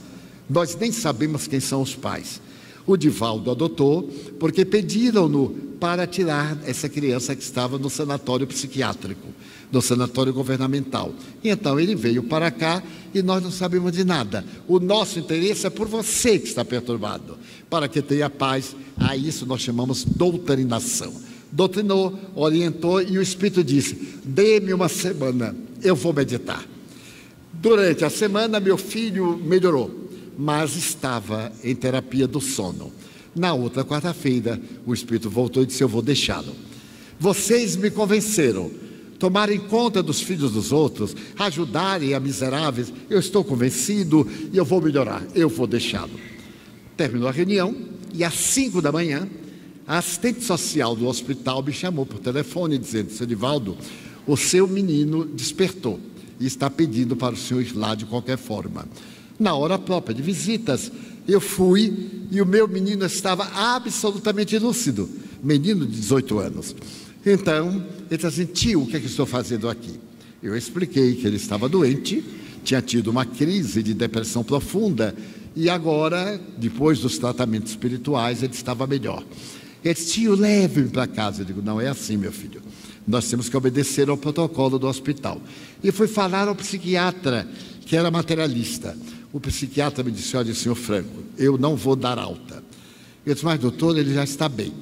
Nós 0.50 0.76
nem 0.76 0.92
sabemos 0.92 1.48
quem 1.48 1.60
são 1.60 1.82
os 1.82 1.96
pais. 1.96 2.42
O 2.86 2.98
Divaldo 2.98 3.52
adotou 3.52 4.10
porque 4.40 4.66
pediram-no 4.66 5.50
para 5.80 6.06
tirar 6.06 6.58
essa 6.66 6.88
criança 6.88 7.36
que 7.36 7.42
estava 7.42 7.80
no 7.80 7.90
sanatório 7.90 8.46
psiquiátrico, 8.46 9.28
no 9.72 9.82
sanatório 9.82 10.32
governamental. 10.32 11.12
E 11.44 11.50
então 11.50 11.80
ele 11.80 11.96
veio 11.96 12.22
para 12.22 12.52
cá 12.52 12.84
e 13.14 13.22
nós 13.24 13.42
não 13.42 13.50
sabemos 13.50 13.92
de 13.92 14.04
nada. 14.04 14.46
O 14.68 14.80
nosso 14.80 15.18
interesse 15.18 15.66
é 15.66 15.72
por 15.72 15.88
você 15.88 16.38
que 16.38 16.48
está 16.48 16.64
perturbado, 16.64 17.36
para 17.68 17.88
que 17.88 18.02
tenha 18.02 18.30
paz. 18.30 18.76
A 18.96 19.18
isso 19.18 19.46
nós 19.46 19.62
chamamos 19.62 20.04
doutrinação. 20.04 21.12
Doutrinou, 21.52 22.18
orientou 22.36 23.02
e 23.02 23.18
o 23.18 23.22
Espírito 23.22 23.64
disse: 23.64 24.20
dê-me 24.24 24.74
uma 24.74 24.88
semana, 24.88 25.56
eu 25.82 25.96
vou 25.96 26.14
meditar. 26.14 26.64
Durante 27.52 28.06
a 28.06 28.10
semana, 28.10 28.60
meu 28.60 28.78
filho 28.78 29.38
melhorou, 29.38 30.01
mas 30.42 30.76
estava 30.76 31.52
em 31.64 31.76
terapia 31.76 32.28
do 32.28 32.42
sono. 32.42 32.92
Na 33.36 33.54
outra 33.54 33.86
quarta-feira, 33.86 34.60
o 34.88 34.92
espírito 34.92 35.30
voltou 35.30 35.62
e 35.62 35.68
disse: 35.68 35.84
Eu 35.84 35.88
vou 35.88 36.02
deixá-lo. 36.02 36.56
Vocês 37.20 37.76
me 37.76 37.92
convenceram. 37.92 38.72
Tomarem 39.20 39.60
conta 39.60 40.02
dos 40.02 40.20
filhos 40.20 40.54
dos 40.54 40.72
outros, 40.72 41.16
ajudarem 41.38 42.16
a 42.16 42.20
miseráveis. 42.20 42.92
Eu 43.08 43.20
estou 43.20 43.44
convencido 43.44 44.28
e 44.52 44.58
eu 44.58 44.66
vou 44.66 44.82
melhorar. 44.82 45.24
Eu 45.36 45.48
vou 45.48 45.68
deixá-lo. 45.68 46.20
Terminou 46.98 47.28
a 47.28 47.32
reunião 47.32 47.76
e 48.12 48.24
às 48.24 48.34
cinco 48.34 48.82
da 48.82 48.92
manhã, 48.92 49.30
a 49.86 50.00
assistente 50.00 50.44
social 50.44 50.96
do 50.96 51.06
hospital 51.06 51.62
me 51.62 51.72
chamou 51.72 52.04
por 52.04 52.18
telefone 52.18 52.80
dizendo: 52.80 53.12
Seu 53.12 53.28
o 54.26 54.36
seu 54.36 54.68
menino 54.68 55.24
despertou 55.24 56.00
e 56.40 56.48
está 56.48 56.68
pedindo 56.68 57.16
para 57.16 57.36
o 57.36 57.38
senhor 57.38 57.62
ir 57.62 57.78
lá 57.78 57.94
de 57.94 58.06
qualquer 58.06 58.40
forma. 58.40 58.88
Na 59.42 59.56
hora 59.56 59.80
própria 59.80 60.14
de 60.14 60.22
visitas, 60.22 60.92
eu 61.28 61.42
fui 61.42 62.28
e 62.30 62.40
o 62.40 62.46
meu 62.46 62.68
menino 62.68 63.04
estava 63.04 63.44
absolutamente 63.56 64.56
lúcido, 64.60 65.10
menino 65.42 65.84
de 65.84 66.00
18 66.00 66.38
anos. 66.38 66.76
Então, 67.26 67.84
ele 68.08 68.18
disse 68.18 68.28
assim: 68.28 68.46
tio, 68.46 68.84
o 68.84 68.86
que, 68.86 68.98
é 68.98 69.00
que 69.00 69.08
estou 69.08 69.26
fazendo 69.26 69.68
aqui? 69.68 70.00
Eu 70.44 70.56
expliquei 70.56 71.16
que 71.16 71.26
ele 71.26 71.38
estava 71.38 71.68
doente, 71.68 72.24
tinha 72.64 72.84
tido 72.84 73.08
uma 73.08 73.26
crise 73.26 73.82
de 73.82 73.96
depressão 73.96 74.44
profunda 74.44 75.16
e 75.56 75.72
agora, 75.72 76.40
depois 76.56 77.00
dos 77.00 77.18
tratamentos 77.18 77.72
espirituais, 77.72 78.44
ele 78.44 78.54
estava 78.54 78.86
melhor. 78.86 79.24
Ele 79.84 79.92
disse: 79.96 80.14
tio, 80.14 80.36
leve-me 80.36 80.90
para 80.90 81.08
casa. 81.08 81.42
Eu 81.42 81.46
digo: 81.46 81.64
não 81.64 81.82
é 81.82 81.88
assim, 81.88 82.16
meu 82.16 82.32
filho. 82.32 82.62
Nós 83.08 83.28
temos 83.28 83.50
que 83.50 83.58
obedecer 83.58 84.08
ao 84.08 84.18
protocolo 84.18 84.78
do 84.78 84.86
hospital. 84.86 85.42
E 85.84 85.92
fui 85.92 86.08
falar 86.08 86.48
ao 86.48 86.54
psiquiatra, 86.54 87.50
que 87.88 87.96
era 87.96 88.12
materialista. 88.12 88.96
O 89.34 89.40
psiquiatra 89.40 90.04
me 90.04 90.12
disse: 90.12 90.36
Olha, 90.36 90.54
senhor 90.54 90.76
Franco, 90.76 91.24
eu 91.38 91.58
não 91.58 91.76
vou 91.76 91.96
dar 91.96 92.20
alta. 92.20 92.64
Eu 93.26 93.34
disse: 93.34 93.46
Mas, 93.46 93.60
doutor, 93.60 93.98
ele 93.98 94.14
já 94.14 94.24
está 94.24 94.50
bem. 94.50 94.74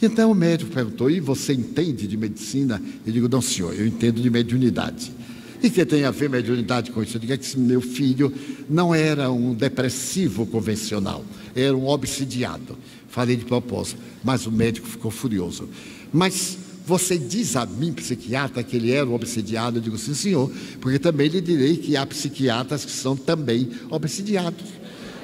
Então 0.00 0.30
o 0.30 0.34
médico 0.34 0.70
perguntou: 0.70 1.10
E 1.10 1.20
você 1.20 1.52
entende 1.52 2.06
de 2.06 2.16
medicina? 2.16 2.82
Eu 3.06 3.12
digo: 3.12 3.28
Não, 3.28 3.42
senhor, 3.42 3.74
eu 3.74 3.86
entendo 3.86 4.20
de 4.20 4.30
mediunidade. 4.30 5.12
E 5.62 5.70
que 5.70 5.84
tem 5.86 6.04
a 6.04 6.10
ver 6.10 6.28
mediunidade 6.28 6.90
com 6.90 7.02
isso? 7.02 7.16
Eu 7.16 7.20
digo 7.20 7.32
é 7.32 7.38
que 7.38 7.58
meu 7.58 7.80
filho 7.80 8.30
não 8.68 8.94
era 8.94 9.30
um 9.30 9.54
depressivo 9.54 10.44
convencional, 10.44 11.24
era 11.56 11.74
um 11.74 11.88
obsidiado. 11.88 12.76
Falei 13.08 13.34
de 13.34 13.46
propósito, 13.46 13.98
mas 14.22 14.46
o 14.46 14.52
médico 14.52 14.86
ficou 14.86 15.10
furioso. 15.10 15.68
Mas 16.12 16.58
você 16.86 17.16
diz 17.16 17.56
a 17.56 17.64
mim, 17.64 17.92
psiquiatra, 17.92 18.62
que 18.62 18.76
ele 18.76 18.90
era 18.90 19.08
um 19.08 19.14
obsidiado? 19.14 19.78
Eu 19.78 19.82
digo, 19.82 19.96
sim, 19.96 20.14
senhor, 20.14 20.50
porque 20.80 20.98
também 20.98 21.28
lhe 21.28 21.40
direi 21.40 21.76
que 21.76 21.96
há 21.96 22.04
psiquiatras 22.04 22.84
que 22.84 22.92
são 22.92 23.16
também 23.16 23.70
obsidiados. 23.90 24.64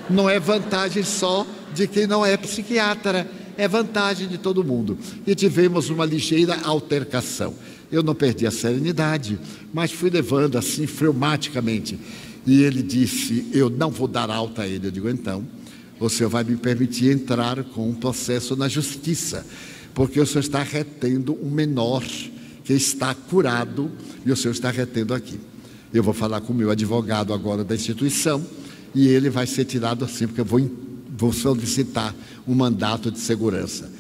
Não 0.08 0.28
é 0.28 0.40
vantagem 0.40 1.02
só 1.02 1.46
de 1.74 1.86
quem 1.86 2.06
não 2.06 2.24
é 2.24 2.36
psiquiatra, 2.36 3.30
é 3.56 3.68
vantagem 3.68 4.26
de 4.26 4.38
todo 4.38 4.64
mundo. 4.64 4.98
E 5.26 5.34
tivemos 5.34 5.90
uma 5.90 6.04
ligeira 6.04 6.58
altercação. 6.64 7.54
Eu 7.92 8.02
não 8.02 8.14
perdi 8.14 8.46
a 8.46 8.50
serenidade, 8.50 9.38
mas 9.72 9.92
fui 9.92 10.08
levando 10.08 10.56
assim, 10.56 10.86
freumaticamente. 10.86 11.98
E 12.46 12.62
ele 12.62 12.82
disse: 12.82 13.46
Eu 13.52 13.68
não 13.68 13.90
vou 13.90 14.08
dar 14.08 14.30
alta 14.30 14.62
a 14.62 14.66
ele. 14.66 14.86
Eu 14.86 14.90
digo: 14.90 15.08
Então, 15.08 15.46
o 15.98 16.08
senhor 16.08 16.30
vai 16.30 16.42
me 16.42 16.56
permitir 16.56 17.12
entrar 17.12 17.62
com 17.64 17.90
um 17.90 17.94
processo 17.94 18.56
na 18.56 18.68
justiça, 18.68 19.44
porque 19.95 20.20
o 20.20 20.26
senhor 20.26 20.41
está 20.41 20.62
retendo 20.62 21.36
um 21.43 21.51
menor 21.51 22.05
que 22.64 22.72
está 22.72 23.14
curado 23.14 23.91
e 24.24 24.30
o 24.30 24.36
senhor 24.36 24.53
está 24.53 24.70
retendo 24.70 25.14
aqui. 25.14 25.41
Eu 25.93 26.03
vou 26.03 26.14
falar 26.14 26.41
com 26.41 26.53
o 26.53 26.57
meu 26.57 26.70
advogado 26.70 27.32
agora 27.32 27.64
da 27.64 27.74
instituição 27.74 28.45
e 28.95 29.09
ele 29.09 29.28
vai 29.30 29.47
ser 29.47 29.64
tirado 29.64 30.05
assim, 30.05 30.26
porque 30.26 30.41
eu 30.41 30.45
vou, 30.45 30.61
vou 31.16 31.32
solicitar 31.32 32.14
um 32.47 32.55
mandato 32.55 33.11
de 33.11 33.18
segurança. 33.18 33.91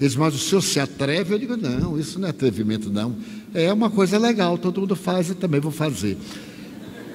Eles, 0.00 0.16
mas 0.16 0.34
o 0.34 0.38
senhor 0.38 0.62
se 0.62 0.80
atreve? 0.80 1.34
Eu 1.34 1.38
digo, 1.38 1.56
não, 1.56 1.98
isso 1.98 2.18
não 2.18 2.26
é 2.26 2.30
atrevimento, 2.30 2.90
não. 2.90 3.16
É 3.52 3.72
uma 3.72 3.90
coisa 3.90 4.18
legal, 4.18 4.58
todo 4.58 4.80
mundo 4.80 4.96
faz 4.96 5.30
e 5.30 5.34
também 5.34 5.60
vou 5.60 5.70
fazer. 5.70 6.16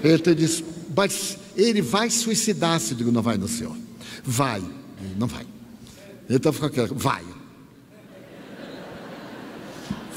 Ele 0.03 0.35
disse, 0.35 0.63
mas 0.95 1.37
ele 1.57 1.81
vai 1.81 2.09
suicidar-se. 2.09 2.91
Eu 2.91 2.97
digo, 2.97 3.11
não 3.11 3.21
vai 3.21 3.37
no 3.37 3.47
senhor. 3.47 3.75
Vai. 4.23 4.61
Não 5.17 5.27
vai. 5.27 5.45
Então 6.29 6.53
ficou 6.53 6.67
aquele, 6.67 6.87
vai. 6.87 7.23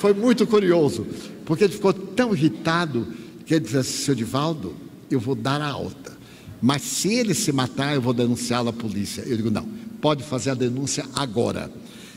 Foi 0.03 0.12
muito 0.12 0.48
curioso, 0.48 1.07
porque 1.44 1.62
ele 1.62 1.72
ficou 1.72 1.92
tão 1.92 2.34
irritado 2.34 3.07
que 3.46 3.55
ele 3.55 3.61
disse 3.64 3.76
assim, 3.76 4.03
seu 4.03 4.16
Divaldo, 4.16 4.74
eu 5.09 5.20
vou 5.20 5.36
dar 5.36 5.61
a 5.61 5.68
alta. 5.68 6.18
Mas 6.61 6.82
se 6.82 7.14
ele 7.14 7.32
se 7.34 7.53
matar, 7.53 7.94
eu 7.94 8.03
vou 8.03 8.12
denunciá-lo 8.12 8.70
à 8.70 8.72
polícia. 8.72 9.22
Eu 9.24 9.36
digo, 9.36 9.48
não, 9.48 9.64
pode 10.00 10.24
fazer 10.24 10.50
a 10.50 10.55
denúncia 10.55 11.05
agora 11.14 11.70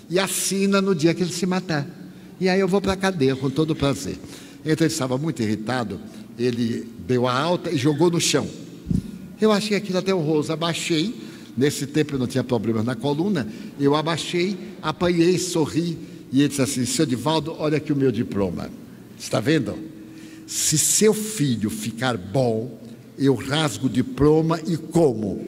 e 0.10 0.18
assina 0.18 0.82
no 0.82 0.96
dia 0.96 1.14
que 1.14 1.22
ele 1.22 1.32
se 1.32 1.46
matar. 1.46 1.88
E 2.42 2.50
aí 2.50 2.60
eu 2.60 2.68
vou 2.68 2.82
para 2.82 2.94
a 2.94 2.98
cadeia 2.98 3.36
com 3.36 3.52
todo 3.52 3.76
prazer. 3.76 4.18
Então 4.66 4.88
ele 4.88 4.92
estava 4.92 5.16
muito 5.16 5.44
irritado, 5.44 6.00
ele 6.40 6.90
deu 7.08 7.28
a 7.28 7.40
alta 7.40 7.70
e 7.70 7.78
jogou 7.78 8.10
no 8.10 8.20
chão. 8.20 8.50
Eu 9.40 9.52
achei 9.52 9.78
aquilo 9.78 10.00
até 10.00 10.12
honroso, 10.12 10.52
abaixei. 10.52 11.14
Nesse 11.56 11.86
tempo 11.86 12.16
eu 12.16 12.20
não 12.20 12.26
tinha 12.26 12.44
problemas 12.44 12.84
na 12.84 12.96
coluna. 12.96 13.48
Eu 13.80 13.96
abaixei, 13.96 14.58
apanhei, 14.82 15.38
sorri. 15.38 16.15
E 16.36 16.42
ele 16.42 16.50
disse 16.50 16.62
assim: 16.62 16.86
Seu 16.86 17.06
Divaldo, 17.06 17.56
olha 17.58 17.78
aqui 17.78 17.94
o 17.94 17.96
meu 17.96 18.12
diploma. 18.12 18.70
Está 19.18 19.40
vendo? 19.40 19.74
Se 20.46 20.78
seu 20.78 21.14
filho 21.14 21.70
ficar 21.70 22.18
bom, 22.18 22.78
eu 23.18 23.34
rasgo 23.36 23.88
o 23.88 23.90
diploma 23.90 24.60
e 24.68 24.76
como. 24.76 25.42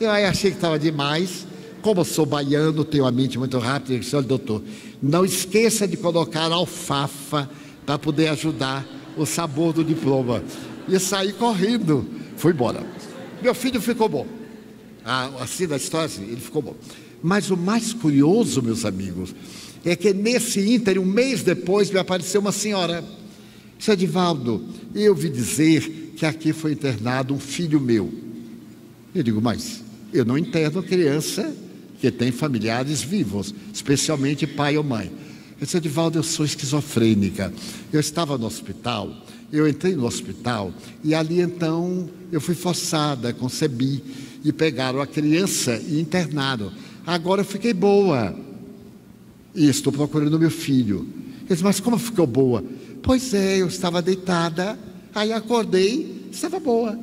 Eu 0.00 0.08
aí 0.08 0.24
achei 0.24 0.52
que 0.52 0.58
estava 0.58 0.78
demais. 0.78 1.44
Como 1.82 2.02
eu 2.02 2.04
sou 2.04 2.24
baiano, 2.24 2.84
tenho 2.84 3.04
a 3.04 3.10
mente 3.10 3.36
muito 3.36 3.58
rápida, 3.58 3.94
eu 3.94 3.98
disse, 3.98 4.14
olha, 4.14 4.24
doutor, 4.24 4.62
não 5.02 5.24
esqueça 5.24 5.88
de 5.88 5.96
colocar 5.96 6.52
alfafa 6.52 7.50
para 7.84 7.98
poder 7.98 8.28
ajudar 8.28 8.86
o 9.16 9.26
sabor 9.26 9.72
do 9.72 9.82
diploma. 9.82 10.40
E 10.88 10.96
saí 11.00 11.32
correndo, 11.32 12.06
fui 12.36 12.52
embora. 12.52 12.86
Meu 13.42 13.56
filho 13.56 13.80
ficou 13.80 14.08
bom. 14.08 14.24
Ah, 15.04 15.30
assim 15.40 15.66
da 15.66 15.76
história, 15.76 16.06
assim, 16.06 16.22
ele 16.22 16.40
ficou 16.40 16.62
bom. 16.62 16.76
Mas 17.20 17.50
o 17.50 17.56
mais 17.56 17.92
curioso, 17.92 18.62
meus 18.62 18.84
amigos, 18.84 19.34
é 19.90 19.96
que 19.96 20.12
nesse 20.12 20.60
ínter, 20.60 20.98
um 20.98 21.04
mês 21.04 21.42
depois, 21.42 21.90
me 21.90 21.98
apareceu 21.98 22.40
uma 22.40 22.52
senhora. 22.52 23.04
Disse, 23.78 23.90
Edivaldo, 23.90 24.64
eu 24.94 25.12
ouvi 25.12 25.28
dizer 25.28 26.14
que 26.16 26.24
aqui 26.24 26.52
foi 26.52 26.72
internado 26.72 27.34
um 27.34 27.38
filho 27.40 27.80
meu. 27.80 28.12
Eu 29.14 29.22
digo, 29.22 29.40
mas 29.40 29.82
eu 30.12 30.24
não 30.24 30.38
interno 30.38 30.82
criança 30.82 31.52
que 32.00 32.10
tem 32.10 32.30
familiares 32.30 33.02
vivos, 33.02 33.54
especialmente 33.72 34.46
pai 34.46 34.76
ou 34.76 34.84
mãe. 34.84 35.10
Eu 35.60 35.64
disse, 35.64 35.76
Edivaldo, 35.76 36.18
eu 36.18 36.22
sou 36.22 36.44
esquizofrênica. 36.44 37.52
Eu 37.92 38.00
estava 38.00 38.38
no 38.38 38.46
hospital, 38.46 39.12
eu 39.52 39.68
entrei 39.68 39.94
no 39.94 40.06
hospital 40.06 40.72
e 41.04 41.14
ali 41.14 41.40
então 41.40 42.08
eu 42.30 42.40
fui 42.40 42.54
forçada, 42.54 43.32
concebi 43.32 44.02
e 44.44 44.52
pegaram 44.52 45.00
a 45.00 45.06
criança 45.06 45.80
e 45.88 46.00
internaram. 46.00 46.72
Agora 47.06 47.42
eu 47.42 47.44
fiquei 47.44 47.72
boa 47.72 48.34
e 49.54 49.68
estou 49.68 49.92
procurando 49.92 50.38
meu 50.38 50.50
filho. 50.50 51.06
Ele 51.40 51.48
disse, 51.48 51.62
mas 51.62 51.80
como 51.80 51.98
ficou 51.98 52.26
boa? 52.26 52.64
Pois 53.02 53.34
é, 53.34 53.58
eu 53.60 53.66
estava 53.66 54.00
deitada, 54.00 54.78
aí 55.14 55.32
acordei, 55.32 56.28
estava 56.30 56.58
boa. 56.58 56.98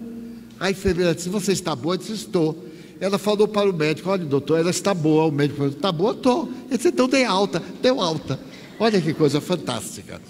A 0.60 0.72
enfermeira 0.72 1.14
disse, 1.14 1.30
você 1.30 1.52
está 1.52 1.76
boa? 1.76 1.95
Eu 1.95 2.00
disse, 2.00 2.14
estou. 2.14 2.70
Ela 3.00 3.18
falou 3.18 3.47
para 3.47 3.70
o 3.70 3.74
médico: 3.74 4.10
Olha, 4.10 4.26
doutor, 4.26 4.60
ela 4.60 4.70
está 4.70 4.93
boa. 4.93 5.26
O 5.26 5.32
médico 5.32 5.58
falou: 5.58 5.72
Está 5.72 5.91
boa? 5.91 6.12
Estou. 6.12 6.50
Ele 6.67 6.78
disse: 6.78 6.89
Então 6.89 7.08
dei 7.08 7.24
alta. 7.24 7.63
Deu 7.82 8.01
alta. 8.01 8.39
Olha 8.78 9.00
que 9.00 9.13
coisa 9.13 9.39
fantástica. 9.39 10.21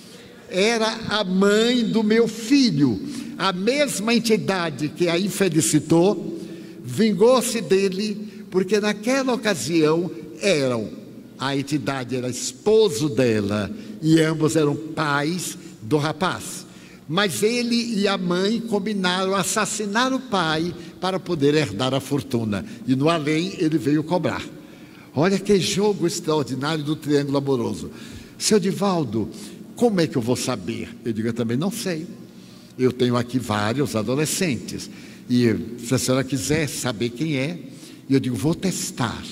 Era 0.49 0.87
a 1.09 1.23
mãe 1.23 1.83
do 1.83 2.03
meu 2.03 2.27
filho, 2.27 2.99
a 3.37 3.53
mesma 3.53 4.13
entidade 4.13 4.89
que 4.89 5.07
a 5.07 5.17
infelicitou, 5.17 6.39
vingou-se 6.83 7.61
dele, 7.61 8.45
porque 8.49 8.79
naquela 8.79 9.33
ocasião 9.33 10.09
eram, 10.41 10.89
a 11.39 11.55
entidade 11.55 12.15
era 12.15 12.29
esposo 12.29 13.07
dela 13.07 13.71
e 14.01 14.19
ambos 14.19 14.55
eram 14.55 14.75
pais 14.75 15.57
do 15.81 15.97
rapaz. 15.97 16.65
Mas 17.07 17.41
ele 17.41 17.99
e 17.99 18.07
a 18.07 18.17
mãe 18.17 18.59
combinaram 18.59 19.33
assassinar 19.33 20.13
o 20.13 20.19
pai 20.19 20.73
para 21.01 21.19
poder 21.19 21.55
herdar 21.55 21.93
a 21.93 21.99
fortuna. 21.99 22.63
E 22.85 22.95
no 22.95 23.09
além 23.09 23.53
ele 23.57 23.77
veio 23.77 24.03
cobrar. 24.03 24.43
Olha 25.15 25.39
que 25.39 25.59
jogo 25.59 26.05
extraordinário 26.05 26.83
do 26.83 26.95
triângulo 26.95 27.37
amoroso. 27.37 27.89
Seu 28.37 28.59
Divaldo, 28.59 29.29
como 29.75 30.01
é 30.01 30.07
que 30.07 30.17
eu 30.17 30.21
vou 30.21 30.35
saber? 30.35 30.89
Eu 31.03 31.11
digo, 31.11 31.29
eu 31.29 31.33
também 31.33 31.57
não 31.57 31.71
sei. 31.71 32.05
Eu 32.77 32.91
tenho 32.91 33.17
aqui 33.17 33.39
vários 33.39 33.95
adolescentes. 33.95 34.89
E 35.29 35.55
se 35.83 35.95
a 35.95 35.97
senhora 35.97 36.23
quiser 36.23 36.67
saber 36.67 37.09
quem 37.09 37.37
é, 37.37 37.59
eu 38.09 38.19
digo, 38.19 38.35
vou 38.35 38.53
testar. 38.53 39.23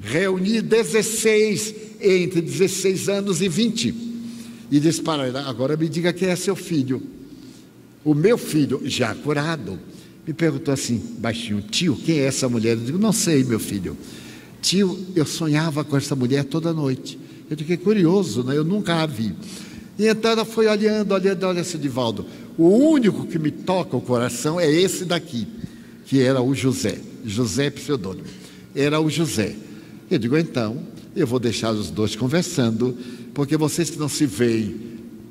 Reuni 0.00 0.62
16 0.62 1.74
entre 2.00 2.40
16 2.40 3.08
anos 3.08 3.42
e 3.42 3.48
20. 3.48 3.94
E 4.70 4.80
disse 4.80 5.02
para 5.02 5.26
ela, 5.26 5.42
agora 5.48 5.76
me 5.76 5.88
diga 5.88 6.12
quem 6.12 6.28
é 6.28 6.36
seu 6.36 6.56
filho. 6.56 7.02
O 8.04 8.14
meu 8.14 8.38
filho, 8.38 8.80
já 8.84 9.14
curado, 9.14 9.78
me 10.26 10.32
perguntou 10.32 10.72
assim, 10.72 11.00
baixinho, 11.18 11.60
tio, 11.60 11.96
quem 11.96 12.18
é 12.18 12.24
essa 12.24 12.48
mulher? 12.48 12.76
Eu 12.76 12.84
digo, 12.84 12.98
não 12.98 13.12
sei, 13.12 13.44
meu 13.44 13.60
filho. 13.60 13.96
Tio, 14.62 15.06
eu 15.14 15.26
sonhava 15.26 15.84
com 15.84 15.96
essa 15.96 16.14
mulher 16.14 16.44
toda 16.44 16.72
noite. 16.72 17.18
Eu 17.50 17.56
fiquei 17.56 17.76
curioso, 17.76 18.44
né? 18.44 18.56
eu 18.56 18.64
nunca 18.64 19.02
a 19.02 19.06
vi. 19.06 19.34
E 19.98 20.06
então 20.06 20.30
ela 20.30 20.44
foi 20.44 20.66
olhando, 20.66 21.12
olhando, 21.12 21.44
olha 21.44 21.60
esse 21.60 21.76
Divaldo. 21.76 22.24
O 22.56 22.68
único 22.68 23.26
que 23.26 23.38
me 23.38 23.50
toca 23.50 23.96
o 23.96 24.00
coração 24.00 24.58
é 24.58 24.70
esse 24.70 25.04
daqui, 25.04 25.46
que 26.06 26.22
era 26.22 26.40
o 26.40 26.54
José. 26.54 26.98
José 27.24 27.70
pseudônimo. 27.70 28.26
Era 28.74 29.00
o 29.00 29.10
José. 29.10 29.56
Eu 30.10 30.18
digo, 30.18 30.36
então, 30.36 30.82
eu 31.14 31.26
vou 31.26 31.38
deixar 31.38 31.70
os 31.70 31.90
dois 31.90 32.16
conversando, 32.16 32.96
porque 33.32 33.56
vocês 33.56 33.90
que 33.90 33.98
não 33.98 34.08
se 34.08 34.26
veem 34.26 34.74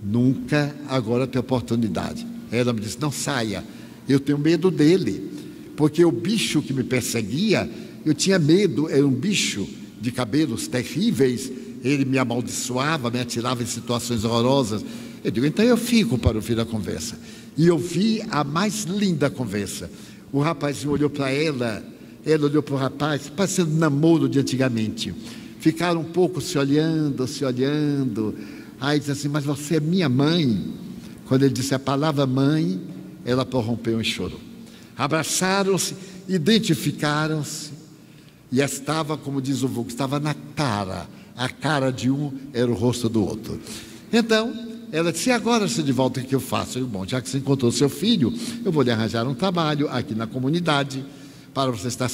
nunca, 0.04 0.74
agora 0.88 1.28
tem 1.28 1.40
oportunidade. 1.40 2.26
Ela 2.52 2.74
me 2.74 2.80
disse: 2.80 2.98
Não 3.00 3.12
saia, 3.12 3.64
eu 4.08 4.20
tenho 4.20 4.38
medo 4.38 4.72
dele, 4.72 5.32
porque 5.76 6.04
o 6.04 6.12
bicho 6.12 6.62
que 6.62 6.74
me 6.74 6.84
perseguia, 6.84 7.70
eu 8.06 8.14
tinha 8.14 8.40
medo, 8.40 8.90
era 8.90 9.06
um 9.06 9.12
bicho 9.12 9.68
de 10.00 10.12
cabelos 10.12 10.68
terríveis, 10.68 11.52
ele 11.84 12.06
me 12.06 12.18
amaldiçoava, 12.18 13.12
me 13.12 13.20
atirava 13.20 13.62
em 13.62 13.68
situações 13.68 14.24
horrorosas. 14.24 14.84
Eu 15.24 15.32
digo: 15.32 15.46
Então 15.46 15.64
eu 15.64 15.78
fico 15.78 16.18
para 16.18 16.38
ouvir 16.38 16.60
a 16.60 16.66
conversa. 16.66 17.20
E 17.58 17.68
eu 17.68 17.78
vi 17.78 18.22
a 18.30 18.44
mais 18.44 18.84
linda 18.84 19.30
conversa. 19.30 19.92
O 20.32 20.40
rapazinho 20.40 20.94
olhou 20.94 21.10
para 21.10 21.30
ela, 21.32 21.84
ela 22.32 22.46
olhou 22.46 22.62
para 22.62 22.76
o 22.76 22.78
rapaz, 22.78 23.30
parecendo 23.30 23.72
namoro 23.76 24.28
de 24.28 24.40
antigamente. 24.40 25.14
Ficaram 25.60 26.02
um 26.02 26.06
pouco 26.06 26.40
se 26.40 26.58
olhando, 26.58 27.28
se 27.28 27.44
olhando. 27.44 28.36
Aí 28.80 29.00
disse 29.00 29.12
assim: 29.12 29.28
Mas 29.28 29.44
você 29.44 29.76
é 29.76 29.80
minha 29.80 30.08
mãe. 30.08 30.74
Quando 31.28 31.44
ele 31.44 31.54
disse 31.54 31.76
a 31.76 31.80
palavra 31.80 32.26
mãe, 32.26 32.82
ela 33.26 33.46
prorrompeu 33.46 34.00
em 34.02 34.04
choro. 34.04 34.40
Abraçaram-se, 34.98 35.96
identificaram-se, 36.28 37.72
e 38.52 38.62
estava, 38.62 39.16
como 39.16 39.42
diz 39.42 39.62
o 39.62 39.68
vulgo, 39.68 39.90
estava 39.90 40.20
na 40.20 40.34
cara. 40.56 41.08
A 41.36 41.48
cara 41.48 41.92
de 41.92 42.10
um 42.10 42.34
era 42.52 42.70
o 42.70 42.74
rosto 42.74 43.08
do 43.08 43.24
outro. 43.24 43.60
Então, 44.12 44.54
ela 44.92 45.12
disse: 45.12 45.30
e 45.30 45.32
agora, 45.32 45.68
se 45.68 45.84
de 45.84 45.92
volta, 45.92 46.20
o 46.20 46.24
que 46.24 46.34
eu 46.34 46.40
faço? 46.40 46.80
Eu, 46.80 46.88
Bom, 46.88 47.06
já 47.06 47.22
que 47.22 47.30
você 47.30 47.38
encontrou 47.38 47.72
seu 47.72 47.90
filho, 47.90 48.34
eu 48.66 48.72
vou 48.72 48.82
lhe 48.82 48.92
arranjar 48.92 49.28
um 49.28 49.36
trabalho 49.36 49.88
aqui 49.90 50.16
na 50.16 50.26
comunidade 50.26 51.06
para 51.54 51.72
você 51.72 51.88
estar 51.88 52.10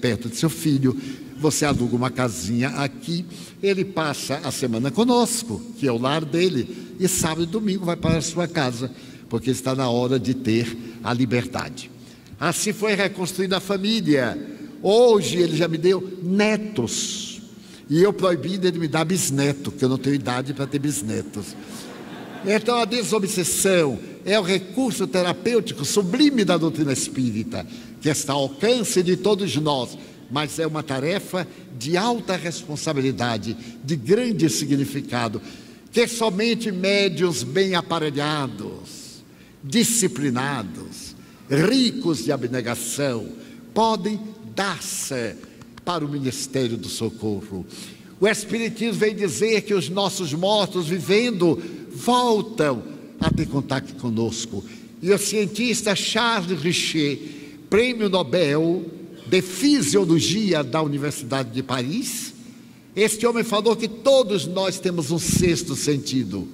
perto 0.00 0.28
de 0.28 0.36
seu 0.36 0.50
filho. 0.50 0.96
Você 1.40 1.64
aluga 1.64 1.94
uma 1.94 2.10
casinha 2.10 2.68
aqui, 2.70 3.24
ele 3.62 3.84
passa 3.84 4.40
a 4.42 4.50
semana 4.50 4.90
conosco, 4.90 5.62
que 5.78 5.86
é 5.86 5.92
o 5.92 5.98
lar 5.98 6.24
dele, 6.24 6.96
e 6.98 7.06
sábado 7.06 7.44
e 7.44 7.46
domingo 7.46 7.84
vai 7.84 7.96
para 7.96 8.18
a 8.18 8.22
sua 8.22 8.48
casa, 8.48 8.90
porque 9.28 9.50
está 9.50 9.74
na 9.74 9.88
hora 9.88 10.18
de 10.18 10.34
ter 10.34 10.76
a 11.02 11.12
liberdade. 11.12 11.90
Assim 12.40 12.72
foi 12.72 12.94
reconstruída 12.94 13.58
a 13.58 13.60
família. 13.60 14.36
Hoje 14.82 15.38
ele 15.38 15.56
já 15.56 15.68
me 15.68 15.78
deu 15.78 16.18
netos. 16.22 17.40
E 17.90 18.02
eu 18.02 18.12
proibi 18.12 18.58
dele 18.58 18.78
me 18.78 18.88
dar 18.88 19.04
bisneto, 19.04 19.72
que 19.72 19.84
eu 19.84 19.88
não 19.88 19.98
tenho 19.98 20.14
idade 20.14 20.52
para 20.52 20.66
ter 20.66 20.78
bisnetos. 20.78 21.56
Então 22.46 22.76
a 22.76 22.84
desobsessão 22.84 23.98
é 24.24 24.38
o 24.38 24.42
recurso 24.42 25.06
terapêutico 25.06 25.84
sublime 25.84 26.44
da 26.44 26.56
doutrina 26.56 26.92
espírita, 26.92 27.66
que 28.00 28.08
está 28.08 28.32
ao 28.32 28.42
alcance 28.42 29.02
de 29.02 29.16
todos 29.16 29.56
nós, 29.56 29.96
mas 30.30 30.58
é 30.58 30.66
uma 30.66 30.82
tarefa 30.82 31.46
de 31.78 31.96
alta 31.96 32.36
responsabilidade, 32.36 33.56
de 33.82 33.96
grande 33.96 34.48
significado, 34.50 35.40
que 35.90 36.06
somente 36.06 36.70
médios 36.70 37.42
bem 37.42 37.74
aparelhados, 37.74 39.22
disciplinados, 39.64 41.16
ricos 41.50 42.24
de 42.24 42.32
abnegação, 42.32 43.28
podem 43.72 44.20
dar-se 44.54 45.36
para 45.84 46.04
o 46.04 46.08
ministério 46.08 46.76
do 46.76 46.88
socorro. 46.88 47.64
O 48.20 48.26
Espiritismo 48.26 48.94
vem 48.94 49.14
dizer 49.14 49.62
que 49.62 49.72
os 49.72 49.88
nossos 49.88 50.34
mortos 50.34 50.88
vivendo 50.88 51.60
voltam 51.94 52.82
a 53.20 53.30
ter 53.30 53.46
contato 53.46 53.94
conosco. 53.94 54.64
E 55.00 55.10
o 55.12 55.18
cientista 55.18 55.94
Charles 55.94 56.60
Richer, 56.60 57.18
prêmio 57.68 58.08
Nobel 58.08 58.84
de 59.26 59.42
Fisiologia 59.42 60.64
da 60.64 60.82
Universidade 60.82 61.50
de 61.50 61.62
Paris, 61.62 62.34
este 62.96 63.26
homem 63.26 63.44
falou 63.44 63.76
que 63.76 63.86
todos 63.86 64.46
nós 64.46 64.78
temos 64.78 65.10
um 65.10 65.18
sexto 65.18 65.76
sentido. 65.76 66.48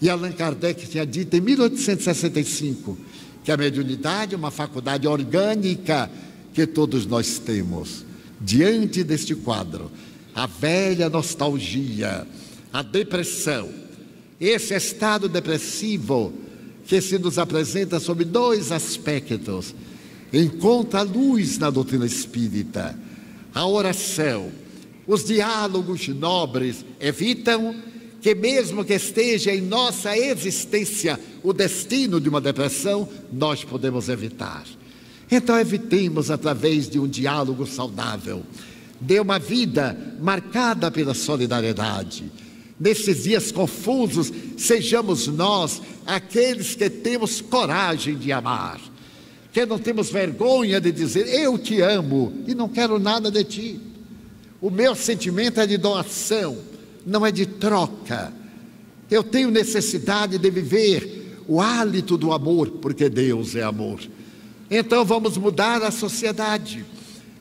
E 0.00 0.08
Allan 0.10 0.32
Kardec 0.32 0.86
tinha 0.86 1.06
dito 1.06 1.34
em 1.34 1.40
1865 1.40 2.96
que 3.42 3.50
a 3.50 3.56
mediunidade 3.56 4.34
é 4.34 4.38
uma 4.38 4.50
faculdade 4.50 5.08
orgânica 5.08 6.10
que 6.52 6.66
todos 6.66 7.06
nós 7.06 7.38
temos. 7.38 8.04
Diante 8.40 9.02
deste 9.02 9.34
quadro, 9.34 9.90
a 10.34 10.46
velha 10.46 11.08
nostalgia, 11.08 12.26
a 12.72 12.82
depressão, 12.82 13.70
esse 14.38 14.74
estado 14.74 15.28
depressivo 15.28 16.32
que 16.86 17.00
se 17.00 17.18
nos 17.18 17.38
apresenta 17.38 17.98
sob 17.98 18.24
dois 18.24 18.70
aspectos, 18.70 19.74
encontra 20.32 21.02
luz 21.02 21.58
na 21.58 21.70
doutrina 21.70 22.06
espírita. 22.06 22.98
A 23.54 23.66
oração, 23.66 24.50
os 25.06 25.24
diálogos 25.24 26.08
nobres 26.08 26.84
evitam 27.00 27.74
que, 28.20 28.34
mesmo 28.34 28.84
que 28.84 28.94
esteja 28.94 29.54
em 29.54 29.60
nossa 29.60 30.16
existência 30.16 31.18
o 31.42 31.52
destino 31.52 32.20
de 32.20 32.28
uma 32.28 32.40
depressão, 32.40 33.08
nós 33.32 33.64
podemos 33.64 34.08
evitar. 34.08 34.64
Então, 35.30 35.58
evitemos 35.58 36.30
através 36.30 36.88
de 36.88 36.98
um 36.98 37.08
diálogo 37.08 37.66
saudável, 37.66 38.42
de 39.00 39.20
uma 39.20 39.38
vida 39.38 40.16
marcada 40.20 40.90
pela 40.90 41.14
solidariedade 41.14 42.30
Nesses 42.78 43.24
dias 43.24 43.50
confusos, 43.50 44.30
sejamos 44.58 45.26
nós 45.28 45.80
aqueles 46.06 46.74
que 46.74 46.90
temos 46.90 47.40
coragem 47.40 48.16
de 48.16 48.30
amar, 48.30 48.78
que 49.56 49.64
não 49.64 49.78
temos 49.78 50.10
vergonha 50.10 50.78
de 50.78 50.92
dizer 50.92 51.26
eu 51.28 51.56
te 51.56 51.80
amo 51.80 52.30
e 52.46 52.54
não 52.54 52.68
quero 52.68 52.98
nada 52.98 53.30
de 53.30 53.42
ti. 53.42 53.80
O 54.60 54.68
meu 54.70 54.94
sentimento 54.94 55.58
é 55.58 55.66
de 55.66 55.78
doação, 55.78 56.58
não 57.06 57.24
é 57.24 57.32
de 57.32 57.46
troca. 57.46 58.34
Eu 59.10 59.24
tenho 59.24 59.50
necessidade 59.50 60.36
de 60.36 60.50
viver 60.50 61.40
o 61.48 61.58
hálito 61.58 62.18
do 62.18 62.34
amor, 62.34 62.68
porque 62.82 63.08
Deus 63.08 63.56
é 63.56 63.62
amor. 63.62 63.98
Então 64.70 65.06
vamos 65.06 65.38
mudar 65.38 65.82
a 65.82 65.90
sociedade 65.90 66.84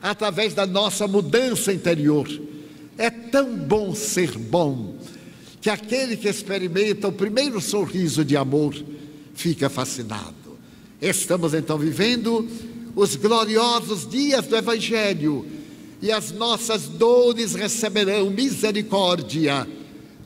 através 0.01 0.53
da 0.53 0.65
nossa 0.65 1.05
mudança 1.09 1.73
interior. 1.73 2.29
É 2.97 3.09
tão 3.09 3.57
bom 3.57 3.93
ser 3.93 4.37
bom 4.37 4.95
que 5.59 5.69
aquele 5.69 6.15
que 6.15 6.29
experimenta 6.29 7.09
o 7.09 7.11
primeiro 7.11 7.59
sorriso 7.59 8.23
de 8.23 8.37
amor 8.37 8.73
fica 9.33 9.69
fascinado. 9.69 10.44
Estamos 11.01 11.53
então 11.53 11.77
vivendo 11.77 12.47
os 12.95 13.15
gloriosos 13.15 14.07
dias 14.07 14.47
do 14.47 14.55
Evangelho 14.55 15.45
e 16.01 16.11
as 16.11 16.31
nossas 16.31 16.87
dores 16.87 17.53
receberão 17.53 18.29
misericórdia 18.29 19.67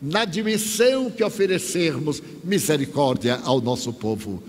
na 0.01 0.25
dimensão 0.25 1.09
que 1.09 1.23
oferecermos 1.23 2.21
misericórdia 2.43 3.39
ao 3.43 3.59
nosso 3.59 3.91
povo. 3.91 4.41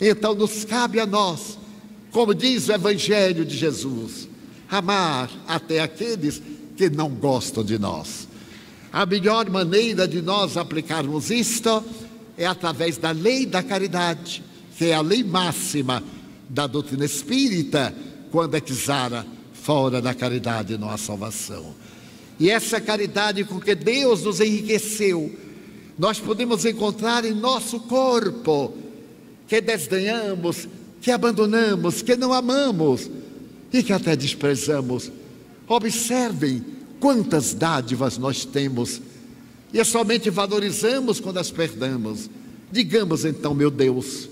Então 0.00 0.34
nos 0.34 0.64
cabe 0.64 0.98
a 0.98 1.06
nós, 1.06 1.58
como 2.10 2.34
diz 2.34 2.68
o 2.68 2.72
Evangelho 2.72 3.44
de 3.44 3.56
Jesus, 3.56 4.28
amar 4.68 5.30
até 5.46 5.80
aqueles 5.80 6.42
que 6.76 6.90
não 6.90 7.08
gostam 7.10 7.62
de 7.62 7.78
nós. 7.78 8.28
A 8.92 9.06
melhor 9.06 9.48
maneira 9.48 10.06
de 10.06 10.20
nós 10.20 10.56
aplicarmos 10.56 11.30
isto 11.30 11.82
é 12.36 12.44
através 12.44 12.98
da 12.98 13.10
lei 13.10 13.46
da 13.46 13.62
caridade, 13.62 14.42
que 14.76 14.86
é 14.86 14.94
a 14.94 15.00
lei 15.00 15.22
máxima 15.22 16.02
da 16.48 16.66
doutrina 16.66 17.04
espírita, 17.04 17.94
quando 18.30 18.56
é 18.56 18.60
que 18.60 18.72
zara 18.72 19.26
fora 19.52 20.00
da 20.00 20.14
caridade 20.14 20.76
não 20.76 20.90
há 20.90 20.96
salvação. 20.96 21.74
E 22.38 22.50
essa 22.50 22.80
caridade 22.80 23.44
com 23.44 23.60
que 23.60 23.74
Deus 23.74 24.24
nos 24.24 24.40
enriqueceu, 24.40 25.34
nós 25.98 26.18
podemos 26.18 26.64
encontrar 26.64 27.24
em 27.24 27.32
nosso 27.32 27.80
corpo, 27.80 28.74
que 29.46 29.60
desdenhamos, 29.60 30.68
que 31.00 31.10
abandonamos, 31.10 32.02
que 32.02 32.16
não 32.16 32.32
amamos 32.32 33.10
e 33.72 33.82
que 33.82 33.92
até 33.92 34.16
desprezamos. 34.16 35.10
Observem 35.68 36.64
Quantas 37.02 37.52
dádivas 37.52 38.16
nós 38.16 38.44
temos 38.44 39.02
e 39.74 39.84
somente 39.84 40.30
valorizamos 40.30 41.18
quando 41.18 41.38
as 41.38 41.50
perdemos. 41.50 42.30
Digamos 42.70 43.24
então, 43.24 43.52
meu 43.52 43.72
Deus, 43.72 44.28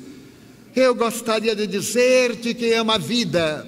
eu 0.75 0.95
gostaria 0.95 1.55
de 1.55 1.67
dizer-te 1.67 2.55
que 2.55 2.73
é 2.73 2.81
uma 2.81 2.99
vida 2.99 3.67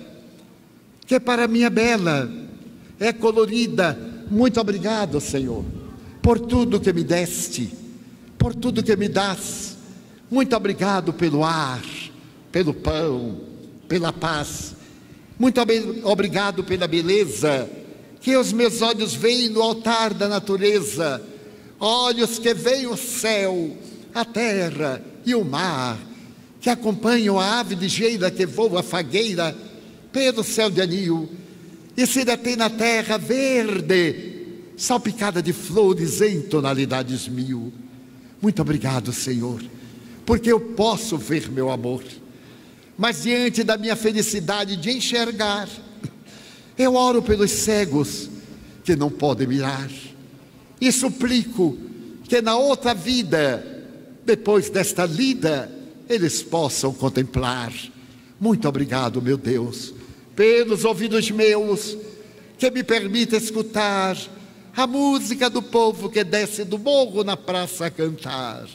que 1.07 1.19
para 1.19 1.49
mim 1.49 1.63
é 1.63 1.71
bela, 1.71 2.31
é 2.99 3.13
colorida. 3.13 3.99
Muito 4.31 4.61
obrigado, 4.61 5.21
Senhor, 5.21 5.65
por 6.23 6.39
tudo 6.39 6.81
que 6.81 6.93
me 6.93 7.05
deste, 7.05 7.71
por 8.39 8.55
tudo 8.55 8.83
que 8.83 8.97
me 8.97 9.09
das. 9.09 9.77
Muito 10.31 10.57
obrigado 10.57 11.13
pelo 11.13 11.45
ar, 11.45 11.83
pelo 12.51 12.73
pão, 12.73 13.41
pela 13.89 14.13
paz. 14.13 14.75
Muito 15.39 15.61
obrigado 16.05 16.65
pela 16.65 16.87
beleza 16.87 17.69
que 18.21 18.37
os 18.37 18.53
meus 18.53 18.81
olhos 18.81 19.15
veem 19.15 19.49
no 19.49 19.61
altar 19.61 20.15
da 20.15 20.29
natureza, 20.29 21.21
olhos 21.81 22.39
que 22.39 22.55
veem 22.55 22.87
o 22.87 22.97
céu, 22.97 23.77
a 24.15 24.25
terra 24.25 25.03
e 25.27 25.35
o 25.35 25.45
mar, 25.45 25.99
que 26.63 26.71
acompanham 26.71 27.41
a 27.41 27.59
ave 27.59 27.75
ligeira 27.75 28.31
que 28.31 28.47
voa 28.47 28.85
fagueira 28.85 29.55
pelo 30.13 30.45
céu 30.45 30.71
de 30.71 30.81
anil 30.81 31.29
e 31.97 32.07
se 32.07 32.25
detém 32.25 32.55
na 32.55 32.71
terra 32.71 33.19
verde, 33.19 34.47
salpicada 34.77 35.43
de 35.43 35.53
flores 35.53 36.21
em 36.21 36.41
tonalidades 36.43 37.27
mil. 37.27 37.73
Muito 38.41 38.63
obrigado, 38.63 39.13
Senhor, 39.13 39.61
porque 40.25 40.53
eu 40.53 40.61
posso 40.61 41.19
ver 41.19 41.51
meu 41.51 41.69
amor, 41.69 42.05
mas 42.97 43.25
diante 43.25 43.65
da 43.65 43.77
minha 43.77 43.97
felicidade 43.97 44.77
de 44.77 44.93
enxergar, 44.93 45.69
eu 46.79 46.95
oro 46.95 47.21
pelos 47.21 47.51
cegos 47.51 48.31
que 48.85 48.95
não 48.95 49.11
podem 49.11 49.49
mirar 49.49 49.91
e 50.81 50.93
suplico 50.93 51.77
que 52.23 52.41
na 52.41 52.57
outra 52.57 52.95
vida, 52.95 53.67
depois 54.25 54.71
desta 54.71 55.05
lida, 55.05 55.82
eles 56.09 56.43
possam 56.43 56.93
contemplar. 56.93 57.73
Muito 58.41 58.69
obrigado, 58.69 59.23
meu 59.23 59.37
Deus, 59.37 59.95
pelos 60.35 60.85
ouvidos 60.85 61.31
meus 61.31 61.97
que 62.59 62.71
me 62.71 62.83
permite 62.83 63.37
escutar 63.37 64.17
a 64.77 64.87
música 64.87 65.51
do 65.51 65.63
povo 65.63 66.09
que 66.09 66.25
desce 66.25 66.65
do 66.65 66.79
morro 66.79 67.23
na 67.23 67.37
praça 67.37 67.87
a 67.87 67.91
cantar, 67.91 68.67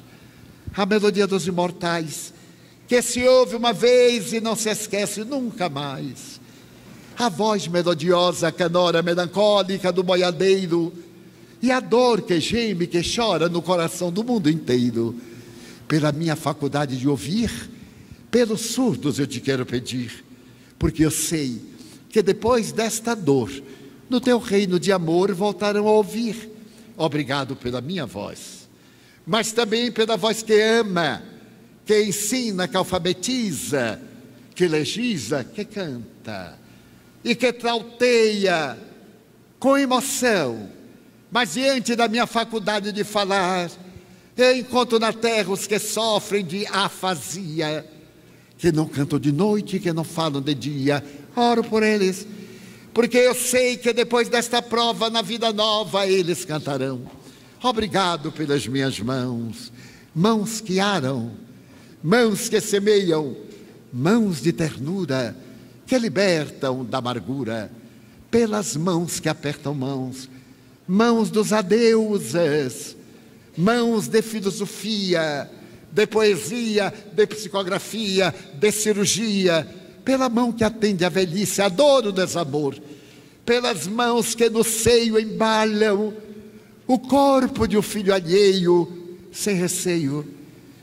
a 0.76 0.86
melodia 0.86 1.26
dos 1.26 1.48
imortais, 1.48 2.34
que 2.88 3.02
se 3.02 3.24
ouve 3.24 3.56
uma 3.56 3.74
vez 3.74 4.32
e 4.32 4.40
não 4.40 4.56
se 4.56 4.70
esquece 4.70 5.24
nunca 5.24 5.68
mais. 5.68 6.40
A 7.18 7.30
voz 7.30 7.68
melodiosa, 7.68 8.52
canora 8.52 9.02
melancólica 9.02 9.92
do 9.92 10.04
boiadeiro, 10.04 10.94
e 11.62 11.72
a 11.72 11.80
dor 11.80 12.22
que 12.22 12.40
geme, 12.40 12.86
que 12.86 13.02
chora 13.04 13.50
no 13.50 13.62
coração 13.62 14.12
do 14.12 14.24
mundo 14.24 14.50
inteiro. 14.50 15.16
Pela 15.88 16.12
minha 16.12 16.36
faculdade 16.36 16.98
de 16.98 17.08
ouvir, 17.08 17.70
pelos 18.30 18.62
surdos 18.62 19.20
eu 19.20 19.28
te 19.28 19.40
quero 19.40 19.66
pedir, 19.66 20.24
porque 20.78 21.06
eu 21.06 21.12
sei 21.12 21.62
que 22.10 22.22
depois 22.22 22.72
desta 22.72 23.16
dor, 23.16 23.50
no 24.10 24.20
teu 24.20 24.38
reino 24.40 24.80
de 24.80 24.92
amor 24.92 25.34
voltarão 25.34 25.88
a 25.88 25.92
ouvir. 25.92 26.50
Obrigado 26.98 27.56
pela 27.56 27.80
minha 27.80 28.06
voz, 28.06 28.68
mas 29.26 29.52
também 29.52 29.92
pela 29.92 30.18
voz 30.18 30.42
que 30.44 30.60
ama, 30.62 31.24
que 31.86 32.04
ensina, 32.04 32.68
que 32.68 32.76
alfabetiza, 32.76 34.02
que 34.54 34.68
legisla, 34.68 35.44
que 35.44 35.64
canta 35.64 36.58
e 37.24 37.36
que 37.36 37.54
trauteia 37.54 38.78
com 39.60 39.78
emoção. 39.78 40.70
Mas 41.32 41.54
diante 41.54 41.96
da 41.96 42.08
minha 42.08 42.26
faculdade 42.26 42.92
de 42.92 43.04
falar, 43.04 43.70
eu 44.38 44.56
encontro 44.58 45.00
na 45.00 45.12
terra 45.12 45.52
os 45.52 45.66
que 45.66 45.80
sofrem 45.80 46.46
de 46.46 46.66
afasia, 46.68 47.86
que 48.58 48.72
não 48.72 48.88
cantam 48.88 49.20
de 49.20 49.32
noite, 49.32 49.80
que 49.80 49.92
não 49.92 50.04
falam 50.04 50.42
de 50.42 50.54
dia. 50.54 51.04
Oro 51.36 51.64
por 51.64 51.84
eles 51.84 52.26
porque 52.98 53.18
eu 53.20 53.36
sei 53.36 53.78
que 53.78 53.94
depois 53.94 54.28
desta 54.28 54.60
prova 54.60 55.08
na 55.08 55.22
vida 55.22 55.54
nova 55.54 56.08
eles 56.08 56.44
cantarão. 56.44 57.04
Obrigado 57.62 58.32
pelas 58.32 58.68
minhas 58.68 59.00
mãos, 59.00 59.72
mãos 60.16 60.60
que 60.60 60.80
aram, 60.80 61.32
mãos 62.02 62.50
que 62.50 62.60
semeiam, 62.60 63.38
mãos 63.94 64.42
de 64.42 64.52
ternura 64.52 65.38
que 65.86 65.96
libertam 65.96 66.84
da 66.84 66.98
amargura, 66.98 67.72
pelas 68.32 68.76
mãos 68.76 69.20
que 69.20 69.30
apertam 69.30 69.76
mãos, 69.76 70.28
mãos 70.88 71.30
dos 71.30 71.54
adeuses, 71.54 72.97
mãos 73.58 74.08
de 74.08 74.22
filosofia, 74.22 75.50
de 75.92 76.06
poesia, 76.06 76.94
de 77.14 77.26
psicografia, 77.26 78.34
de 78.54 78.72
cirurgia, 78.72 79.68
pela 80.06 80.30
mão 80.30 80.52
que 80.52 80.64
atende 80.64 81.04
a 81.04 81.10
velhice, 81.10 81.62
a 81.62 81.68
dor, 81.68 82.06
o 82.06 82.12
desamor, 82.12 82.78
pelas 83.46 83.88
mãos 83.88 84.36
que 84.36 84.50
no 84.50 84.64
seio 84.64 85.20
embalham 85.20 86.14
o 86.86 87.00
corpo 87.00 87.68
de 87.68 87.78
um 87.78 87.82
filho 87.82 88.14
alheio, 88.14 89.18
sem 89.32 89.56
receio, 89.56 90.26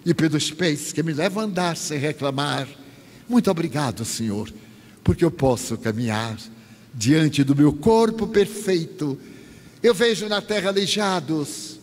e 0.05 0.13
pelos 0.13 0.51
pés 0.51 0.93
que 0.93 1.03
me 1.03 1.15
levam 1.15 1.43
a 1.43 1.47
andar 1.47 1.77
sem 1.77 1.99
reclamar. 1.99 2.69
Muito 3.29 3.51
obrigado, 3.51 4.05
Senhor, 4.05 4.53
porque 5.03 5.25
eu 5.25 5.31
posso 5.31 5.79
caminhar 5.79 6.37
diante 6.93 7.43
do 7.43 7.57
meu 7.57 7.73
corpo 7.73 8.27
perfeito. 8.27 9.19
Eu 9.83 9.95
vejo 9.95 10.29
na 10.29 10.43
terra 10.43 10.69
aleijados, 10.69 11.74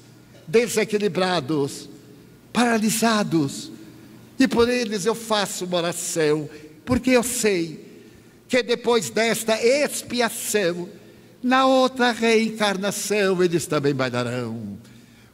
desequilibrados, 0.51 1.89
paralisados, 2.51 3.71
e 4.37 4.47
por 4.47 4.67
eles 4.67 5.05
eu 5.05 5.15
faço 5.15 5.65
uma 5.65 5.77
oração 5.77 6.49
porque 6.85 7.11
eu 7.11 7.23
sei 7.23 7.85
que 8.47 8.61
depois 8.61 9.09
desta 9.09 9.55
expiação, 9.63 10.89
na 11.41 11.65
outra 11.65 12.11
reencarnação, 12.11 13.41
eles 13.41 13.65
também 13.65 13.93
bailarão. 13.95 14.77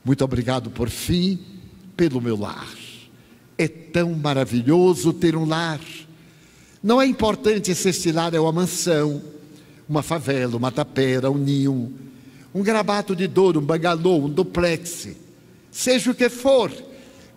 Muito 0.05 0.23
obrigado 0.23 0.69
por 0.69 0.89
fim 0.89 1.39
pelo 1.95 2.21
meu 2.21 2.37
lar. 2.37 2.69
É 3.57 3.67
tão 3.67 4.13
maravilhoso 4.13 5.11
ter 5.13 5.35
um 5.35 5.45
lar. 5.45 5.81
Não 6.83 7.01
é 7.01 7.07
importante 7.07 7.73
se 7.73 7.89
este 7.89 8.11
lar 8.11 8.35
é 8.35 8.39
uma 8.39 8.51
mansão, 8.51 9.21
uma 9.89 10.03
favela, 10.03 10.55
uma 10.55 10.71
tapera, 10.71 11.31
um 11.31 11.37
ninho, 11.37 11.91
um 12.57 12.63
gravato 12.63 13.15
de 13.15 13.27
dor, 13.27 13.55
um 13.55 13.61
bangalô, 13.61 14.17
um 14.17 14.29
duplex, 14.29 15.09
seja 15.69 16.09
o 16.09 16.15
que 16.15 16.27
for, 16.27 16.71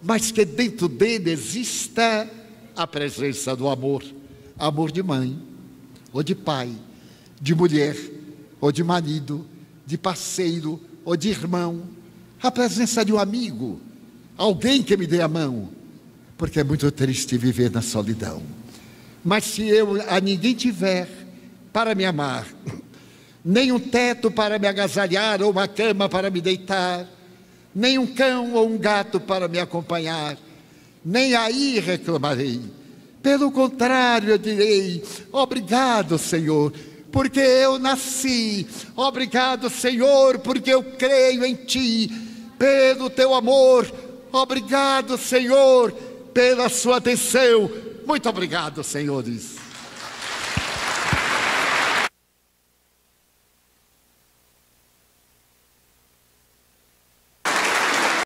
mas 0.03 0.33
que 0.33 0.47
dentro 0.47 0.89
dele 0.89 1.31
exista 1.31 2.27
a 2.75 2.87
presença 2.87 3.55
do 3.55 3.69
amor. 3.69 4.03
Amor 4.59 4.91
de 4.91 5.03
mãe, 5.03 5.39
ou 6.11 6.23
de 6.23 6.35
pai, 6.35 6.71
de 7.39 7.55
mulher, 7.55 7.97
ou 8.63 8.73
de 8.73 8.83
marido, 8.83 9.45
de 9.85 9.99
parceiro, 9.99 10.81
ou 11.05 11.15
de 11.19 11.29
irmão. 11.29 11.83
A 12.43 12.51
presença 12.51 13.05
de 13.05 13.13
um 13.13 13.19
amigo, 13.19 13.79
alguém 14.39 14.83
que 14.83 14.97
me 14.97 15.07
dê 15.07 15.21
a 15.21 15.29
mão. 15.29 15.69
Porque 16.39 16.61
é 16.61 16.65
muito 16.65 16.91
triste 16.91 17.37
viver 17.37 17.71
na 17.71 17.83
solidão. 17.83 18.43
Mas 19.23 19.45
se 19.45 19.69
eu 19.69 20.01
a 20.11 20.19
ninguém 20.19 20.55
tiver 20.55 21.09
para 21.75 21.95
me 21.95 22.07
amar, 22.07 22.47
nem 23.45 23.73
um 23.73 23.79
teto 23.79 24.31
para 24.31 24.59
me 24.59 24.67
agasalhar, 24.67 25.43
ou 25.43 25.51
uma 25.51 25.67
cama 25.67 26.09
para 26.09 26.31
me 26.31 26.41
deitar, 26.41 27.07
nem 27.75 27.99
um 27.99 28.07
cão 28.07 28.55
ou 28.55 28.69
um 28.69 28.79
gato 28.79 29.21
para 29.21 29.49
me 29.49 29.59
acompanhar, 29.59 30.37
nem 31.05 31.35
aí 31.35 31.79
reclamarei. 31.79 32.61
Pelo 33.23 33.51
contrário, 33.51 34.31
eu 34.31 34.39
direi: 34.39 35.03
obrigado, 35.33 36.19
Senhor, 36.19 36.73
porque 37.13 37.41
eu 37.41 37.79
nasci. 37.79 38.67
Obrigado, 38.97 39.69
Senhor, 39.69 40.39
porque 40.39 40.71
eu 40.71 40.83
creio 40.83 41.45
em 41.45 41.55
Ti. 41.55 42.11
Pelo 42.59 43.09
Teu 43.09 43.35
amor. 43.35 43.91
Obrigado, 44.33 45.19
Senhor, 45.19 45.93
pela 46.33 46.69
Sua 46.69 46.99
atenção. 46.99 47.71
Muito 48.07 48.29
obrigado, 48.29 48.83
senhores. 48.83 49.60